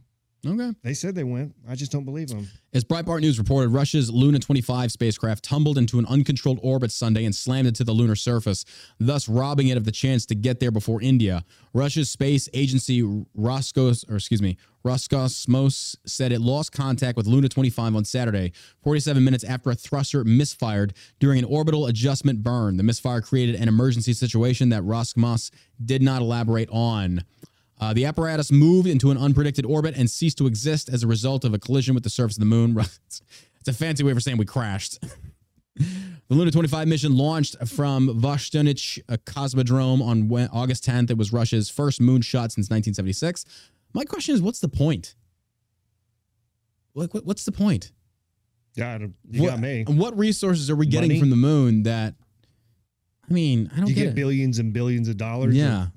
[0.46, 0.74] okay.
[0.84, 1.54] they said they went.
[1.68, 2.48] I just don't believe them.
[2.74, 7.36] As Breitbart News reported, Russia's Luna 25 spacecraft tumbled into an uncontrolled orbit Sunday and
[7.36, 8.64] slammed into the lunar surface,
[9.00, 11.44] thus robbing it of the chance to get there before India.
[11.74, 13.02] Russia's space agency
[13.34, 18.54] Roscos, or excuse me, Roscosmos said it lost contact with Luna 25 on Saturday,
[18.84, 22.78] 47 minutes after a thruster misfired during an orbital adjustment burn.
[22.78, 25.52] The misfire created an emergency situation that Roscosmos
[25.84, 27.24] did not elaborate on.
[27.80, 31.46] Uh, the apparatus moved into an unpredicted orbit and ceased to exist as a result
[31.46, 32.78] of a collision with the surface of the moon.
[33.60, 35.00] it's a fancy way for saying we crashed.
[35.76, 35.86] the
[36.30, 41.10] Luna 25 mission launched from Vostochny Cosmodrome on August 10th.
[41.10, 43.46] It was Russia's first moon shot since 1976.
[43.94, 45.16] My question is, what's the point?
[46.94, 47.92] Like, what, what's the point?
[48.76, 48.98] Yeah,
[49.30, 49.84] you what, got me.
[49.88, 51.20] What resources are we getting Money?
[51.20, 52.14] from the moon that?
[53.30, 55.88] I mean, I don't You get, get billions and billions of dollars Yeah.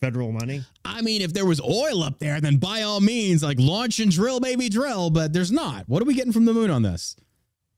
[0.00, 0.64] Federal money.
[0.84, 4.10] I mean, if there was oil up there, then by all means, like launch and
[4.10, 5.88] drill, maybe drill, but there's not.
[5.88, 7.16] What are we getting from the moon on this?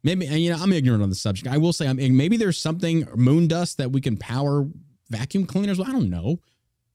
[0.04, 1.52] Maybe, and, you know, I'm ignorant on the subject.
[1.52, 4.66] I will say, I'm maybe there's something moon dust that we can power
[5.10, 5.78] vacuum cleaners.
[5.78, 6.40] I don't know,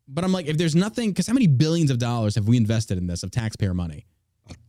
[0.07, 2.97] but I'm like, if there's nothing, because how many billions of dollars have we invested
[2.97, 4.05] in this of taxpayer money?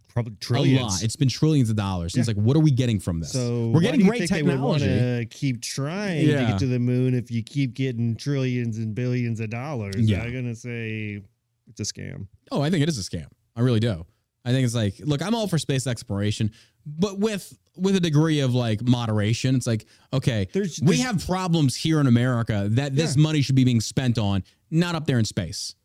[0.08, 1.02] Probably A lot.
[1.02, 2.14] It's been trillions of dollars.
[2.14, 2.20] Yeah.
[2.20, 3.32] It's like, what are we getting from this?
[3.32, 5.24] So we're getting great think They would want technology.
[5.24, 9.38] to keep trying to get to the moon if you keep getting trillions and billions
[9.40, 9.96] of dollars.
[9.98, 10.22] Yeah.
[10.22, 11.20] I'm gonna say
[11.68, 12.26] it's a scam.
[12.50, 13.26] Oh, I think it is a scam.
[13.54, 14.04] I really do.
[14.44, 16.50] I think it's like, look, I'm all for space exploration,
[16.86, 19.54] but with with a degree of like moderation.
[19.54, 23.22] It's like, okay, There's- we there's- have problems here in America that this Yeah.
[23.22, 25.76] money should be being spent on, not up there in space.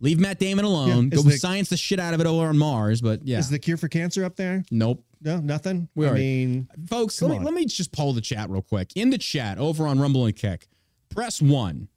[0.00, 1.04] Leave Matt Damon alone.
[1.10, 3.00] Yeah, Go the- science the shit out of it over on Mars.
[3.00, 4.64] But yeah, Is the cure for cancer up there?
[4.70, 5.04] nope.
[5.20, 5.88] No, nothing.
[5.96, 7.42] We I mean, Folks, let me, on.
[7.42, 8.92] let me just poll the chat real quick.
[8.94, 10.68] In the chat over on Rumble and Kick,
[11.08, 11.88] press one.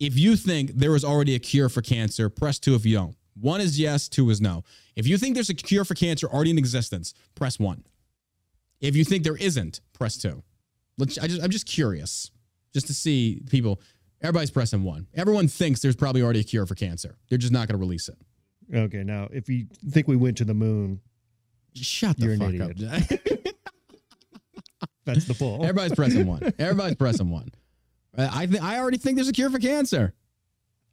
[0.00, 3.16] If you think there is already a cure for cancer, press two if you don't.
[3.40, 4.64] One is yes, two is no.
[4.96, 7.84] If you think there's a cure for cancer already in existence, press one.
[8.80, 10.42] If you think there isn't, press two.
[10.98, 12.32] Let's, I just, I'm just curious,
[12.74, 13.80] just to see people.
[14.22, 15.06] Everybody's pressing one.
[15.14, 17.16] Everyone thinks there's probably already a cure for cancer.
[17.28, 18.16] They're just not going to release it.
[18.74, 19.04] okay.
[19.04, 21.00] Now, if you think we went to the moon,
[21.74, 22.72] Shut the fuck up.
[25.04, 25.62] that's the poll.
[25.62, 26.52] Everybody's pressing one.
[26.58, 27.50] Everybody's pressing one.
[28.16, 30.12] I th- I already think there's a cure for cancer.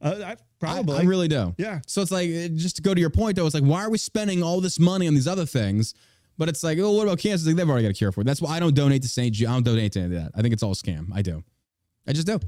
[0.00, 0.98] Uh, I, I- probably.
[0.98, 1.54] I, really do.
[1.58, 1.80] yeah.
[1.86, 3.98] So it's like just to go to your point though, it's like why are we
[3.98, 5.92] spending all this money on these other things?
[6.38, 7.34] But it's like, oh, what about cancer?
[7.34, 8.24] It's like, they've already got a cure for it.
[8.24, 9.34] That's why I don't donate to St.
[9.34, 9.48] Jude.
[9.48, 10.32] I don't donate to any of that.
[10.36, 11.08] I think it's all a scam.
[11.14, 11.42] I do.
[12.06, 12.38] I just do.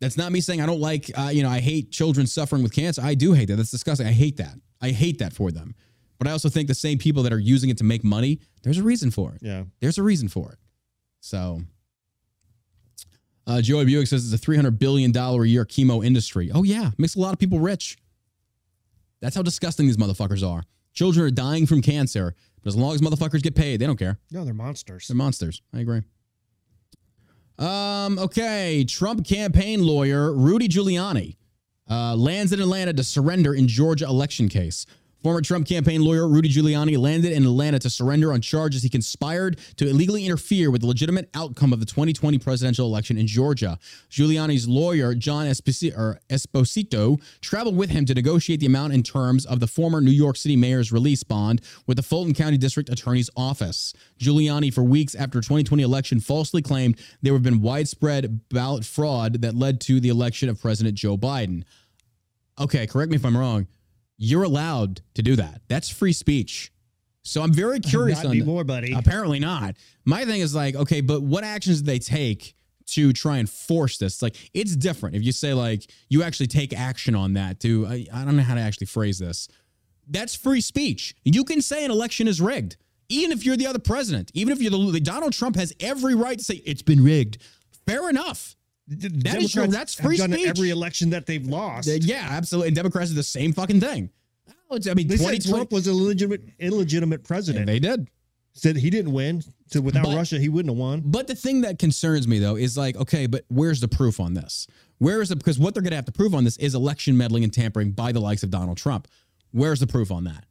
[0.00, 2.72] That's not me saying I don't like, uh, you know, I hate children suffering with
[2.72, 3.02] cancer.
[3.02, 3.56] I do hate that.
[3.56, 4.06] That's disgusting.
[4.06, 4.54] I hate that.
[4.80, 5.74] I hate that for them.
[6.18, 8.78] But I also think the same people that are using it to make money, there's
[8.78, 9.40] a reason for it.
[9.42, 9.64] Yeah.
[9.80, 10.58] There's a reason for it.
[11.20, 11.62] So,
[13.46, 16.50] uh, Joey Buick says it's a $300 billion a year chemo industry.
[16.52, 16.90] Oh, yeah.
[16.98, 17.96] Makes a lot of people rich.
[19.20, 20.62] That's how disgusting these motherfuckers are.
[20.92, 24.18] Children are dying from cancer, but as long as motherfuckers get paid, they don't care.
[24.30, 25.08] No, they're monsters.
[25.08, 25.62] They're monsters.
[25.72, 26.02] I agree.
[27.58, 28.84] Um, okay.
[28.84, 31.36] Trump campaign lawyer Rudy Giuliani
[31.90, 34.86] uh, lands in Atlanta to surrender in Georgia election case.
[35.28, 39.58] Former Trump campaign lawyer Rudy Giuliani landed in Atlanta to surrender on charges he conspired
[39.76, 43.78] to illegally interfere with the legitimate outcome of the 2020 presidential election in Georgia.
[44.08, 45.50] Giuliani's lawyer, John er,
[46.30, 50.36] Esposito, traveled with him to negotiate the amount and terms of the former New York
[50.36, 53.92] City mayor's release bond with the Fulton County District Attorney's Office.
[54.18, 59.54] Giuliani, for weeks after 2020 election, falsely claimed there have been widespread ballot fraud that
[59.54, 61.64] led to the election of President Joe Biden.
[62.58, 63.66] Okay, correct me if I'm wrong.
[64.18, 65.62] You're allowed to do that.
[65.68, 66.72] That's free speech.
[67.22, 68.92] So I'm very curious Not on anymore, buddy.
[68.92, 69.76] Apparently not.
[70.04, 72.54] My thing is like, okay, but what actions do they take
[72.88, 74.20] to try and force this?
[74.22, 77.60] Like, it's different if you say like you actually take action on that.
[77.60, 79.48] To I, I don't know how to actually phrase this.
[80.08, 81.14] That's free speech.
[81.24, 82.76] You can say an election is rigged,
[83.08, 84.30] even if you're the other president.
[84.34, 87.38] Even if you're the Donald Trump has every right to say it's been rigged.
[87.86, 88.56] Fair enough.
[88.88, 90.46] That is your- Democrats that's free done speech.
[90.48, 91.88] Every election that they've lost.
[91.88, 92.68] Yeah, absolutely.
[92.68, 94.10] And Democrats do the same fucking thing.
[94.70, 97.66] Oh, I mean, They said 2020 Trump was a legitimate, illegitimate president.
[97.66, 98.08] they did.
[98.54, 99.42] said he didn't win.
[99.68, 101.02] So without But- Russia, he wouldn't have won.
[101.04, 104.34] But the thing that concerns me though is like, okay, but where's the proof on
[104.34, 104.66] this?
[104.98, 107.16] Where is the because what they're going to have to prove on this is election
[107.16, 109.06] meddling and tampering by the likes of Donald Trump.
[109.52, 110.44] Where's the proof on that?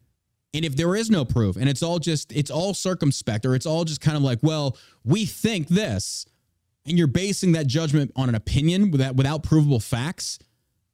[0.54, 3.66] And if there is no proof, and it's all just it's all circumspect, or it's
[3.66, 6.26] all just kind of like, well, we think this.
[6.88, 10.40] And you're basing that judgment on an opinion without without provable facts,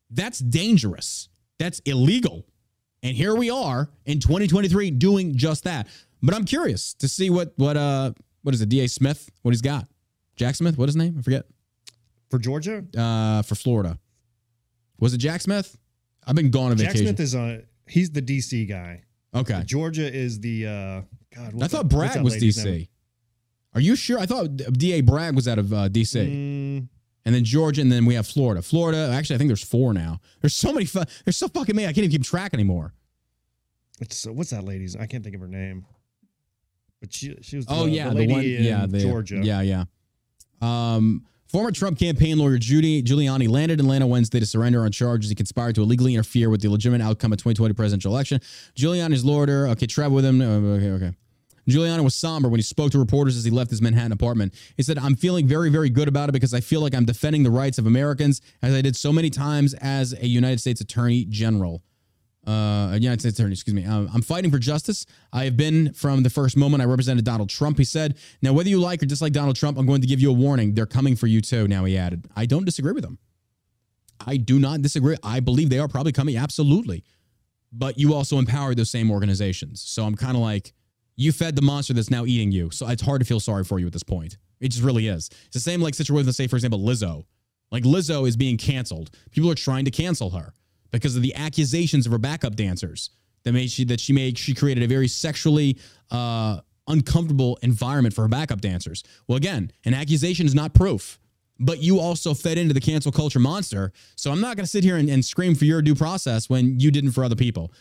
[0.10, 1.30] that's dangerous.
[1.60, 2.46] That's illegal.
[3.04, 5.88] And here we are in 2023 doing just that.
[6.22, 9.62] But I'm curious to see what what uh what is it, DA Smith, what he's
[9.62, 9.88] got.
[10.36, 11.16] Jack Smith, what is his name?
[11.20, 11.46] I forget.
[12.30, 14.00] For Georgia, Uh for Florida.
[15.00, 15.78] Was it Jack Smith?
[16.26, 17.08] I've been gone on Jack vacation.
[17.08, 19.04] Smith is a He's the DC guy.
[19.36, 19.62] okay.
[19.66, 20.66] Georgia is the.
[20.68, 21.02] uh
[21.36, 22.64] God, I thought that- that was DC.
[22.64, 22.88] name?
[23.76, 24.20] Are you sure?
[24.20, 26.16] I thought DA Bragg was out of uh, DC.
[26.16, 26.88] Mm,
[27.26, 28.62] and then Georgia, and then we have Florida.
[28.62, 30.20] Florida, actually, I think there's four now.
[30.42, 30.86] There's so many.
[30.86, 31.86] Fu- there's so fucking many.
[31.88, 32.94] I can't even keep track anymore.
[34.02, 34.96] it's, what's that lady's?
[34.96, 35.86] I can't think of her name.
[37.02, 37.66] But she she was.
[37.66, 38.44] The, Oh yeah, the, the, one.
[38.44, 39.40] in Yeah, the, Georgia.
[39.44, 39.86] Yeah, yeah.
[40.62, 45.30] Um, former Trump campaign lawyer Rudy Giuliani landed in Atlanta Wednesday to surrender on charges
[45.30, 48.40] he conspired to illegally interfere with the legitimate outcome of 2020 presidential election.
[48.76, 50.42] Giuliani's lawyer, okay, traveled with him.
[50.42, 51.14] uh, Okay, okay.
[51.68, 54.54] Giuliani was somber when he spoke to reporters as he left his Manhattan apartment.
[54.76, 57.44] He said, I'm feeling very, very good about it because I feel like I'm defending
[57.44, 61.26] the rights of Americans as I did so many times as a United States Attorney
[61.26, 61.82] General.
[62.46, 63.86] Uh, United States Attorney, excuse me.
[63.86, 65.06] Um, I'm fighting for justice.
[65.32, 68.18] I have been from the first moment I represented Donald Trump, he said.
[68.42, 70.74] Now, whether you like or dislike Donald Trump, I'm going to give you a warning.
[70.74, 72.28] They're coming for you too, now he added.
[72.36, 73.18] I don't disagree with him.
[74.26, 75.16] I do not disagree.
[75.24, 77.04] I believe they are probably coming, absolutely.
[77.72, 79.82] But you also empower those same organizations.
[79.82, 80.74] So I'm kind of like,
[81.16, 82.72] you fed the monster that's now eating you.
[82.72, 84.38] So it's hard to feel sorry for you at this point.
[84.60, 85.30] It just really is.
[85.46, 87.26] It's the same like situation, say, for example, Lizzo.
[87.72, 89.12] Like Lizzo is being canceled.
[89.32, 90.54] People are trying to cancel her
[90.92, 93.10] because of the accusations of her backup dancers
[93.44, 95.78] that made she that she made she created a very sexually
[96.12, 99.04] uh, uncomfortable environment for her backup dancers.
[99.28, 101.20] Well, again, an accusation is not proof.
[101.60, 103.94] But you also fed into the cancel culture monster.
[104.16, 106.80] So I'm not going to sit here and, and scream for your due process when
[106.80, 107.72] you didn't for other people.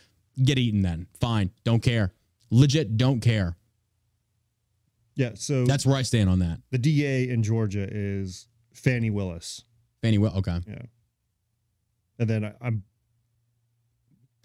[0.45, 1.07] Get eaten then.
[1.21, 1.51] Fine.
[1.65, 2.13] Don't care.
[2.53, 3.57] Legit don't care.
[5.17, 5.31] Yeah.
[5.35, 6.59] So That's where I stand on that.
[6.71, 9.65] the DA in Georgia is Fani Willis,
[10.03, 10.33] Fani Will.
[10.39, 10.61] Okay.
[10.69, 10.83] Yeah.
[12.19, 12.83] And then I, I'm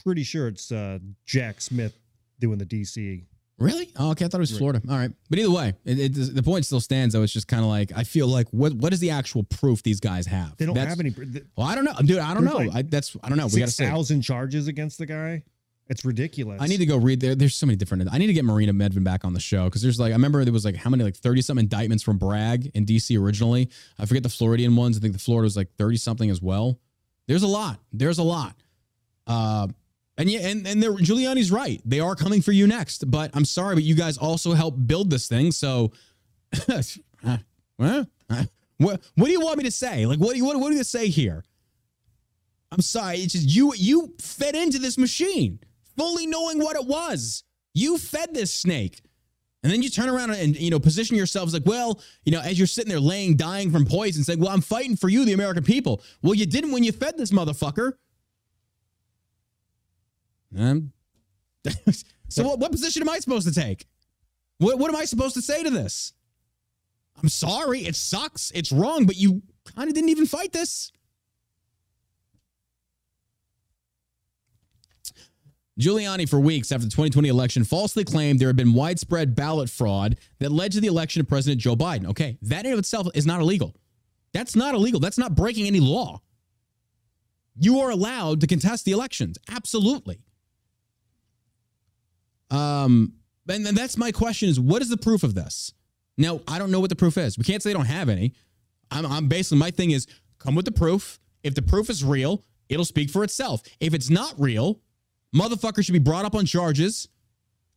[0.03, 1.97] pretty sure it's uh, Jack Smith
[2.39, 3.25] doing the DC.
[3.59, 3.89] Really?
[3.97, 4.25] Oh, okay.
[4.25, 4.57] I thought it was Right.
[4.59, 4.81] Florida.
[4.89, 5.11] All right.
[5.29, 7.23] But either way, it, it, the point still stands, though.
[7.23, 9.99] It's just kind of like, I feel like, what what is the actual proof these
[9.99, 10.55] guys have?
[10.57, 11.09] They don't That's- have any.
[11.11, 11.93] th- Well, I don't know.
[12.03, 12.57] Dude, I don't know.
[12.57, 13.47] like I, that's, I don't know.
[13.47, 13.83] We got to see.
[13.85, 15.43] thousand charges against the guy.
[15.89, 16.61] It's ridiculous.
[16.61, 17.35] I need to go read there.
[17.35, 18.07] There's so many different.
[18.11, 20.43] I need to get Marina Medvin back on the show because there's like I remember
[20.43, 23.69] there was like how many like thirty some indictments from Bragg in DC originally.
[23.97, 24.97] I forget the Floridian ones.
[24.97, 26.79] I think the Florida was like thirty something as well.
[27.27, 27.79] There's a lot.
[27.93, 28.55] There's a lot.
[29.25, 29.67] Uh,
[30.17, 31.81] and yeah, and and Giuliani's right.
[31.85, 33.09] They are coming for you next.
[33.09, 35.51] But I'm sorry, but you guys also helped build this thing.
[35.51, 35.91] So,
[36.67, 38.07] what
[38.77, 40.05] what do you want me to say?
[40.05, 41.43] Like what do you what, what do you say here?
[42.71, 43.17] I'm sorry.
[43.17, 45.59] It's just you you fed into this machine,
[45.97, 47.43] fully knowing what it was.
[47.73, 49.01] You fed this snake.
[49.63, 52.57] And then you turn around and you know position yourselves like, well, you know, as
[52.57, 55.63] you're sitting there laying, dying from poison, saying, "Well, I'm fighting for you, the American
[55.63, 57.93] people." Well, you didn't when you fed this motherfucker.
[60.57, 60.93] Um,
[62.29, 63.87] so what, what position am I supposed to take?
[64.59, 66.13] What what am I supposed to say to this?
[67.21, 69.41] I'm sorry, it sucks, it's wrong, but you
[69.75, 70.91] kind of didn't even fight this.
[75.79, 80.17] Giuliani, for weeks after the 2020 election, falsely claimed there had been widespread ballot fraud
[80.39, 82.07] that led to the election of President Joe Biden.
[82.07, 83.75] Okay, that in itself is not illegal.
[84.33, 84.99] That's not illegal.
[84.99, 86.21] That's not breaking any law.
[87.59, 89.37] You are allowed to contest the elections.
[89.49, 90.19] Absolutely.
[92.49, 93.13] Um,
[93.49, 95.73] and, then that's my question is what is the proof of this?
[96.17, 97.37] Now, I don't know what the proof is.
[97.37, 98.33] We can't say they don't have any.
[98.89, 100.07] I'm, I'm basically, my thing is
[100.39, 101.19] come with the proof.
[101.43, 103.61] If the proof is real, it'll speak for itself.
[103.79, 104.81] If it's not real,
[105.35, 107.07] motherfucker should be brought up on charges.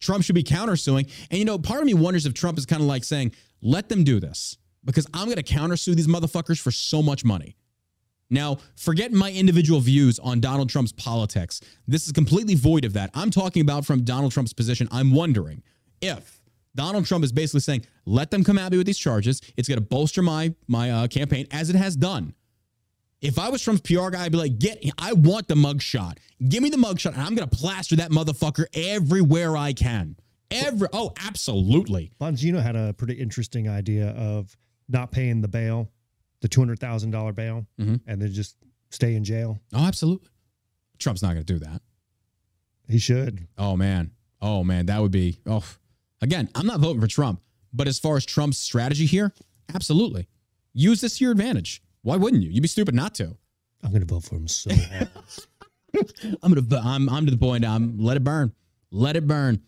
[0.00, 1.10] Trump should be countersuing.
[1.30, 3.88] And you know, part of me wonders if Trump is kind of like saying, let
[3.88, 7.56] them do this because I'm going to countersue these motherfuckers for so much money.
[8.30, 11.60] Now, forget my individual views on Donald Trump's politics.
[11.88, 13.10] This is completely void of that.
[13.12, 14.88] I'm talking about from Donald Trump's position.
[14.92, 15.62] I'm wondering
[16.00, 16.40] if
[16.76, 19.42] Donald Trump is basically saying, let them come at me with these charges.
[19.56, 22.34] It's going to bolster my my uh, campaign as it has done.
[23.20, 26.16] If I was Trump's PR guy, I'd be like, get, I want the mugshot.
[26.48, 30.16] Give me the mugshot, and I'm going to plaster that motherfucker everywhere I can.
[30.50, 32.12] Every, oh, absolutely.
[32.20, 34.56] Bongino had a pretty interesting idea of
[34.88, 35.90] not paying the bail,
[36.40, 38.00] the two hundred thousand dollar bail, Mhm.
[38.06, 38.56] and then just
[38.90, 39.58] stay in jail.
[39.74, 40.28] Oh, absolutely.
[40.98, 41.82] Trump's not going to do that.
[42.88, 43.46] He should.
[43.56, 44.10] Oh man.
[44.42, 45.62] Oh man, that would be oh
[46.22, 47.40] again, I'm not voting for Trump,
[47.72, 49.32] but as far as Trump's strategy here,
[49.72, 50.26] absolutely.
[50.72, 51.82] Use this to your advantage.
[52.02, 52.50] Why wouldn't you?
[52.50, 53.36] You'd be stupid not to.
[53.82, 55.08] I'm going to vote for him so hard.
[56.42, 58.52] I'm gonna I'm I'm to the point I'm let it burn.
[58.90, 59.60] Let it burn.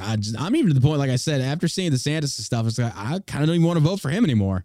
[0.00, 2.78] I just, I'm even to the point, like I said, after seeing DeSantis stuff, it's
[2.78, 4.64] like I kind of don't even want to vote for him anymore.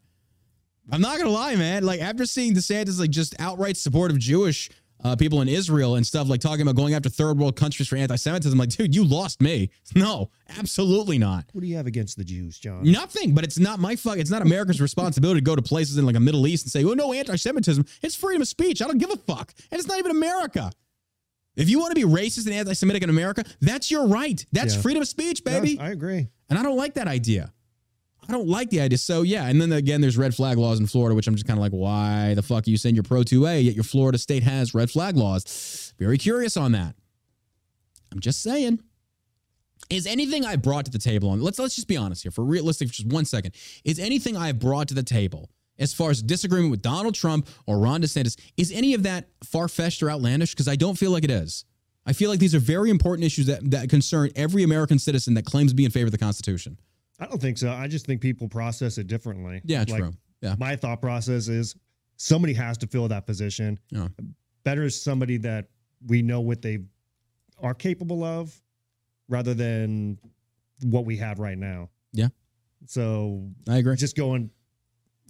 [0.91, 1.83] I'm not gonna lie, man.
[1.83, 4.69] Like after seeing the DeSantis like just outright support of Jewish
[5.03, 7.95] uh, people in Israel and stuff, like talking about going after third world countries for
[7.95, 9.69] anti-Semitism, like, dude, you lost me.
[9.95, 11.45] No, absolutely not.
[11.53, 12.83] What do you have against the Jews, John?
[12.83, 14.17] Nothing, but it's not my fuck.
[14.17, 16.83] It's not America's responsibility to go to places in like a Middle East and say,
[16.83, 18.81] "Oh no, anti-Semitism." It's freedom of speech.
[18.81, 20.71] I don't give a fuck, and it's not even America.
[21.55, 24.45] If you want to be racist and anti-Semitic in America, that's your right.
[24.51, 24.81] That's Yeah.
[24.81, 25.79] freedom of speech, Yeah, baby.
[25.79, 26.27] I agree.
[26.49, 27.51] and I don't like that idea.
[28.29, 28.99] I don't like the idea.
[28.99, 31.57] So yeah, and then again, there's red flag laws in Florida, which I'm just kind
[31.57, 34.43] of like, why the fuck are you saying you're pro 2A yet your Florida state
[34.43, 35.93] has red flag laws?
[35.97, 36.93] Very curious on that.
[38.11, 38.81] I'm just saying.
[39.89, 42.43] Is anything I brought to the table on let's let's just be honest here for
[42.45, 43.55] realistic for just one second.
[43.83, 45.49] Is anything I have brought to the table
[45.79, 50.03] as far as disagreement with Donald Trump or Ron DeSantis, is any of that far-fetched
[50.03, 50.51] or outlandish?
[50.51, 51.65] Because I don't feel like it is.
[52.05, 55.45] I feel like these are very important issues that, that concern every American citizen that
[55.45, 56.77] claims to be in favor of the Constitution.
[57.19, 57.71] I don't think so.
[57.71, 59.61] I just think people process it differently.
[59.65, 60.11] Yeah, Like, true.
[60.41, 60.55] Yeah.
[60.57, 61.75] My thought process is
[62.17, 63.77] somebody has to fill that position.
[63.89, 64.07] Yeah.
[64.63, 65.67] Better is somebody that
[66.07, 66.79] we know what they
[67.61, 68.57] are capable of
[69.27, 70.17] rather than
[70.83, 71.89] what we have right now.
[72.13, 72.29] Yeah.
[72.85, 73.95] So I agree.
[73.97, 74.49] just going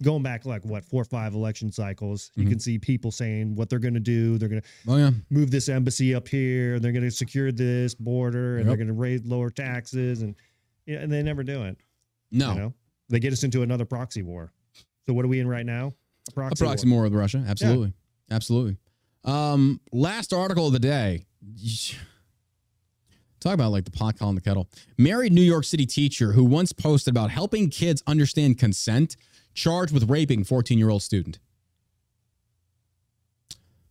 [0.02, 2.50] going back like what four or five election cycles, you Mhm.
[2.50, 4.38] can see people saying what they're going to do.
[4.38, 5.10] They're going to Oh yeah.
[5.28, 6.80] move this embassy up here.
[6.80, 10.34] They're going to secure this border, and they're going to raise lower taxes, and
[10.90, 11.76] yeah, and they never do it.
[12.32, 12.52] No.
[12.52, 12.74] You know,
[13.08, 14.52] they get us into another proxy war.
[15.06, 15.86] So what are we in right now?
[15.86, 17.44] A a proxy, proxy war with Russia.
[17.46, 17.92] Absolutely.
[18.30, 18.76] Absolutely.
[19.24, 21.26] Um, last article of the day.
[23.40, 24.68] Talk about like the pot calling the kettle.
[24.98, 29.16] Married New York City teacher who once posted about helping kids understand consent,
[29.54, 31.38] charged with raping 14 year old student.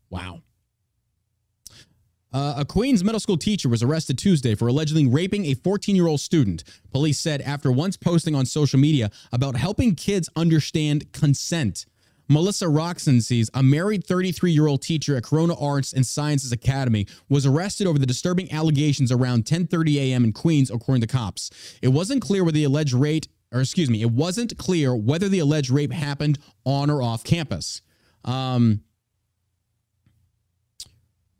[0.10, 0.42] Wow.
[2.32, 6.08] Uh, a Queens middle school teacher was arrested Tuesday for allegedly raping a 14 year
[6.08, 11.86] old student, police said after once posting on social media about helping kids understand consent.
[12.32, 17.48] Melissa Rockensies a married 33 year old teacher at Corona Arts and Sciences Academy was
[17.48, 20.24] arrested over the disturbing allegations around 10:30 a.m.
[20.24, 21.50] in Queens, according to cops.
[21.82, 25.40] It wasn't clear whether the alleged rape, or excuse me, it wasn't clear whether the
[25.40, 27.82] alleged rape happened on or off campus.
[28.24, 28.82] Um,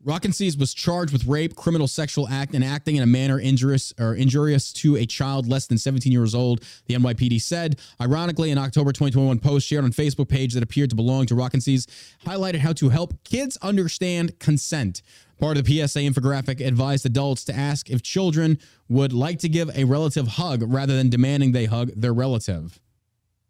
[0.04, 4.14] Rockensies was charged with rape, criminal sexual act, and acting in a manner injurious or
[4.14, 6.64] injurious to a child less than 17 years old.
[6.86, 7.78] The NYPD said.
[8.00, 11.86] Ironically, an October 2021 post shared on Facebook page that appeared to belong to Rockensies
[12.24, 15.02] highlighted how to help kids understand consent.
[15.38, 18.58] Part of the PSA infographic advised adults to ask if children
[18.88, 22.80] would like to give a relative hug rather than demanding they hug their relative.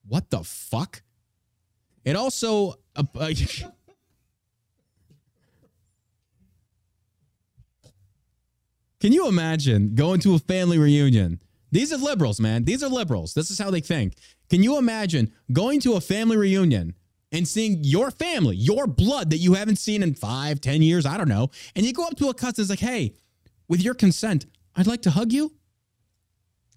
[0.06, 1.02] What the fuck?
[2.04, 2.74] It also.
[2.96, 3.04] Uh,
[9.00, 11.40] Can you imagine going to a family reunion?
[11.72, 12.64] These are liberals, man.
[12.64, 13.32] These are liberals.
[13.32, 14.14] This is how they think.
[14.50, 16.94] Can you imagine going to a family reunion
[17.32, 21.06] and seeing your family, your blood that you haven't seen in five, ten years?
[21.06, 21.50] I don't know.
[21.74, 23.14] And you go up to a cousin, it's like, hey,
[23.68, 24.46] with your consent,
[24.76, 25.52] I'd like to hug you.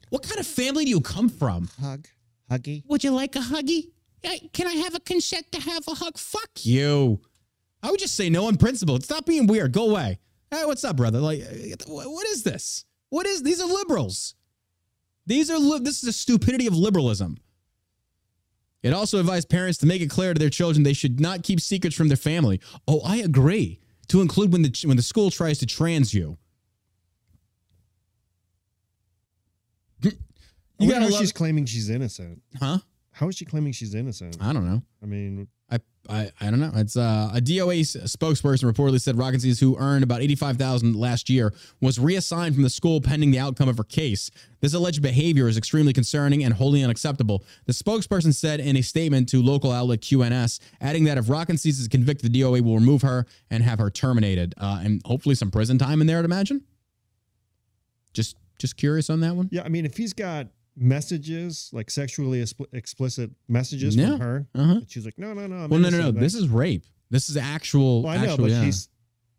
[0.09, 1.69] What kind of family do you come from?
[1.81, 2.07] hug,
[2.49, 2.83] huggy.
[2.87, 3.87] Would you like a huggy?
[4.53, 6.17] Can I have a consent to have a hug?
[6.17, 7.19] Fuck you.
[7.81, 9.01] I would just say no on principle.
[9.01, 9.73] Stop being weird.
[9.73, 10.19] Go away.
[10.53, 11.19] Hey, what's up, brother?
[11.19, 11.41] Like,
[11.87, 12.85] what is this?
[13.09, 14.35] What is these are liberals?
[15.25, 17.39] These are li- this is the stupidity of liberalism.
[18.83, 21.59] It also advised parents to make it clear to their children they should not keep
[21.59, 22.61] secrets from their family.
[22.87, 23.79] Oh, I agree.
[24.09, 26.37] To include when the when the school tries to trans you.
[30.01, 30.11] You
[30.77, 32.43] You gotta how love, she's claiming she's innocent.
[32.59, 32.77] huh?
[33.11, 34.37] How is she claiming she's innocent?
[34.39, 34.83] I don't know.
[35.01, 35.79] I mean, I,
[36.09, 36.71] I I don't know.
[36.75, 41.29] It's uh, a DOA spokesperson reportedly said Rockensies, who earned about eighty five thousand last
[41.29, 44.29] year, was reassigned from the school pending the outcome of her case.
[44.59, 47.43] This alleged behavior is extremely concerning and wholly unacceptable.
[47.65, 51.87] The spokesperson said in a statement to local outlet QNS, adding that if Rockensies is
[51.87, 55.77] convicted, the DOA will remove her and have her terminated, uh, and hopefully some prison
[55.77, 56.19] time in there.
[56.19, 56.63] I'd imagine.
[58.13, 59.49] Just just curious on that one.
[59.51, 64.11] yeah, I mean, if he's got messages like sexually expl- explicit messages Yeah.
[64.11, 64.71] from her, Uh huh.
[64.73, 65.55] and she's like, no, no, no.
[65.63, 66.11] I'm Well, no, no, no.
[66.11, 66.85] This is rape.
[67.09, 68.03] This is actual.
[68.03, 68.63] Well, I know, actual, but yeah.
[68.65, 68.89] she's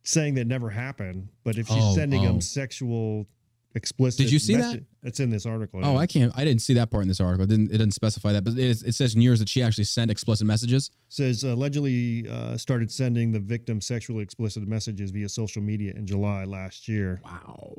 [0.02, 1.28] saying that never happened.
[1.44, 2.30] But if she's Oh, sending oh.
[2.30, 3.26] him sexual,
[3.74, 4.84] explicit, Did you see that?
[5.02, 5.80] It's in this article.
[5.82, 5.98] Oh, yeah.
[5.98, 6.32] I can't.
[6.36, 7.44] I didn't see that part in this article.
[7.44, 9.62] It didn't, it didn't specify that, but it, is- it says in yours that she
[9.62, 10.90] actually sent explicit messages.
[11.08, 16.44] says allegedly uh, started sending the victim sexually explicit messages via social media in July
[16.44, 17.20] last year.
[17.24, 17.74] Wow.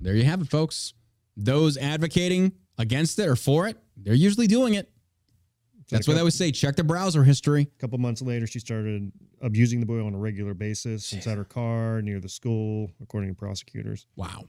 [0.00, 0.94] There you have it, folks.
[1.36, 4.90] Those advocating against it or for it, they're usually doing it.
[5.90, 6.52] That's what I would say.
[6.52, 7.62] Check the browser history.
[7.62, 9.10] A couple months later, she started
[9.40, 13.34] abusing the boy on a regular basis inside her car near the school, according to
[13.34, 14.06] prosecutors.
[14.16, 14.44] Wow.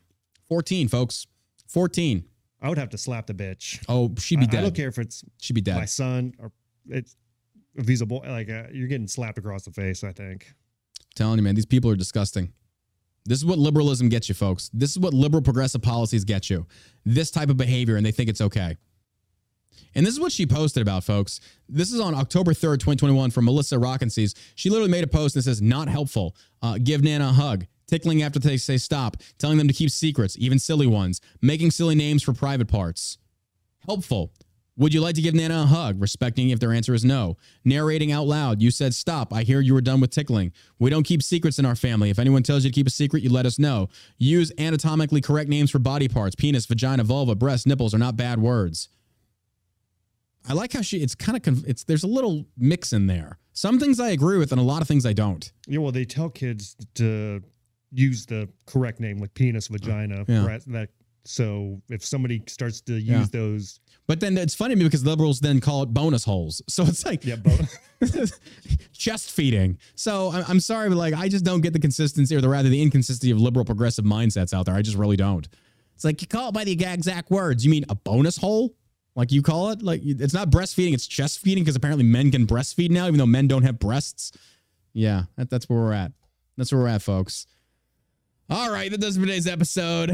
[0.49, 1.27] 14, folks.
[1.67, 2.25] 14.
[2.61, 3.83] I would have to slap the bitch.
[3.87, 5.77] Oh, she'd be I, I don't care if it's She'd be dead.
[5.77, 6.51] my son or
[6.89, 7.15] it's
[7.75, 8.25] if he's a boy.
[8.27, 10.03] Like uh, you're getting slapped across the face.
[10.03, 10.53] I think.
[11.15, 12.51] telling you, man, these people are disgusting.
[13.29, 14.71] This is what liberalism gets you, folks.
[14.73, 16.65] This is what liberal progressive policies get you.
[17.05, 18.75] This type of behavior, and they think it's okay.
[19.93, 21.39] And this is what she posted about, folks.
[21.67, 24.35] This is on October 3rd, 2021 from Melissa Rockensies.
[24.55, 26.35] She literally made a post that says, not helpful.
[26.63, 27.67] Uh, give Nana a hug.
[27.85, 29.17] Tickling after they say stop.
[29.37, 31.21] Telling them to keep secrets, even silly ones.
[31.39, 33.19] Making silly names for private parts.
[33.85, 34.33] Helpful.
[34.79, 37.35] Would you like to give Nana a hug, respecting if their answer is no?
[37.65, 38.61] Narrating out loud.
[38.61, 39.33] You said stop.
[39.33, 40.53] I hear you were done with tickling.
[40.79, 42.09] We don't keep secrets in our family.
[42.09, 43.89] If anyone tells you to keep a secret, you let us know.
[44.17, 46.33] Use anatomically correct names for body parts.
[46.33, 48.87] Penis, vagina, vulva, breast, nipples are not bad words.
[50.47, 50.99] I like how she.
[50.99, 51.43] It's kind of.
[51.43, 53.37] Conf- it's there's a little mix in there.
[53.51, 55.51] Some things I agree with, and a lot of things I don't.
[55.67, 57.43] Yeah, well, they tell kids to
[57.91, 60.43] use the correct name, like penis, vagina, Yeah.
[60.43, 60.71] breast.
[60.71, 60.89] That
[61.25, 63.25] so if somebody starts to use Yeah.
[63.29, 66.63] those, But then it's funny to me because liberals then call it bonus holes.
[66.69, 67.35] So it's like yeah,
[68.93, 69.77] chest feeding.
[69.93, 72.81] So I'm sorry, but like I just don't get the consistency, or the rather the
[72.81, 74.73] inconsistency of liberal progressive mindsets out there.
[74.73, 75.47] I just really don't.
[75.93, 77.63] It's like you call it by the exact words.
[77.63, 78.73] You mean a bonus hole?
[79.15, 79.83] Like you call it?
[79.83, 83.27] Like it's not breastfeeding, it's chest feeding because apparently men can breastfeed now, even though
[83.27, 84.31] men don't have breasts.
[84.91, 86.13] Yeah, that, that's where we're at.
[86.57, 87.45] That's where we're at, folks.
[88.51, 90.07] All right, that does it for today's episode.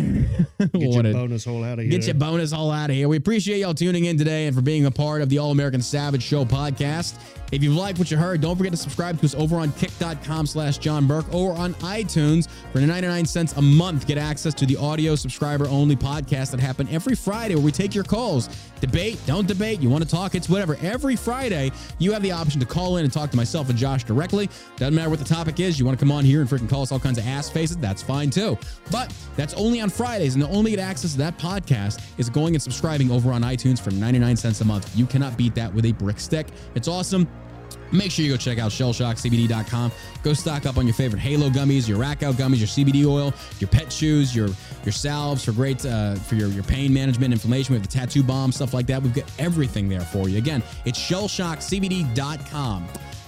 [0.59, 1.91] Get your bonus hole out of here.
[1.91, 3.07] Get your bonus all out of here.
[3.07, 5.81] We appreciate y'all tuning in today and for being a part of the All American
[5.81, 7.15] Savage Show podcast.
[7.51, 10.47] If you liked what you heard, don't forget to subscribe to us over on kick.com
[10.47, 14.07] slash John Burke or on iTunes for 99 cents a month.
[14.07, 17.93] Get access to the audio subscriber only podcast that happen every Friday where we take
[17.93, 18.49] your calls.
[18.81, 20.77] Debate, don't debate, you want to talk, it's whatever.
[20.81, 24.03] Every Friday, you have the option to call in and talk to myself and Josh
[24.03, 24.49] directly.
[24.77, 26.81] Doesn't matter what the topic is, you want to come on here and freaking call
[26.81, 28.57] us all kinds of ass faces, that's fine too.
[28.91, 32.53] But that's only on Fridays, and the only get access to that podcast is going
[32.53, 34.95] and subscribing over on iTunes for 99 cents a month.
[34.95, 36.47] You cannot beat that with a brick stick.
[36.75, 37.27] It's awesome.
[37.91, 39.91] Make sure you go check out shellshockcbd.com.
[40.23, 43.33] Go stock up on your favorite Halo gummies, your rack out gummies, your CBD oil,
[43.59, 44.49] your pet shoes, your
[44.83, 47.73] your salves for great uh, for your, your pain management, inflammation.
[47.73, 49.01] We have the tattoo bomb, stuff like that.
[49.01, 50.37] We've got everything there for you.
[50.37, 52.87] Again, it's shellshockcbd.com.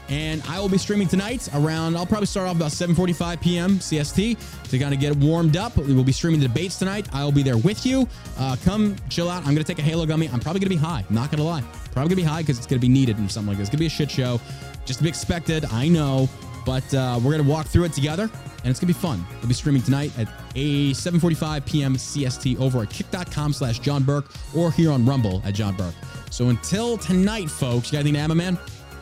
[0.10, 3.72] And I will be streaming tonight around, I'll probably start off about 7.45 p.m.
[3.80, 5.76] CST to kind of get warmed up.
[5.76, 7.08] We will be streaming the debates tonight.
[7.14, 8.08] I will be there with you.
[8.38, 9.46] Uh, come chill out.
[9.46, 10.30] I'm to take a Halo gummy.
[10.30, 11.04] I'm probably to be high.
[11.10, 11.64] Not to lie.
[11.92, 13.68] Probably to be high because it's to be needed and something like this.
[13.68, 14.40] It's to be a shit show.
[14.86, 15.66] Just to be expected.
[15.72, 16.30] I know.
[16.66, 18.30] But uh, we're to walk through it together
[18.68, 19.26] and it's to be fun.
[19.40, 21.96] We'll be streaming tonight at a 7.45 p.m.
[21.96, 25.96] CST over at kick.com slash John Burke or here on Rumble at John Burke.
[26.30, 28.58] So until tonight, folks, you got anything to add, my man?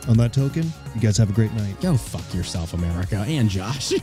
[0.08, 1.80] On that token, you guys have a great night.
[1.80, 3.92] Go fuck yourself, America, and Josh.